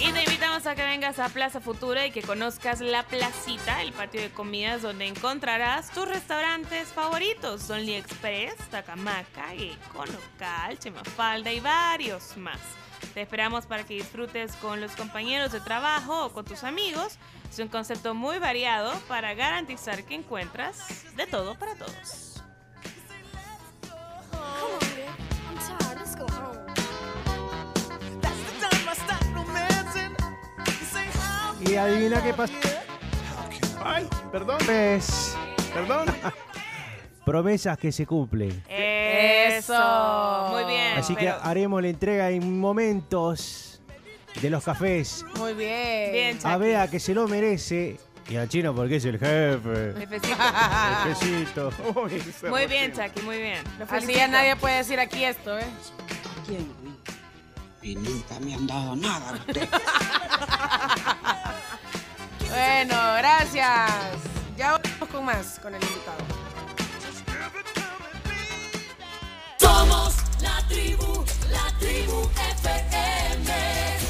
[0.00, 3.92] Y te invitamos a que vengas a Plaza Futura y que conozcas la placita, el
[3.92, 7.70] patio de comidas donde encontrarás tus restaurantes favoritos.
[7.70, 12.58] Only Express, Tacamaca, Gecko, Local, Chemafalda y varios más.
[13.14, 17.20] Te esperamos para que disfrutes con los compañeros de trabajo o con tus amigos.
[17.52, 22.42] Es un concepto muy variado para garantizar que encuentras de todo para todos.
[31.68, 32.54] Y adivina qué pasa.
[33.84, 34.56] Ay, perdón.
[34.64, 35.36] Pues,
[35.74, 36.06] Perdón.
[37.26, 38.64] promesas que se cumplen.
[38.66, 40.48] Eso.
[40.52, 40.96] Muy bien.
[40.96, 43.71] Así que haremos la entrega en momentos
[44.40, 45.24] de los cafés.
[45.36, 46.12] Muy bien.
[46.12, 47.98] Bien, A Bea que se lo merece.
[48.28, 49.94] Y a Chino porque es el jefe.
[49.98, 50.36] Jefecito.
[51.04, 51.70] Jefecito.
[52.48, 53.64] Muy bien, Chucky, muy bien.
[53.90, 55.66] Así ya nadie puede decir aquí esto, ¿eh?
[57.82, 59.68] Y nunca me han dado nada usted.
[62.48, 63.90] Bueno, gracias.
[64.58, 66.18] Ya vamos con más, con el invitado.
[69.58, 74.01] Somos la tribu, la tribu FM.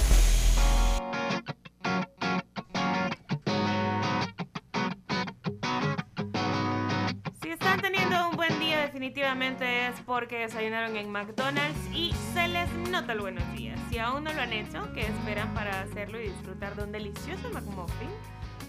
[8.93, 13.81] Definitivamente es porque desayunaron en McDonald's y se les nota el buenos días.
[13.89, 17.49] Si aún no lo han hecho, ¿qué esperan para hacerlo y disfrutar de un delicioso
[17.55, 18.11] McMuffin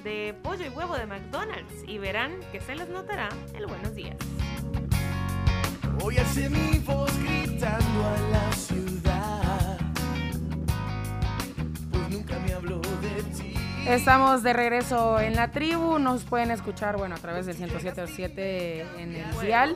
[0.06, 1.84] de pollo y huevo de McDonald's?
[1.86, 4.16] Y verán que se les notará el buenos días.
[6.02, 9.78] Hoy hace mi voz gritando a la ciudad.
[11.92, 13.54] Pues nunca me habló de ti.
[13.86, 16.00] Estamos de regreso en la tribu.
[16.00, 19.76] Nos pueden escuchar, bueno, a través del 107.7 en el dial.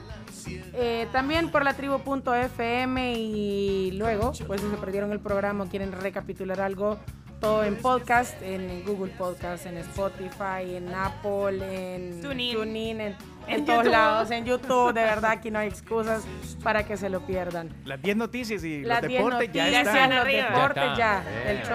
[0.74, 6.61] Eh, también por la tribu.fm y luego, pues si se perdieron el programa quieren recapitular
[6.61, 6.98] algo,
[7.39, 11.59] todo en podcast, en Google Podcast, en Spotify, en Apple,
[11.95, 12.55] en TuneIn.
[12.55, 13.07] TuneIn, en,
[13.47, 13.91] en En todos YouTube.
[13.91, 14.93] lados, en YouTube.
[14.93, 16.23] De verdad, aquí no hay excusas
[16.64, 17.69] para que se lo pierdan.
[17.85, 20.15] Las 10 noticias y Las los 10 deportes ya están.
[20.15, 21.19] los deportes Ya ya.
[21.19, 21.49] está.
[21.51, 21.68] El Bien.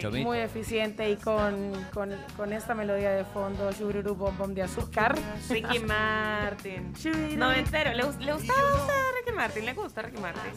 [0.00, 4.54] chomo Bien, muy eficiente y con, con, con esta melodía de fondo, Shururu Bom Bom
[4.54, 5.14] de azúcar.
[5.50, 6.92] Ricky Martin.
[7.36, 7.92] Noventero.
[7.94, 9.64] ¿Le, gust- ¿Le gustaba a Ricky Martin?
[9.66, 10.52] ¿Le gusta Ricky Martin?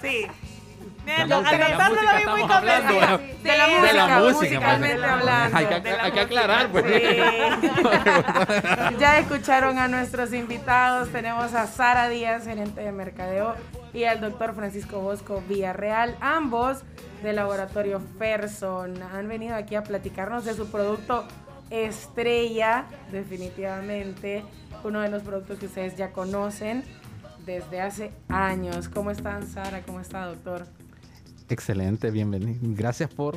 [0.00, 0.26] Sí.
[1.06, 2.42] La al cantarlo lo vi muy.
[2.42, 2.48] Sí,
[3.42, 5.08] De la sí, música, de la música, musicalmente pues.
[5.08, 5.56] hablando.
[5.56, 6.84] Hay que, de la hay que aclarar, pues.
[8.98, 11.10] Ya escucharon a nuestros invitados.
[11.10, 13.54] Tenemos a Sara Díaz, gerente de mercadeo,
[13.94, 16.82] y al doctor Francisco Bosco Villarreal, ambos
[17.22, 19.00] del laboratorio Ferson.
[19.02, 21.24] Han venido aquí a platicarnos de su producto
[21.70, 24.44] estrella, definitivamente,
[24.82, 26.82] uno de los productos que ustedes ya conocen
[27.44, 28.88] desde hace años.
[28.88, 29.82] ¿Cómo están, Sara?
[29.82, 30.66] ¿Cómo está, doctor?
[31.48, 32.58] Excelente, bienvenido.
[32.62, 33.36] Gracias por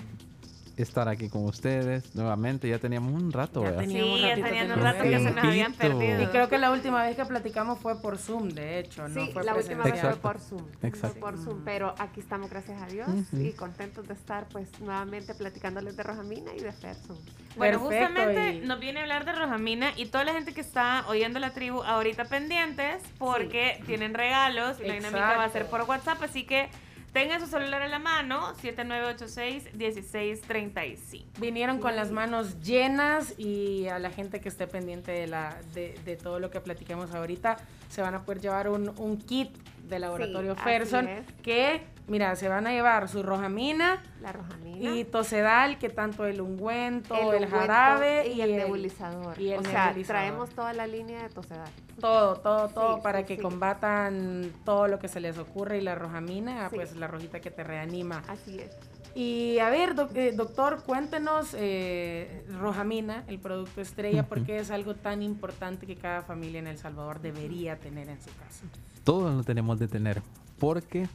[0.77, 2.67] estar aquí con ustedes nuevamente.
[2.69, 3.83] Ya teníamos un rato, Ya ¿verdad?
[3.83, 4.49] teníamos Sí, ya tenían un
[4.79, 6.23] teníamos rato que se nos habían perdido.
[6.23, 9.29] Y creo que la última vez que platicamos fue por Zoom, de hecho, no Sí,
[9.33, 10.63] fue la última vez fue por Zoom.
[10.81, 11.19] Exacto.
[11.19, 15.35] Fue por Zoom, pero aquí estamos, gracias a Dios, y contentos de estar pues nuevamente
[15.35, 17.17] platicándoles de Rojamina y de Ferson.
[17.57, 20.61] Bueno, Perfecto, justamente y- nos viene a hablar de Rojamina y toda la gente que
[20.61, 25.65] está oyendo la tribu ahorita pendientes porque tienen regalos y la dinámica va a ser
[25.65, 26.69] por WhatsApp, así que
[27.13, 31.23] tengan su celular en la mano, 7986-1635.
[31.39, 35.97] Vinieron con las manos llenas y a la gente que esté pendiente de, la, de,
[36.05, 37.57] de todo lo que platiquemos ahorita,
[37.89, 39.51] se van a poder llevar un, un kit
[39.89, 41.25] de laboratorio Ferson es.
[41.43, 44.95] que, mira, se van a llevar su rojamina La Rojamina.
[44.95, 49.39] y tosedal, que tanto el ungüento, el, ungüento jarabe y el nebulizador.
[49.41, 50.05] y el o sea, nebulizador.
[50.21, 51.69] traemos toda la línea de Tosedal.
[51.99, 53.41] Todo, todo, todo Sí, para sí, que sí.
[53.41, 56.75] combatan todo lo que se les ocurre y la rojamina, Sí.
[56.75, 58.21] pues la rojita que te reanima.
[58.27, 58.77] Así es.
[59.15, 64.69] Y a ver, doc- eh, doctor, cuéntenos eh, Rojamina, el producto estrella, por qué es
[64.69, 68.65] algo tan importante que cada familia en El Salvador debería tener en su casa.
[69.09, 70.21] Todos lo tenemos de tener.
[70.59, 71.09] Porque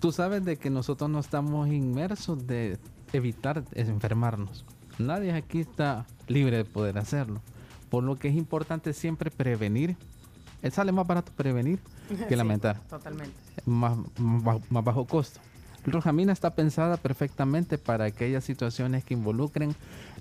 [0.00, 2.78] tú sabes de que nosotros no estamos inmersos de
[3.12, 4.64] evitar enfermarnos.
[4.98, 7.42] Nadie aquí está libre de poder hacerlo.
[7.90, 9.94] Por lo que es importante siempre prevenir.
[10.62, 12.80] Eh, Sale más barato prevenir que Sí, lamentar.
[12.88, 13.34] Totalmente.
[13.66, 15.38] más, más bajo- más bajo costo.
[15.86, 19.74] Rojamina está pensada perfectamente para aquellas situaciones que involucren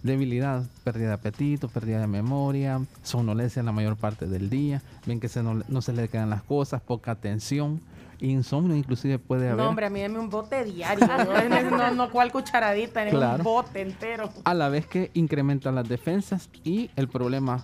[0.04, 5.30] debilidad, pérdida de apetito, pérdida de memoria, somnolencia la mayor parte del día, ven que
[5.30, 7.80] se no, no se le quedan las cosas, poca atención,
[8.20, 9.64] insomnio inclusive puede haber.
[9.64, 11.08] No, hombre, a mí dame un bote diario.
[11.08, 11.70] ¿no?
[11.78, 13.38] no, no, cuál cucharadita, Claro.
[13.38, 14.30] un bote entero.
[14.44, 17.64] a la vez que incrementa las defensas y el problema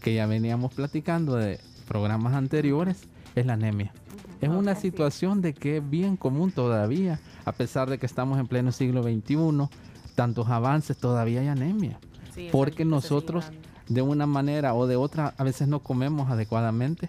[0.00, 3.92] que ya veníamos platicando de programas anteriores es la anemia.
[4.40, 8.46] Es una situación de que es bien común todavía, a pesar de que estamos en
[8.46, 9.68] pleno siglo XXI,
[10.14, 11.98] tantos avances, todavía hay anemia.
[12.34, 13.50] Sí, porque nosotros
[13.88, 17.08] de una manera o de otra a veces no comemos adecuadamente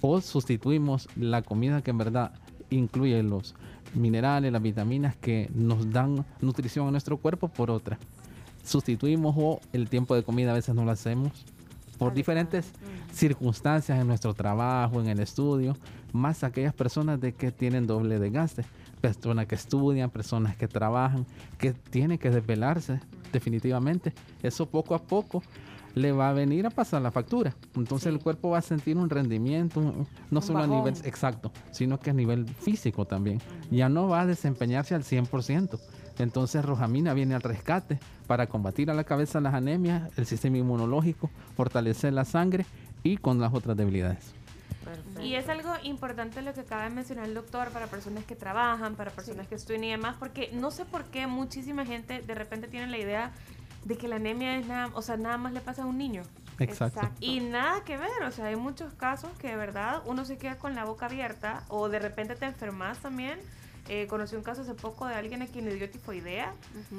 [0.00, 2.32] o sustituimos la comida que en verdad
[2.68, 3.54] incluye los
[3.94, 7.98] minerales, las vitaminas que nos dan nutrición a nuestro cuerpo por otra.
[8.62, 11.32] Sustituimos o el tiempo de comida a veces no lo hacemos
[11.98, 12.72] por diferentes
[13.12, 15.76] circunstancias en nuestro trabajo, en el estudio,
[16.14, 18.64] más aquellas personas de que tienen doble desgaste,
[19.00, 21.26] personas que estudian, personas que trabajan,
[21.58, 23.00] que tienen que desvelarse
[23.32, 24.14] definitivamente.
[24.42, 25.42] Eso poco a poco
[25.94, 27.54] le va a venir a pasar la factura.
[27.74, 30.06] Entonces el cuerpo va a sentir un rendimiento, no
[30.38, 33.40] Un solo a nivel exacto, sino que a nivel físico también.
[33.70, 35.80] Ya no va a desempeñarse al 100%.
[36.18, 41.28] Entonces Rojamina viene al rescate para combatir a la cabeza las anemias, el sistema inmunológico,
[41.56, 42.66] fortalecer la sangre
[43.02, 44.43] y con las otras debilidades.
[45.20, 48.94] Y es algo importante lo que acaba de mencionar el doctor para personas que trabajan,
[48.94, 52.68] para personas que estudian y demás, porque no sé por qué muchísima gente de repente
[52.68, 53.32] tiene la idea
[53.84, 56.22] de que la anemia es nada, o sea, nada más le pasa a un niño.
[56.58, 57.00] Exacto.
[57.20, 60.56] Y nada que ver, o sea, hay muchos casos que de verdad uno se queda
[60.56, 63.38] con la boca abierta o de repente te enfermas también.
[63.88, 66.54] Eh, conocí un caso hace poco de alguien a quien le dio tifoidea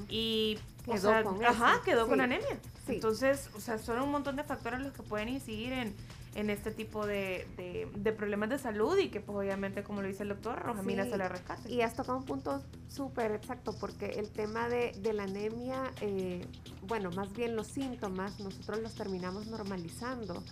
[0.07, 2.23] y o Quedó sea, con ajá, quedó con sí.
[2.23, 2.59] anemia.
[2.85, 2.93] Sí.
[2.95, 5.95] Entonces, o sea, son un montón de factores los que pueden incidir en,
[6.35, 10.07] en este tipo de, de- de problemas de salud y que pues obviamente, como lo
[10.07, 11.71] dice el doctor, Rojamina Sí, se la rescate.
[11.71, 16.45] Y has tocado un punto súper exacto, porque el tema de, de la anemia, eh,
[16.87, 20.43] bueno, más bien los síntomas, nosotros los terminamos normalizando.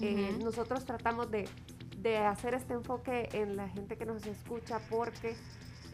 [0.00, 0.44] Eh, Ujú.
[0.44, 1.48] nosotros tratamos de,
[1.98, 5.34] de hacer este enfoque en la gente que nos escucha porque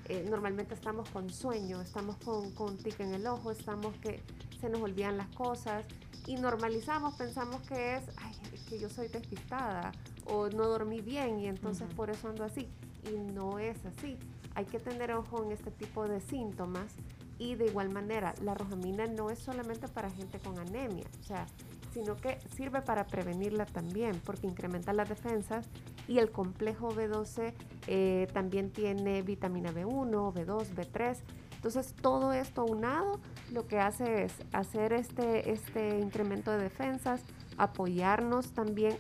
[0.07, 4.21] eh, normalmente estamos con sueño, estamos con, con tic en el ojo, estamos que
[4.61, 5.85] se nos olvidan las cosas
[6.27, 9.93] y normalizamos, pensamos que es, ay, es que yo soy despistada
[10.27, 11.97] o no dormí bien y entonces Ujú.
[11.97, 12.69] por eso ando así.
[13.11, 14.17] Y no es así.
[14.55, 16.95] Hay que tener ojo en este tipo de síntomas
[17.39, 21.47] y de igual manera, la rojamina no es solamente para gente con anemia, o sea,
[21.93, 25.67] sino que sirve para prevenirla también, porque incrementa las defensas
[26.09, 27.53] y el complejo B12
[27.87, 31.17] eh, también tiene vitamina B1, B2, B3.
[31.65, 33.21] Entonces, todo esto aunado
[33.51, 37.23] lo que hace es hacer este, este incremento de defensas,
[37.57, 38.99] apoyarnos también,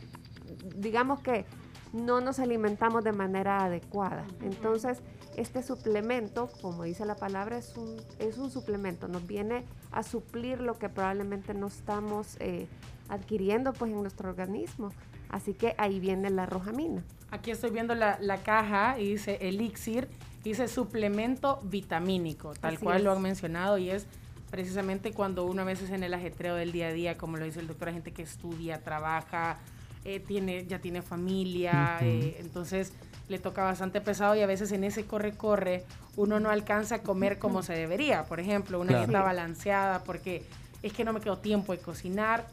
[0.74, 1.44] digamos que
[1.92, 4.24] no nos alimentamos de manera adecuada.
[4.40, 5.02] Entonces,
[5.36, 10.62] este suplemento, como dice la palabra, es un, es un suplemento, nos viene a suplir
[10.62, 12.66] lo que probablemente no estamos eh,
[13.10, 14.88] adquiriendo pues en nuestro organismo.
[15.28, 17.04] Así que ahí viene la rojamina.
[17.30, 20.08] Aquí estoy viendo la, la caja y dice elixir,
[20.44, 24.06] dice suplemento vitamínico, tal Así cual lo han mencionado y es
[24.50, 27.60] precisamente cuando uno a veces en el ajetreo del día a día, como lo dice
[27.60, 29.58] el doctor, hay gente que estudia, trabaja,
[30.04, 32.92] eh, tiene, ya tiene familia, eh, entonces
[33.28, 35.84] le toca bastante pesado y a veces en ese corre-corre
[36.16, 38.24] uno no alcanza a comer como se debería.
[38.26, 39.06] Por ejemplo, una Claro.
[39.06, 40.44] dieta balanceada porque
[40.82, 42.46] es que no me quedó tiempo de cocinar.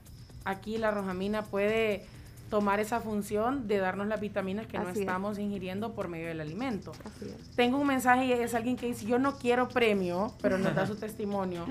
[0.45, 2.05] Aquí la rojamina puede
[2.51, 4.97] tomar esa función de darnos las vitaminas que no es.
[4.97, 6.91] estamos ingiriendo por medio del alimento.
[7.03, 7.55] Así es.
[7.55, 10.85] Tengo un mensaje y es alguien que dice, yo no quiero premio, pero nos da
[10.85, 11.65] su testimonio.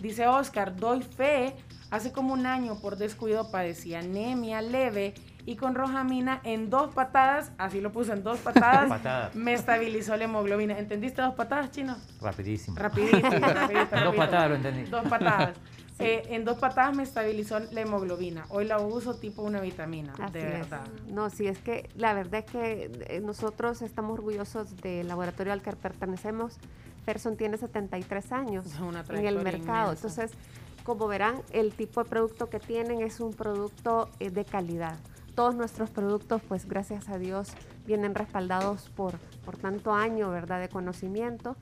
[0.00, 1.54] Dice Oscar, doy fe,
[1.90, 5.14] hace como un año por descuido padecí anemia leve
[5.46, 9.34] y con rojamina en dos patadas, así lo puse en dos patadas, Patadas.
[9.34, 10.78] me estabilizó la hemoglobina.
[10.78, 11.96] ¿Entendiste dos patadas, chino?
[12.20, 12.76] Rapidísimo.
[12.76, 14.16] Rapidito, rapidito, En dos rapidito.
[14.16, 14.82] patadas lo entendí.
[14.90, 15.56] Dos patadas.
[15.98, 18.44] Eh, en dos patadas me estabilizó la hemoglobina.
[18.50, 20.52] Hoy la uso tipo una vitamina, Así de es.
[20.52, 20.86] verdad.
[21.08, 25.62] No, sí, es que la verdad es que eh, nosotros estamos orgullosos del laboratorio al
[25.62, 26.58] que pertenecemos.
[27.04, 28.66] Ferson tiene 73 años
[29.10, 29.92] en el mercado.
[29.92, 29.92] inmensa.
[29.92, 30.32] Entonces,
[30.84, 34.96] como verán, el tipo de producto que tienen es un producto eh, de calidad.
[35.34, 37.52] Todos nuestros productos, pues gracias a Dios,
[37.86, 41.56] vienen respaldados por, por tanto año, ¿verdad?, de conocimiento.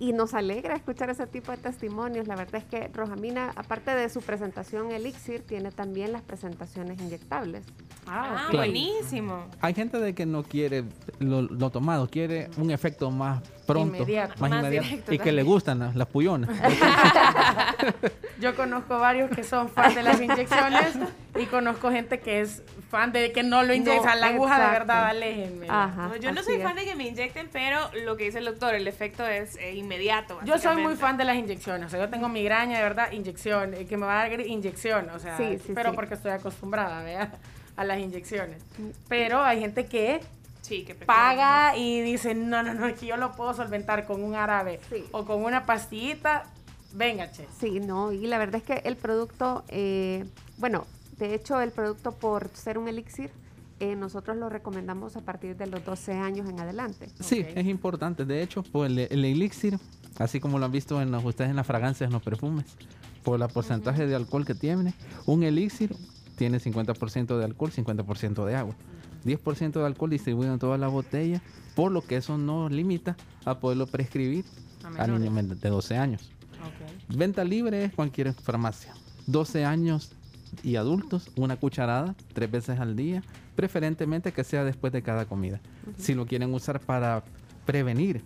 [0.00, 2.26] Y nos alegra escuchar ese tipo de testimonios.
[2.26, 7.66] La verdad es que Rojamina, aparte de su presentación Elixir, tiene también las presentaciones inyectables.
[8.06, 8.56] Ah, Claro.
[8.58, 9.46] buenísimo.
[9.60, 10.84] Hay gente de que no quiere
[11.20, 14.34] lo, lo tomado, quiere un efecto más pronto, Inmediato.
[14.40, 16.50] más, Más inmediato, directo y que le gustan las, las puyonas.
[18.40, 20.94] Yo conozco varios que son fan de las inyecciones
[21.38, 24.14] y conozco gente que es fan de que no lo inyectan.
[24.14, 25.66] No, la aguja de verdad, aléjenme.
[25.68, 26.62] Ajá, No, yo no soy es.
[26.62, 29.74] fan de que me inyecten, pero lo que dice el doctor, el efecto es eh,
[29.74, 30.38] inmediato.
[30.44, 31.86] Yo soy muy fan de las inyecciones.
[31.86, 33.74] O sea, yo tengo migraña, de verdad, inyección.
[33.74, 35.08] eh, Que me va a dar inyección.
[35.10, 35.96] O sea, Sí, sí, pero sí.
[35.96, 37.30] porque estoy acostumbrada, ¿vea?
[37.80, 38.62] A las inyecciones.
[39.08, 40.20] Pero hay gente que
[40.60, 44.22] Sí, que paga y dice, no, no, no, es que yo lo puedo solventar con
[44.22, 45.02] un árabe Sí.
[45.12, 46.44] o con una pastillita.
[46.92, 47.46] Venga, che.
[47.58, 50.26] Sí, no, y la verdad es que el producto, eh,
[50.58, 50.86] bueno,
[51.18, 53.30] de hecho el producto por ser un elixir,
[53.80, 57.08] eh, nosotros lo recomendamos a partir de los 12 años en adelante.
[57.20, 58.26] Sí, es importante.
[58.26, 59.78] De hecho, pues el, el elixir,
[60.18, 62.66] así como lo han visto en los, ustedes en las fragancias, en los perfumes,
[63.24, 64.92] por el porcentaje de alcohol que tiene,
[65.24, 65.96] un elixir
[66.40, 68.74] tiene 50% de alcohol, 50% de agua.
[69.26, 71.42] 10% de alcohol distribuido en toda la botella,
[71.76, 73.14] por lo que eso nos limita
[73.44, 74.46] a poderlo prescribir
[74.96, 76.32] A niños de 12 años.
[77.10, 78.94] Venta libre es cualquier farmacia.
[79.26, 80.12] 12 años
[80.62, 83.22] y adultos, una cucharada, tres veces al día,
[83.54, 85.60] preferentemente que sea después de cada comida.
[85.98, 87.22] Si lo quieren usar para
[87.66, 88.22] prevenir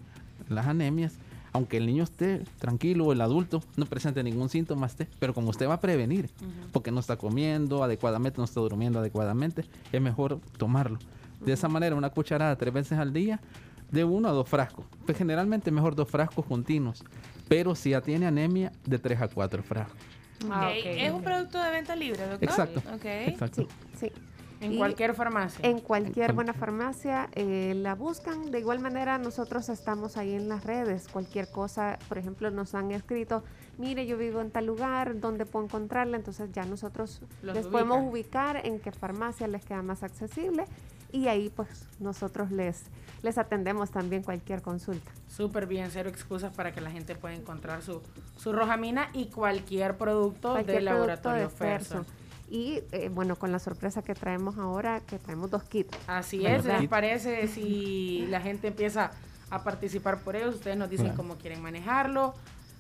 [0.49, 1.15] las anemias,
[1.55, 5.51] aunque el niño esté tranquilo o el adulto no presente ningún síntoma, esté, pero como
[5.51, 6.29] usted va a prevenir,
[6.73, 10.99] porque no está comiendo adecuadamente, no está durmiendo adecuadamente, es mejor tomarlo.
[11.41, 13.41] De esa manera, una cucharada tres veces al día,
[13.93, 14.85] de uno a dos frascos.
[15.07, 17.05] Pues generalmente mejor dos frascos continuos,
[17.49, 19.97] pero si ya tiene anemia, de tres a cuatro frascos.
[20.51, 22.49] Ah, Es un producto de venta libre, doctor.
[22.49, 22.83] Exacto.
[22.93, 23.05] Ok.
[23.05, 23.69] Exacto.
[23.97, 24.13] Sí, sí.
[24.65, 25.69] En Y cualquier farmacia.
[25.69, 28.51] En cualquier buena farmacia eh, la buscan.
[28.51, 31.07] De igual manera, nosotros estamos ahí en las redes.
[31.09, 33.45] Cualquier cosa, por ejemplo, nos han escrito,
[33.77, 36.17] mire, yo vivo en tal lugar, ¿dónde puedo encontrarla?
[36.17, 40.65] Entonces ya nosotros Los les podemos ubicar en qué farmacia les queda más accesible
[41.13, 42.87] y ahí pues nosotros les,
[43.23, 45.13] les atendemos también cualquier consulta.
[45.29, 48.03] Súper bien, cero excusas para que la gente pueda encontrar su,
[48.37, 52.24] su rojamina y cualquier producto Cualquier del producto laboratorio de.
[52.51, 55.97] Y eh, bueno, con la sorpresa que traemos ahora, que traemos dos kits.
[56.07, 56.65] Así Bueno, es.
[56.81, 59.11] ¿les parece si la gente empieza
[59.51, 60.57] a participar por ellos?
[60.57, 61.17] Ustedes nos dicen Claro.
[61.17, 62.35] cómo quieren manejarlo,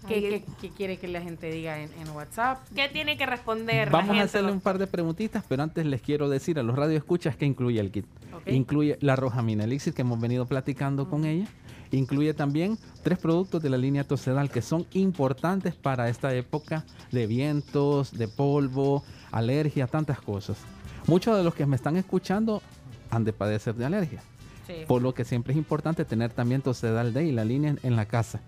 [0.06, 2.58] qué, qué- qué quiere que la gente diga en, en WhatsApp.
[2.74, 3.90] ¿Qué tiene que responder?
[3.90, 6.76] la Vamos a hacerle un par de preguntitas, pero antes les quiero decir a los
[6.76, 8.06] radioescuchas que incluye el kit.
[8.46, 11.46] Incluye la rojamina elixir que hemos venido platicando con ella.
[11.94, 17.26] Incluye también tres productos de la línea Tosedal que son importantes para esta época de
[17.26, 20.56] vientos, de polvo, alergia, tantas cosas.
[21.06, 22.62] Muchos de los que me están escuchando
[23.10, 24.22] han de padecer de alergia.
[24.66, 24.84] Sí.
[24.88, 28.06] Por lo que siempre es importante tener también Tosedal Day, la línea en, en la
[28.06, 28.40] casa.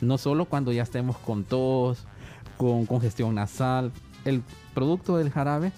[0.00, 2.04] No solo cuando ya estemos con tos,
[2.56, 3.90] con congestión nasal.
[4.24, 4.42] El
[4.74, 5.72] producto del jarabe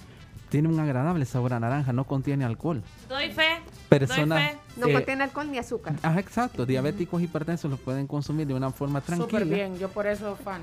[0.54, 2.80] tiene un agradable sabor a naranja, no contiene alcohol.
[3.08, 3.60] Doy fe.
[3.88, 4.80] Personas, doy fe.
[4.80, 5.96] No eh, contiene alcohol ni azúcar.
[6.04, 6.64] Ah, exacto.
[6.64, 9.40] Diabéticos hipertensos lo pueden consumir de una forma tranquila.
[9.40, 10.62] Súper bien, yo por eso fan.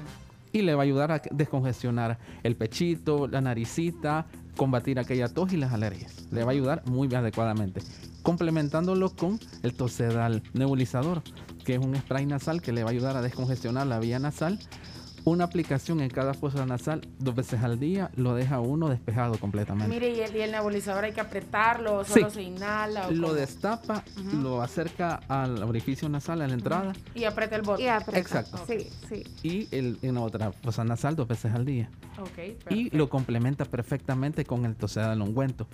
[0.53, 5.57] Y le va a ayudar a descongestionar el pechito, la naricita, combatir aquella tos y
[5.57, 6.25] las alergias.
[6.31, 7.81] Le va a ayudar muy adecuadamente.
[8.23, 11.21] Complementándolo con el Tosedal nebulizador,
[11.65, 14.57] que es un spray nasal que le va a ayudar a descongestionar la vía nasal.
[15.23, 19.87] Una aplicación en cada fosa nasal dos veces al día lo deja uno despejado completamente.
[19.93, 22.13] Mire, y el, y el nebulizador hay que apretarlo, Sí.
[22.13, 23.07] solo se inhala.
[23.07, 23.33] o Lo cómo?
[23.35, 24.03] destapa,
[24.33, 27.85] lo acerca al orificio nasal, a la entrada, Y aprieta el botón.
[27.85, 28.19] Y aprieta.
[28.19, 28.59] Exacto.
[28.67, 29.23] Sí, sí.
[29.43, 31.89] y el, en la otra fosa nasal dos veces al día.
[32.19, 35.67] Ok, y lo complementa perfectamente con el Tosedal ungüento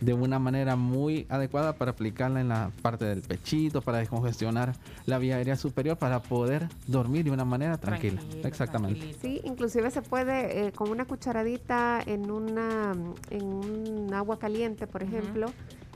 [0.00, 4.74] de una manera muy adecuada para aplicarla en la parte del pechito, para descongestionar
[5.06, 8.20] la vía aérea superior, para poder dormir de una manera tranquila.
[8.20, 9.16] Tranquilo, Exactamente.
[9.20, 12.92] Sí, inclusive se puede eh, con una cucharadita en una
[13.30, 15.46] en un agua caliente, por ejemplo,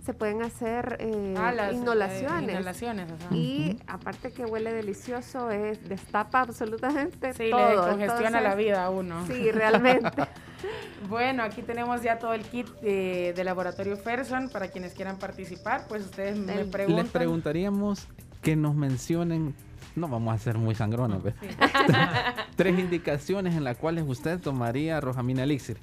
[0.09, 3.13] se pueden hacer eh, Ah, las, eh, inhalaciones.
[3.13, 3.37] ajá.
[3.37, 7.69] Y aparte que huele delicioso, es destapa absolutamente Sí, todo.
[7.69, 9.27] le descongestiona la vida a uno.
[9.27, 10.11] Sí, realmente.
[11.11, 15.85] bueno, aquí tenemos ya todo el kit de, de laboratorio Ferson para quienes quieran participar.
[15.89, 17.05] Pues ustedes me preguntan.
[17.05, 18.09] Les preguntaríamos
[18.41, 19.55] que nos mencionen,
[19.95, 21.21] no vamos a ser muy sangrones,
[22.57, 25.77] tres indicaciones en las cuales usted tomaría Rojamina Elixir.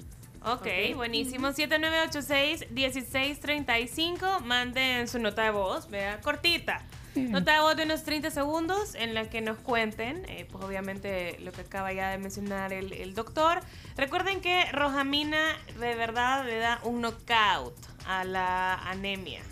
[0.46, 1.48] Ok, buenísimo.
[1.48, 4.40] 7986-1635.
[4.42, 6.82] Manden su nota de voz, vea, cortita.
[7.16, 11.36] Nota de voz de unos 30 segundos en la que nos cuenten, eh, pues obviamente
[11.40, 13.60] lo que acaba ya de mencionar el, el doctor.
[13.96, 17.74] Recuerden que Rojamina de verdad le da un knockout
[18.06, 19.42] a la anemia.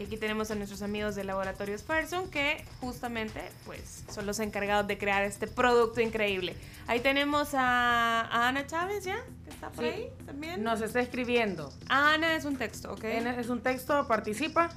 [0.00, 4.88] Y aquí tenemos a nuestros amigos de Laboratorios Ferson que justamente pues son los encargados
[4.88, 6.56] de crear este producto increíble.
[6.86, 9.90] Ahí tenemos a, a Ana Chávez ya, que está por Sí.
[9.90, 10.62] ahí también.
[10.62, 11.70] Nos está escribiendo.
[11.90, 13.04] Ana es un texto, ¿ok?
[13.04, 14.70] Es un texto, participa.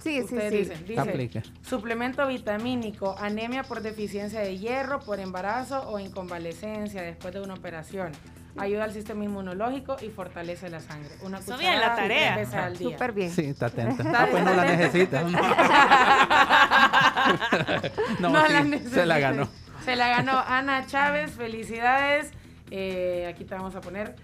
[0.00, 0.70] Sí, Ustedes sí, sí.
[0.70, 1.42] dicen, dice, Aplica.
[1.68, 7.54] suplemento vitamínico, anemia por deficiencia de hierro, por embarazo o en convalecencia después de una
[7.54, 8.12] operación.
[8.60, 11.10] Ayuda al sistema inmunológico y fortalece la sangre.
[11.22, 12.34] Una Hizo bien la tarea.
[12.34, 12.90] tres veces al día.
[12.90, 13.30] Súper bien.
[13.30, 14.02] Sí, está atenta.
[14.02, 15.22] Está- Ah, pues no la está- necesita.
[18.20, 19.06] no, No sí, la se necesita.
[19.06, 19.48] la ganó.
[19.84, 22.30] Se la ganó Ana Chávez, felicidades.
[22.70, 24.14] Eh, aquí te vamos a poner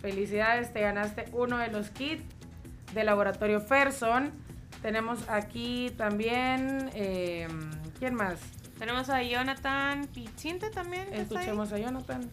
[0.00, 2.22] felicidades, te ganaste uno de los kits
[2.92, 4.32] de laboratorio Ferson.
[4.82, 7.48] Tenemos aquí también, eh,
[7.98, 8.38] ¿quién más?
[8.78, 11.06] Tenemos a Jonathan Pichinte también.
[11.12, 12.28] Escuchemos a Jonathan.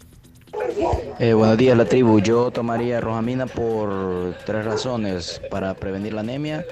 [1.19, 2.19] Eh, buenos días, la tribu.
[2.19, 6.65] Yo tomaría rojamina por tres razones: para prevenir la anemia,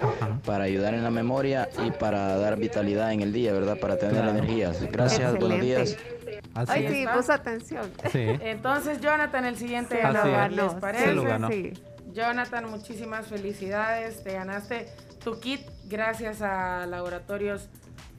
[0.46, 3.78] para ayudar en la memoria y para dar vitalidad en el día, ¿verdad?
[3.80, 4.32] Para tener Claro.
[4.32, 4.82] energías.
[4.92, 5.98] Gracias, buenos días.
[6.56, 6.92] Así Ay, es.
[6.94, 7.90] sí, puso atención.
[8.12, 8.20] Sí.
[8.42, 11.14] Entonces, Jonathan, el siguiente ganó, ¿les parece?
[11.14, 11.48] lo ganó.
[11.48, 11.74] Sí.
[12.12, 14.24] Jonathan, muchísimas felicidades.
[14.24, 14.88] Te ganaste
[15.24, 17.70] tu kit gracias a Laboratorios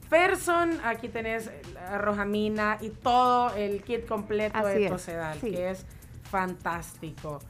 [0.09, 0.81] Ferson.
[0.85, 1.51] Aquí tenés
[1.99, 5.51] rojamina y todo el kit completo Así de es, Tosedal, sí.
[5.53, 5.87] que es
[6.31, 7.41] fantástico.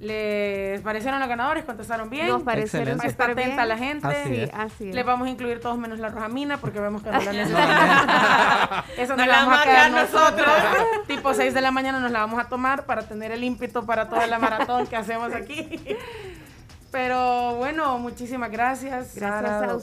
[0.00, 1.64] ¿Les parecieron los ganadores?
[1.64, 2.28] ¿Contestaron bien?
[2.28, 3.06] Nos parecieron Excelente.
[3.08, 3.68] Está atenta bien.
[3.68, 4.06] la gente.
[4.06, 4.50] Así Sí, es.
[4.54, 4.94] así es.
[4.94, 8.84] Le vamos a incluir todos menos la rojamina porque vemos que no la necesitamos.
[8.96, 10.48] Eso No nos la la vamos a quedar nosotros.
[11.08, 14.08] tipo 6 de la mañana nos la vamos a tomar para tener el ímpetu para
[14.08, 15.68] toda la maratón que hacemos aquí.
[16.90, 19.14] Pero bueno, muchísimas gracias.
[19.14, 19.76] Gracias Sara, a doctor.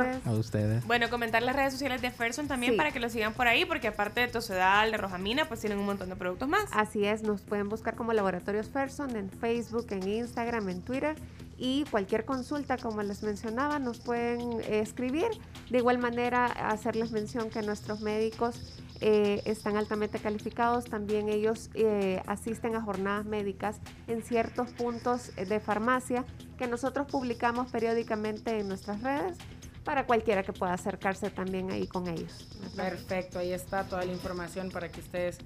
[0.00, 0.26] ustedes.
[0.26, 0.86] A ustedes.
[0.86, 2.76] Bueno, comentar las redes sociales de Ferson también Sí.
[2.76, 5.86] para que lo sigan por ahí, porque aparte de Tosedal, de Rojamina, pues tienen un
[5.86, 6.64] montón de productos más.
[6.72, 11.16] Así es, nos pueden buscar como Laboratorios Ferson en Facebook, en Instagram, en Twitter
[11.58, 15.28] y cualquier consulta, como les mencionaba, nos pueden eh, escribir.
[15.70, 20.84] De igual manera, hacerles mención que nuestros médicos eh, están altamente calificados.
[20.86, 26.24] También ellos eh, asisten a jornadas médicas en ciertos puntos de farmacia
[26.56, 29.36] que nosotros publicamos periódicamente en nuestras redes
[29.84, 32.48] para cualquiera que pueda acercarse también ahí con ellos.
[32.76, 35.38] Perfecto, ahí está toda la información para que ustedes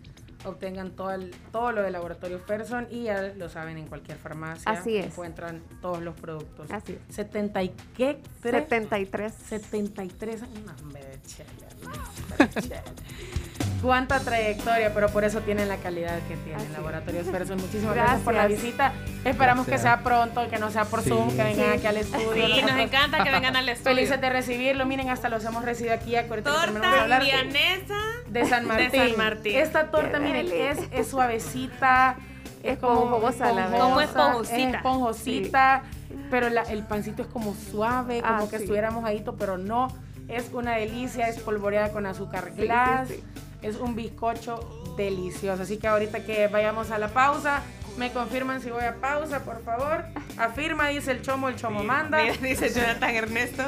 [0.44, 4.70] obtengan todo, el- todo lo del laboratorio Ferson y ya lo saben en cualquier farmacia.
[4.70, 5.06] Así es.
[5.06, 6.70] Encuentran todos los productos.
[6.70, 7.14] Así es.
[7.14, 8.20] 70 y qué?
[8.42, 9.32] Tres- 73.
[9.48, 10.42] 73.
[10.64, 11.18] No, hombre, de
[13.82, 16.72] Cuánta trayectoria, pero por eso tienen la calidad que tienen.
[16.72, 18.20] Laboratorios Ferson, muchísimas gracias.
[18.22, 18.92] por la visita.
[19.24, 21.10] Esperamos que sea pronto, que no sea por Sí.
[21.10, 21.78] Zoom, que vengan Sí.
[21.78, 22.46] aquí al estudio.
[22.46, 23.94] Sí, nos encanta que vengan al estudio.
[23.96, 24.86] Felices de recibirlo.
[24.86, 26.12] Miren, hasta los hemos recibido aquí.
[26.12, 27.94] de Torta vianesa
[28.28, 28.90] De San Martín.
[28.90, 29.56] De San Martín.
[29.56, 32.16] Esta torta, miren, es, es suavecita.
[32.62, 33.78] Es como Esponjosa, la verdad.
[33.78, 34.56] Como esponjosita.
[34.68, 35.82] Es esponjosita,
[36.30, 38.62] pero la- el pancito es como suave, como Ah, que sí.
[38.64, 39.88] estuviera mojadito, pero no.
[40.28, 43.08] Es una delicia, es polvoreada con azúcar Sí, glass.
[43.08, 43.22] sí,
[43.62, 45.62] Es un bizcocho delicioso.
[45.62, 47.62] Así que ahorita que vayamos a la pausa,
[47.96, 50.04] me confirman si voy a pausa, por favor.
[50.36, 52.22] Afirma, dice el chomo, el chomo manda.
[52.22, 53.62] Mira, dice Jonathan Ernesto.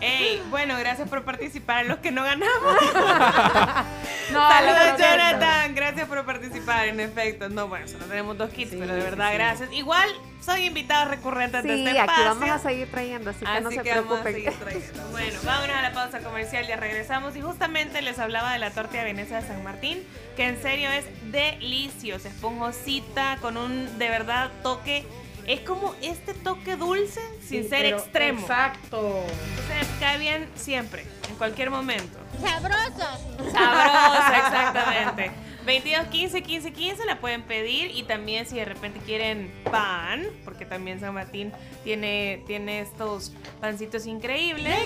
[0.00, 1.86] Ey, bueno, gracias por participar.
[1.86, 2.76] Los que no ganamos.
[4.32, 4.98] No, Saludos.
[4.98, 5.72] Jonathan.
[5.76, 6.88] Gracias por participar.
[6.88, 9.34] En efecto, no, bueno, solo tenemos dos kits, pero de verdad, sí.
[9.36, 9.72] gracias.
[9.72, 10.08] Igual
[10.44, 12.24] son invitados recurrentes de Sí, este aquí espacio.
[12.24, 14.34] vamos a seguir trayendo, así que no se que vamos a preocupen.
[14.34, 15.08] seguir trayendo.
[15.12, 17.36] Bueno, vámonos a la pausa comercial, ya regresamos.
[17.36, 20.02] Y justamente les hablaba de la torta de Venecia de San Martín,
[20.36, 25.06] que en serio es deliciosa, esponjosita, con un de verdad toque.
[25.46, 28.40] Es como este toque dulce sin Sí, ser extremo.
[28.40, 29.22] Exacto.
[29.68, 32.18] Se cae bien siempre, en cualquier momento.
[32.40, 33.18] Sabrosa.
[33.52, 35.30] Sabrosa, exactamente.
[35.64, 40.64] 22 15 15 15 la pueden pedir y también si de repente quieren pan, porque
[40.64, 41.52] también San Martín
[41.82, 44.78] tiene, tiene estos pancitos increíbles,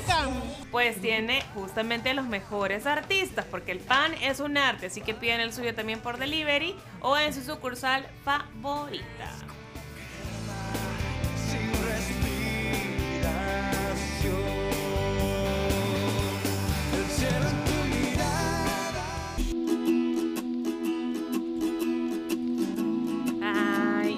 [0.70, 5.40] pues tiene justamente los mejores artistas, porque el pan es un arte, así que piden
[5.40, 9.34] el suyo también por delivery o en su sucursal favorita.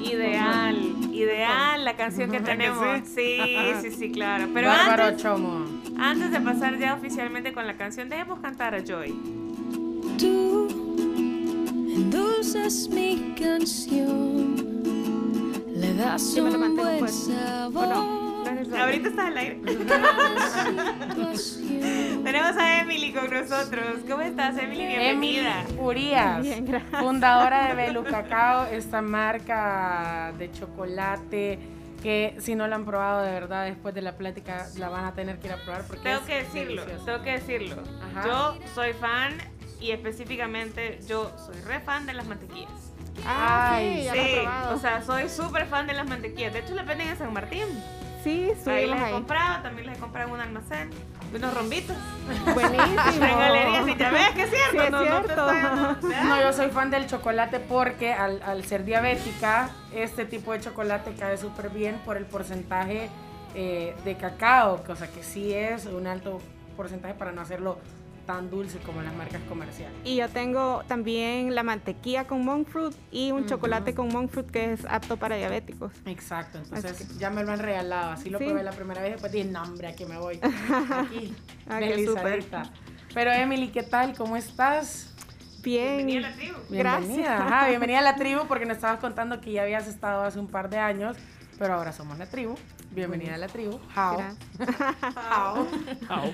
[0.05, 0.77] Ideal,
[1.13, 3.09] ideal la canción que ¿Verdad que tenemos.
[3.09, 3.39] sí?
[3.43, 4.49] Sí, sí, sí, claro.
[4.55, 5.65] Pero Bárbaro, antes, Chomo.
[5.99, 9.15] antes de pasar ya oficialmente con la canción, dejemos cantar a Joy.
[10.19, 10.69] Tú
[11.95, 14.57] endulzas mi canción,
[15.75, 18.32] le das un buen sabor.
[18.47, 19.57] Ahorita está al aire.
[22.25, 23.85] Tenemos a Emily con nosotros.
[24.09, 24.87] ¿Cómo estás, Emily?
[24.87, 25.61] Bienvenida.
[25.63, 31.59] Emily Urias, Bien, fundadora de Belu Cacao, esta marca de chocolate
[32.03, 35.15] que si no la han probado de verdad después de la plática la van a
[35.15, 37.05] tener que ir a probar porque Tengo es que decirlo, deliciosa.
[37.13, 37.77] tengo que decirlo.
[38.11, 38.27] Ajá.
[38.27, 39.35] Yo soy fan
[39.81, 42.73] y específicamente yo soy re fan de las mantequillas.
[43.25, 44.41] Ah, sí, ya lo he sí,
[44.75, 46.53] o sea, soy súper fan de las mantequillas.
[46.53, 47.67] De hecho, las venden en San Martín.
[48.23, 50.91] Sí, Ahí las he comprado, también las he comprado en un almacén.
[51.33, 51.97] de Unos rombitos.
[52.55, 53.25] Buenísimo.
[53.25, 54.71] En galerías, y ya ves que es cierto.
[54.73, 56.25] Sí, es no, no te cierto.
[56.25, 61.15] No, yo soy fan del chocolate porque al, al ser diabética, este tipo de chocolate
[61.15, 63.09] cae súper bien por el porcentaje
[63.55, 66.41] eh, de cacao, cosa que sí es un alto
[66.77, 67.79] porcentaje para no hacerlo
[68.27, 69.97] tan dulce como las marcas comerciales.
[70.05, 73.49] Y yo tengo también la mantequilla con monk fruit y un Ujú.
[73.51, 75.93] chocolate con monk fruit que es apto para diabéticos.
[76.07, 78.13] Exacto, entonces Así ya me lo han regalado.
[78.13, 78.45] Así lo Sí.
[78.47, 80.39] probé la primera vez, después dije, no, hombre, aquí me voy.
[80.93, 81.35] Aquí,
[81.69, 82.63] Ah, deslizadita.
[83.15, 84.17] Pero Emily, ¿qué tal?
[84.17, 85.09] ¿Cómo estás?
[85.63, 86.07] Bien.
[86.07, 86.57] Bienvenida a la tribu.
[86.71, 86.83] Bienvenida,
[87.27, 87.41] Gracias.
[87.41, 90.49] ajá, bienvenida a la tribu porque nos estabas contando que ya habías estado hace un
[90.49, 91.17] par de años,
[91.59, 92.55] pero ahora somos la tribu.
[92.91, 93.79] Bienvenida a la tribu.
[93.97, 94.19] How.
[96.11, 96.33] How.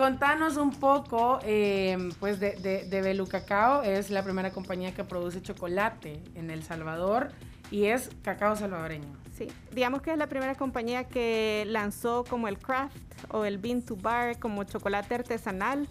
[0.00, 3.82] Contanos un poco, eh, pues, de, de, de Belu Cacao.
[3.82, 7.28] Es la primera compañía que produce chocolate en El Salvador
[7.70, 9.14] y es cacao salvadoreño.
[9.36, 12.96] Sí, digamos que es la primera compañía que lanzó como el craft
[13.28, 15.86] o el bean to bar como chocolate artesanal.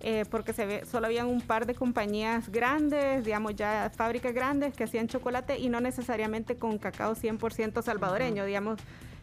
[0.00, 4.72] eh, porque se ve, solo habían un par de compañías grandes, digamos ya fábricas grandes
[4.72, 8.80] que hacían chocolate y no necesariamente con cacao 100% salvadoreño, digamos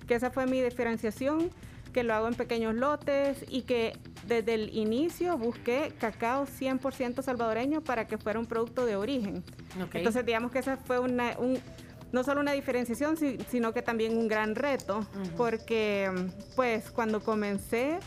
[0.07, 1.49] que esa fue mi diferenciación,
[1.97, 3.97] que lo hago en pequeños lotes y que
[4.27, 9.43] desde el inicio busqué cacao 100% salvadoreño para que fuera un producto de origen.
[9.97, 11.57] Entonces digamos que esa fue una, un,
[12.11, 15.07] no solo una diferenciación, si- sino que también un gran reto,
[15.37, 16.11] porque
[16.55, 17.97] pues cuando comencé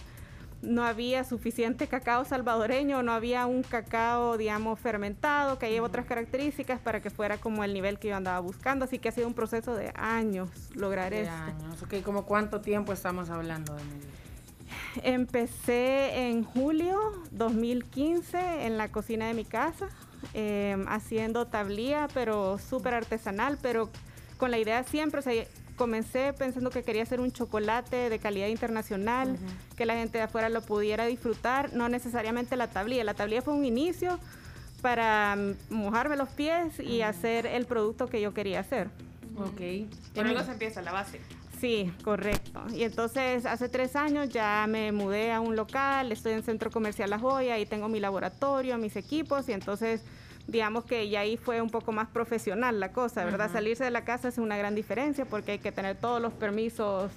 [0.63, 6.81] no había suficiente cacao salvadoreño, no había un cacao, digamos, fermentado, que lleva otras características
[6.81, 8.85] para que fuera como el nivel que yo andaba buscando.
[8.85, 11.35] Así que ha sido un proceso de años lograr De esto.
[11.35, 11.83] años.
[11.83, 14.07] Ok, ¿como cuánto tiempo estamos hablando, Emily?
[15.03, 16.99] Empecé en julio
[17.33, 19.89] 2015 en la cocina de mi casa,
[20.35, 23.91] eh, haciendo tablilla, pero súper artesanal, pero
[24.37, 25.45] con la idea siempre, o sea,
[25.81, 29.39] comencé pensando que quería hacer un chocolate de calidad internacional,
[29.77, 33.03] que la gente de afuera lo pudiera disfrutar, no necesariamente la tablilla.
[33.03, 34.19] La tablilla fue un inicio
[34.83, 38.91] para mm, mojarme los pies y hacer el producto que yo quería hacer.
[39.39, 39.89] Ok.
[40.15, 41.19] Por algo se empieza la base.
[41.59, 42.63] Sí, correcto.
[42.75, 47.09] Y entonces hace tres años ya me mudé a un local, estoy en Centro Comercial
[47.09, 50.03] La Joya y tengo mi laboratorio, mis equipos y entonces
[50.51, 53.51] digamos que ya ahí fue un poco más profesional la cosa, ¿verdad?
[53.53, 57.13] Salirse de la casa es una gran diferencia porque hay que tener todos los permisos,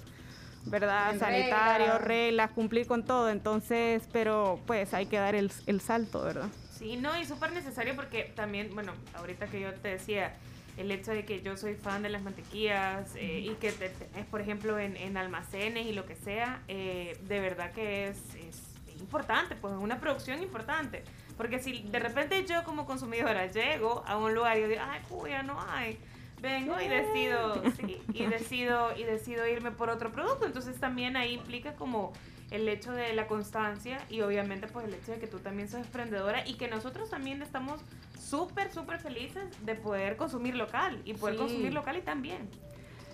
[0.66, 1.18] ¿verdad?
[1.18, 1.98] Sanitarios, regla.
[1.98, 3.28] reglas, cumplir con todo.
[3.28, 6.48] Entonces, pero pues hay que dar el, el salto, ¿verdad?
[6.70, 10.34] Sí, no, y súper necesario porque también, bueno, ahorita que yo te decía,
[10.76, 14.26] el hecho de que yo soy fan de las mantequillas eh, y que te tenés,
[14.26, 19.00] por ejemplo, en, en almacenes y lo que sea, eh, de verdad que es, es
[19.00, 21.02] importante, pues es una producción importante.
[21.36, 25.30] Porque si de repente yo como consumidora llego a un lugar y digo, ay, uy,
[25.30, 25.98] ya no hay,
[26.40, 30.46] vengo y decido, sí, y decido, y decido irme por otro producto.
[30.46, 32.12] Entonces también ahí implica como
[32.50, 35.80] el hecho de la constancia y obviamente pues el hecho de que tú también sos
[35.80, 37.80] emprendedora y que nosotros también estamos
[38.20, 41.40] súper, súper felices de poder consumir local y poder Sí.
[41.40, 42.48] consumir local y también.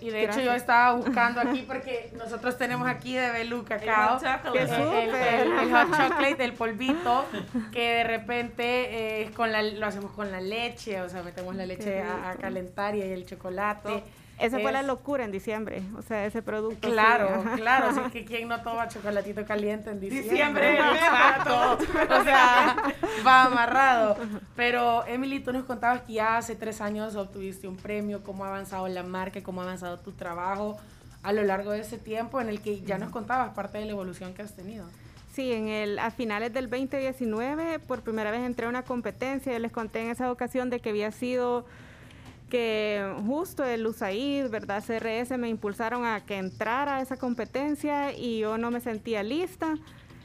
[0.01, 4.17] Y de hecho yo estaba buscando aquí porque nosotros tenemos aquí de Belú cacao.
[4.17, 5.03] hot chocolate.
[5.03, 7.25] el, ¡Qué el- el- el hot chocolate, el polvito,
[7.71, 11.55] que de repente eh, es con la, lo hacemos con la leche, o sea, metemos
[11.55, 14.03] la leche a, a calentar y el chocolate.
[14.39, 16.87] Esa fue la Es- locura en diciembre, o sea, ese producto.
[16.87, 17.55] sí, Claro, ajá.
[17.57, 20.29] claro, así que quién no toma chocolatito caliente en diciembre.
[20.31, 21.77] Diciembre, Exacto.
[22.19, 22.75] O sea,
[23.27, 24.17] va amarrado.
[24.55, 28.47] Pero Emily, tú nos contabas que ya hace tres años obtuviste un premio, cómo ha
[28.47, 30.77] avanzado la marca, cómo ha avanzado tu trabajo
[31.21, 33.91] a lo largo de ese tiempo en el que ya nos contabas parte de la
[33.91, 34.85] evolución que has tenido.
[35.33, 39.53] Sí, en el, a finales del 2019 por primera vez entré a una competencia.
[39.53, 41.63] Yo les conté en esa ocasión de que había sido
[42.51, 44.83] que justo el USAID, ¿verdad?
[44.85, 49.77] CRS me impulsaron a que entrara a esa competencia y yo no me sentía lista.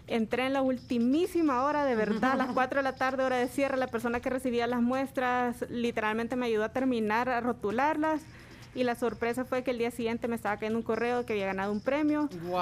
[0.08, 3.46] Entré en la ultimísima hora, de verdad, a las 4 de la tarde, hora de
[3.46, 3.76] cierre.
[3.76, 8.20] La persona que recibía las muestras literalmente me ayudó a terminar, a rotularlas.
[8.74, 11.46] Y la sorpresa fue que el día siguiente me estaba cayendo un correo que había
[11.46, 12.28] ganado un premio.
[12.42, 12.58] ¡Wow!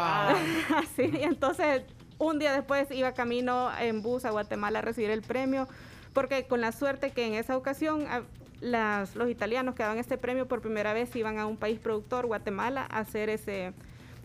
[0.77, 1.83] Así, y entonces
[2.19, 5.67] un día después iba camino en bus a Guatemala a recibir el premio,
[6.13, 8.21] porque con la suerte que en esa ocasión ah,
[8.65, 12.27] las, los italianos que daban este premio por primera vez iban a un país productor,
[12.27, 13.75] Guatemala, a hacer ese,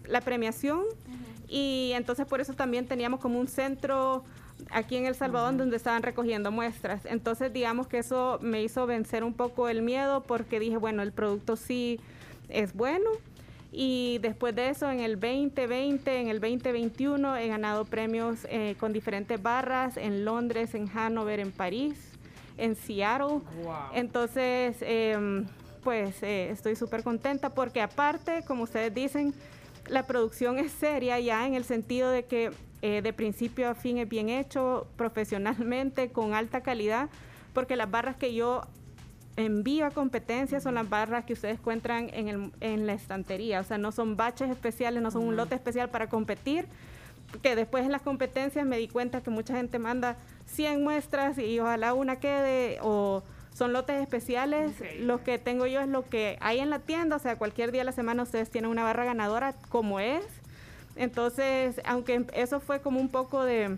[0.07, 0.83] la premiación.
[1.49, 4.23] Y entonces por eso también teníamos como un centro
[4.71, 7.05] aquí en El Salvador donde estaban recogiendo muestras.
[7.05, 11.11] Entonces digamos que eso me hizo vencer un poco el miedo porque dije, bueno, el
[11.11, 11.99] producto sí
[12.47, 13.09] es bueno.
[13.71, 18.93] Y después de eso, en el 2020, en el 2021, he ganado premios eh, con
[18.93, 22.08] diferentes barras en Londres, en Hanover, en París,
[22.59, 23.39] en Seattle.
[23.93, 25.45] Entonces, em,
[25.83, 29.33] pues eh, estoy súper contenta porque aparte, como ustedes dicen,
[29.87, 33.97] la producción es seria ya en el sentido de que eh, de principio a fin
[33.97, 37.09] es bien hecho, profesionalmente, con alta calidad,
[37.53, 38.61] porque las barras que yo
[39.35, 43.63] envío a competencia son las barras que ustedes encuentran en, el- en la estantería, o
[43.63, 46.67] sea, no son baches especiales, no son un lote especial para competir,
[47.41, 51.59] que después en las competencias me di cuenta que mucha gente manda 100 muestras y
[51.59, 53.23] ojalá una quede o
[53.53, 54.73] son lotes especiales.
[54.99, 57.81] Lo que tengo yo es lo que hay en la tienda, o sea, cualquier día
[57.81, 60.23] de la semana ustedes tienen una barra ganadora como es.
[60.95, 63.77] Entonces, aunque eso fue como un poco de,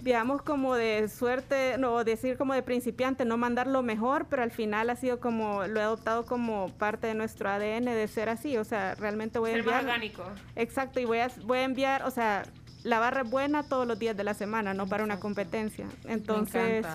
[0.00, 4.50] digamos, como de suerte, no decir como de principiante, no mandar lo mejor, pero al
[4.50, 8.56] final ha sido como, lo he adoptado como parte de nuestro ADN de ser así,
[8.56, 9.84] o sea, realmente voy a Ser más enviar...
[9.84, 10.24] orgánico.
[10.56, 12.44] Exacto, y voy a, voy a enviar, o sea,
[12.82, 15.86] la barra es buena todos los días de la semana, no para una competencia.
[16.06, 16.86] Entonces,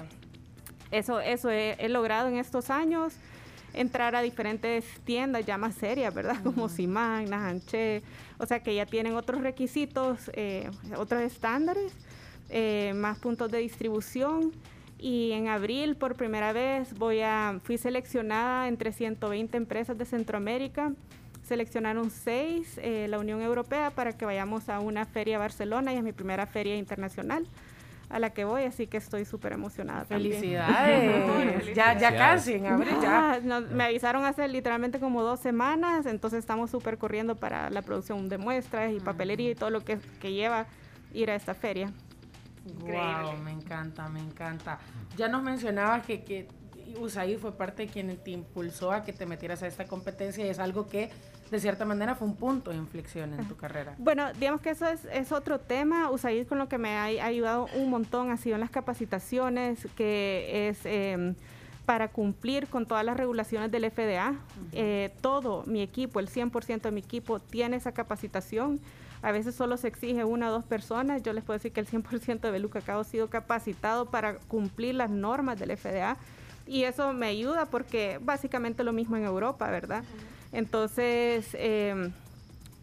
[0.91, 3.14] eso, eso he, he logrado en estos años,
[3.76, 6.38] entrar a diferentes tiendas ya más serias, ¿verdad?
[6.44, 8.02] Como Simán, Najanché,
[8.38, 11.94] o sea que ya tienen otros requisitos, eh, otros estándares,
[12.49, 14.51] eh, más puntos de distribución.
[14.97, 20.93] Y en abril, por primera vez, voy a, fui seleccionada entre 120 empresas de Centroamérica.
[21.43, 25.97] Seleccionaron seis, eh, la Unión Europea, para que vayamos a una feria a Barcelona y
[25.97, 27.45] es mi primera feria internacional
[28.09, 30.05] a la que voy, así que estoy súper emocionada.
[30.05, 31.65] Felicidades.
[31.76, 33.34] ya, ya casi, en abril ya.
[33.34, 37.81] Ah, no, me avisaron hace literalmente como dos semanas, entonces estamos súper corriendo para la
[37.81, 40.67] producción de muestras y papelería y todo lo que, que lleva
[41.13, 41.91] ir a esta feria.
[42.65, 44.79] Wow, me encanta, me encanta.
[45.17, 46.47] Ya nos mencionabas que, que
[46.99, 50.49] USAID fue parte de quien te impulsó a que te metieras a esta competencia y
[50.49, 51.09] es algo que
[51.51, 53.95] de cierta manera fue un punto de inflexión en tu carrera.
[53.99, 56.09] Bueno, digamos que eso es, es otro tema.
[56.09, 59.87] USAID con lo que me ha, ha ayudado un montón ha sido en las capacitaciones,
[59.95, 61.35] que es eh,
[61.85, 64.33] para cumplir con todas las regulaciones del FDA.
[64.71, 68.79] Eh, todo mi equipo, el 100% de mi equipo tiene esa capacitación.
[69.26, 71.23] A veces solo se exige una o dos personas.
[71.23, 74.93] Yo les puedo decir que el 100% de Beluca Cacao ha sido capacitado para cumplir
[74.93, 76.15] las normas del FDA.
[76.68, 80.03] Y eso me ayuda porque básicamente lo mismo en Europa, ¿verdad?
[80.52, 82.11] Entonces, eh,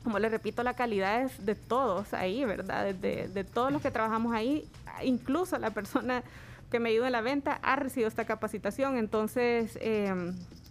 [0.03, 2.93] como les repito, la calidad es de todos ahí, ¿verdad?
[2.93, 4.69] De, de todos los que trabajamos ahí,
[5.05, 6.25] incluso la persona
[6.73, 8.97] que me ayuda en la venta ha recibido esta capacitación.
[8.97, 10.13] Entonces, eh,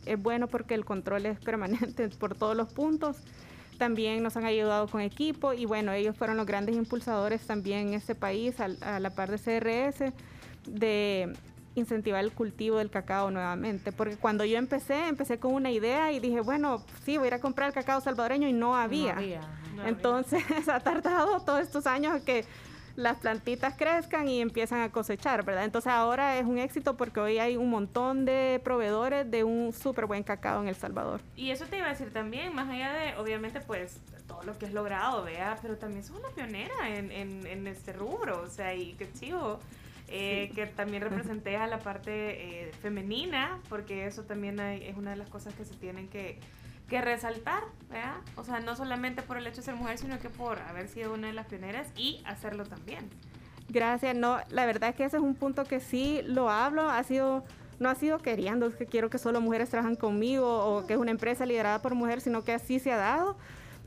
[0.05, 3.15] es bueno porque el control es permanente por todos los puntos.
[3.81, 7.93] También nos han ayudado con equipo y bueno, ellos fueron los grandes impulsadores también en
[7.95, 10.13] este país, a, a la par de CRS,
[10.67, 11.33] de
[11.73, 16.19] incentivar el cultivo del cacao nuevamente, porque cuando yo empecé, empecé con una idea y
[16.19, 19.13] dije, bueno, sí, voy a ir a comprar el cacao salvadoreño y no había.
[19.13, 19.41] No había,
[19.75, 22.45] no Entonces ha tardado todos estos años que
[23.01, 25.63] las plantitas crezcan y empiezan a cosechar, ¿verdad?
[25.65, 30.05] Entonces ahora es un éxito porque hoy hay un montón de proveedores de un súper
[30.05, 31.21] buen cacao en El Salvador.
[31.35, 34.65] Y eso te iba a decir también, más allá de, obviamente, pues, todo lo que
[34.67, 38.73] has logrado, vea, pero también sos una pionera en, en, en este rubro, o sea,
[38.73, 39.59] y qué chivo.
[40.13, 40.55] Eh, Sí.
[40.55, 45.15] que también representé a la parte eh, femenina, porque eso también hay- es una de
[45.15, 46.37] las cosas que se tienen que,
[46.91, 48.17] que resaltar, ¿verdad?
[48.35, 51.13] O sea, no solamente por el hecho de ser mujer, sino que por haber sido
[51.13, 53.09] una de las pioneras y hacerlo también.
[53.69, 57.01] Gracias, no, la verdad es que ese es un punto que sí lo hablo, ha
[57.03, 57.45] sido,
[57.79, 60.99] no ha sido queriendo, es que quiero que solo mujeres trabajan conmigo o que es
[60.99, 63.37] una empresa liderada por mujeres, sino que así se ha dado.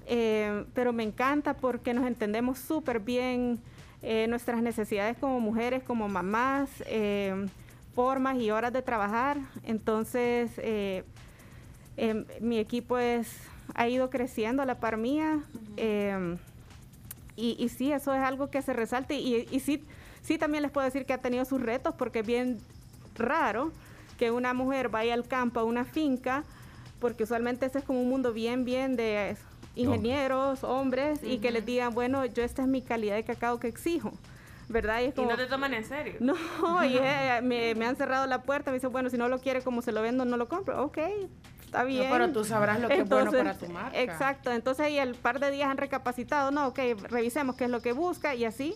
[0.07, 3.61] Eh, pero me encanta porque nos entendemos súper bien
[4.01, 7.49] eh, nuestras necesidades como mujeres, como mamás, eh,
[7.95, 9.37] formas y horas de trabajar.
[9.63, 10.53] Entonces,
[11.97, 13.29] eh, em, mi equipo es,
[13.75, 15.41] ha ido creciendo a la par mía.
[15.77, 16.39] em,
[17.37, 19.83] y, y sí, eso es algo que se resalta y, y sí,
[20.23, 22.59] sí también les puedo decir que ha tenido sus retos porque es bien
[23.17, 23.73] raro
[24.19, 26.45] que una mujer vaya al campo a una finca
[27.01, 29.37] porque usualmente ese es como un mundo bien, bien de
[29.77, 33.67] ingenieros, hombres, y que les digan, bueno, yo esta es mi calidad de cacao que
[33.67, 34.13] exijo,
[34.69, 35.01] ¿verdad?
[35.03, 36.15] Y es Y como, no te toman en serio.
[36.21, 36.35] no,
[36.85, 39.63] y eh, me, me han cerrado la puerta, me dicen, bueno, si no lo quiere
[39.63, 40.83] como se lo vendo, no lo compro.
[40.85, 40.99] Ok,
[41.75, 42.09] está bien.
[42.11, 44.01] pero tú sabrás lo que es bueno para tu marca.
[44.01, 46.79] Exacto, entonces y el par de días han recapacitado, no, ok,
[47.09, 48.75] revisemos qué es lo que busca y así.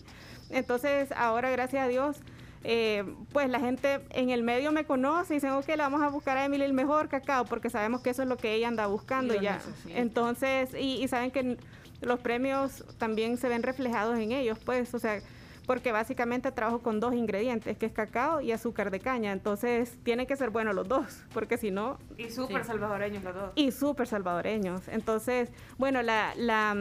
[0.49, 2.17] Entonces ahora, gracias a Dios,
[2.63, 6.09] eh, pues la gente en el medio me conoce y dicen, ok, le vamos a
[6.09, 8.87] buscar a Emily el mejor cacao porque sabemos que eso es lo que ella anda
[8.87, 9.59] buscando Y ya.
[9.87, 11.57] Entonces, y, y saben que
[12.01, 15.21] los premios también se ven reflejados en ellos, pues, o sea,
[15.69, 19.31] porque básicamente trabajo con dos ingredientes, que es cacao y azúcar de caña.
[19.31, 23.51] Entonces, tienen que ser buenos los dos, porque si no, Y súper salvadoreños los dos.
[23.53, 24.87] y súper salvadoreños.
[24.87, 26.75] Entonces, bueno, la, la,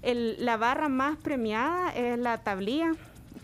[0.00, 2.92] el- la barra más premiada es la tablilla.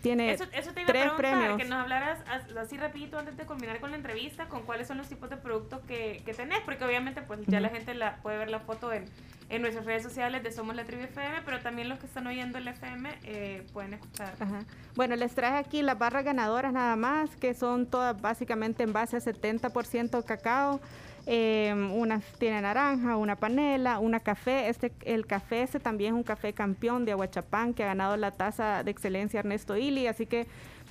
[0.05, 1.57] Tiene Eso, eso te iba a tres premios.
[1.57, 4.99] que nos hablaras as- así rapidito antes de culminar con la entrevista, con cuáles son
[4.99, 8.37] los tipos de productos que, que tenés, porque obviamente pues ya la gente la puede
[8.37, 9.07] ver la foto en,
[9.49, 12.59] en nuestras redes sociales de Somos la Tribu FM, pero también los que están oyendo
[12.59, 14.35] el FM eh, pueden escuchar.
[14.39, 14.65] Ajá.
[14.95, 19.17] Bueno, les traje aquí las barras ganadoras nada más, que son todas básicamente en base
[19.17, 20.81] a 70% cacao.
[21.27, 24.69] Eh, una tiene naranja, una panela, una café.
[24.69, 28.31] Este, el café este también es un café campeón de Aguachapán que ha ganado la
[28.31, 30.47] taza de excelencia Ernesto Ili, así que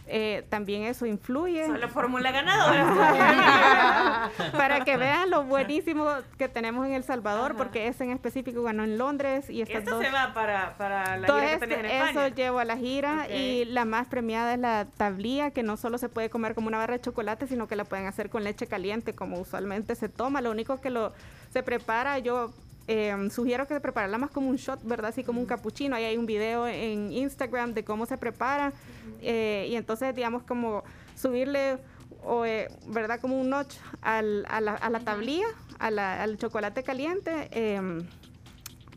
[0.08, 1.66] eh, también eso influye.
[1.66, 4.30] Solo fórmula ganadora.
[4.52, 6.08] Para que vean lo buenísimo
[6.38, 9.92] que tenemos en El Salvador, porque ese en específico ganó en Londres y estas Esto
[9.96, 12.26] dos se va para, para la gira que tenés en España.
[12.26, 15.98] eso llevo a la gira y la más premiada es la tablilla, que no solo
[15.98, 18.68] se puede comer como una barra de chocolate, sino que la pueden hacer con leche
[18.68, 20.42] caliente, como usualmente se toma.
[20.42, 21.14] Lo único que lo
[21.52, 22.52] se prepara, yo
[22.88, 25.10] eh, sugiero que se prepararla más como un shot, ¿verdad?
[25.10, 25.96] Así como un capuchino.
[25.96, 28.74] Ahí hay un video en Instagram de cómo se prepara.
[29.22, 30.84] eh, y entonces, digamos, como
[31.16, 31.78] subirle,
[32.26, 33.20] o, eh, ¿verdad?
[33.22, 35.46] Como un notch al- a, la, a la tablilla,
[35.80, 37.48] a la- al chocolate caliente.
[37.52, 38.06] em,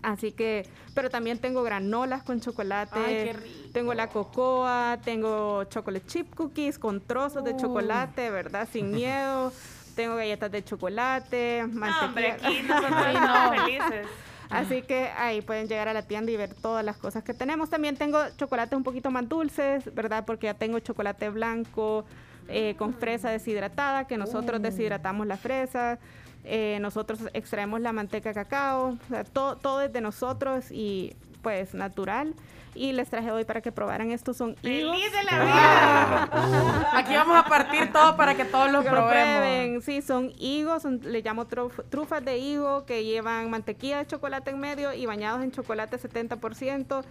[0.02, 0.64] Así que,
[0.94, 2.98] pero también tengo granolas con chocolate.
[3.00, 3.70] Ay, qué rico.
[3.72, 7.56] Tengo la cocoa, tengo chocolate chip cookies con trozos de Uh.
[7.56, 8.68] chocolate, ¿verdad?
[8.70, 9.52] Sin miedo.
[9.97, 12.48] Tengo galletas de chocolate, No, hombre, mantequilla.
[12.48, 13.51] aquí nosotros no.
[13.64, 14.06] felices.
[14.48, 17.68] Así que ahí pueden llegar a la tienda y ver todas las cosas que tenemos.
[17.68, 20.24] También tengo chocolates un poquito más dulces, ¿verdad?
[20.24, 22.05] Porque ya tengo chocolate blanco
[22.48, 24.62] eh, con fresa deshidratada, que nosotros Uh.
[24.62, 25.98] deshidratamos la fresa.
[26.44, 28.90] eh, nosotros extraemos la manteca de cacao.
[28.90, 32.35] O sea, todo, todo es de nosotros y pues natural.
[32.77, 34.11] Y les traje hoy para que probaran.
[34.11, 34.97] Estos son higos.
[34.97, 36.90] ¡Feliz de la vida!
[36.94, 39.36] Aquí vamos a partir todo para que todos los Que lo probemos.
[39.39, 39.82] prueben.
[39.82, 44.51] Sí, son higos, son- le llamo truf- trufas de higo que llevan mantequilla de chocolate
[44.51, 47.03] en medio y bañados en chocolate 70%.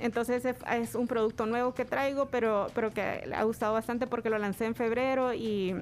[0.00, 4.30] Entonces es, es un producto nuevo que traigo, pero, pero que ha gustado bastante porque
[4.30, 5.74] lo lancé en febrero y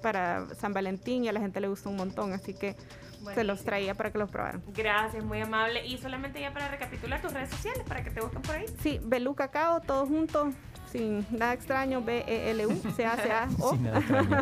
[0.00, 2.76] para San Valentín y a la gente le gustó un montón, así que
[3.32, 4.62] se los traía para que los probaran.
[4.68, 5.86] Gracias, muy amable.
[5.86, 8.66] Y solamente ya para recapitular tus redes sociales, para que te busquen por ahí.
[8.80, 10.54] Sí, Belú Cacao, todos juntos,
[10.94, 13.76] sin nada extraño, B-E-L-U, C-A-C-A-O.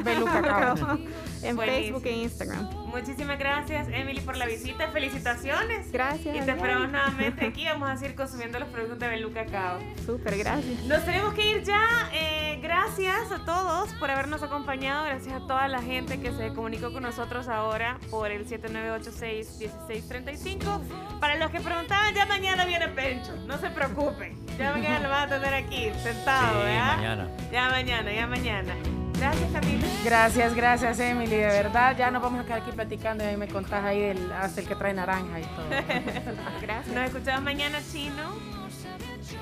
[0.05, 0.99] Belú Cacao.
[1.43, 1.99] En Buenísimo.
[1.99, 2.69] Facebook e Instagram.
[2.89, 4.89] Muchísimas gracias, Emily, por la visita.
[4.89, 5.91] Felicitaciones.
[5.91, 6.37] Gracias.
[6.37, 7.65] Y te esperamos nuevamente aquí.
[7.65, 9.79] Vamos a seguir consumiendo los productos de Belú Cacao.
[10.05, 10.85] Súper, gracias.
[10.85, 11.81] Nos tenemos que ir ya.
[12.13, 15.07] Eh, gracias a todos por habernos acompañado.
[15.07, 20.83] Gracias a toda la gente que se comunicó con nosotros ahora por el 7986-1635.
[21.19, 23.35] Para los que preguntaban, ya mañana viene Pencho.
[23.47, 24.39] No se preocupen.
[24.59, 26.97] Ya mañana lo van a tener aquí, sentado, Sí, ¿verdad?
[26.97, 27.29] mañana.
[27.53, 28.75] Ya mañana, ya mañana.
[29.19, 29.87] Gracias, Camila.
[30.05, 31.37] Gracias, gracias, Emily.
[31.37, 34.33] De verdad, ya nos vamos a quedar aquí platicando y ahí me contás ahí el,
[34.33, 35.67] hasta el que trae naranja y todo.
[36.61, 36.95] Gracias.
[36.95, 38.23] Nos escuchamos mañana, Chino.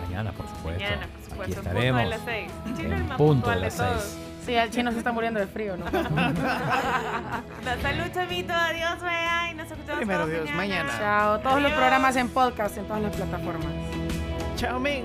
[0.07, 0.83] Mañana, por supuesto.
[0.83, 1.61] Mañana, por supuesto.
[1.61, 2.01] Aquí en punto estaremos.
[2.03, 2.53] de las seis.
[2.77, 4.03] Chino En es el más punto puntual de todos.
[4.03, 4.19] seis.
[4.47, 5.85] Sí, el chino se está muriendo de frío, ¿no?
[7.83, 8.53] Salud, Chamito.
[8.53, 9.51] Adiós, vea.
[9.51, 10.91] Y nos escuchamos Primero todos Dios, mañana.
[10.99, 11.39] Chao.
[11.41, 13.73] Todos los programas en podcast, en todas las plataformas.
[14.57, 15.05] Chao, men.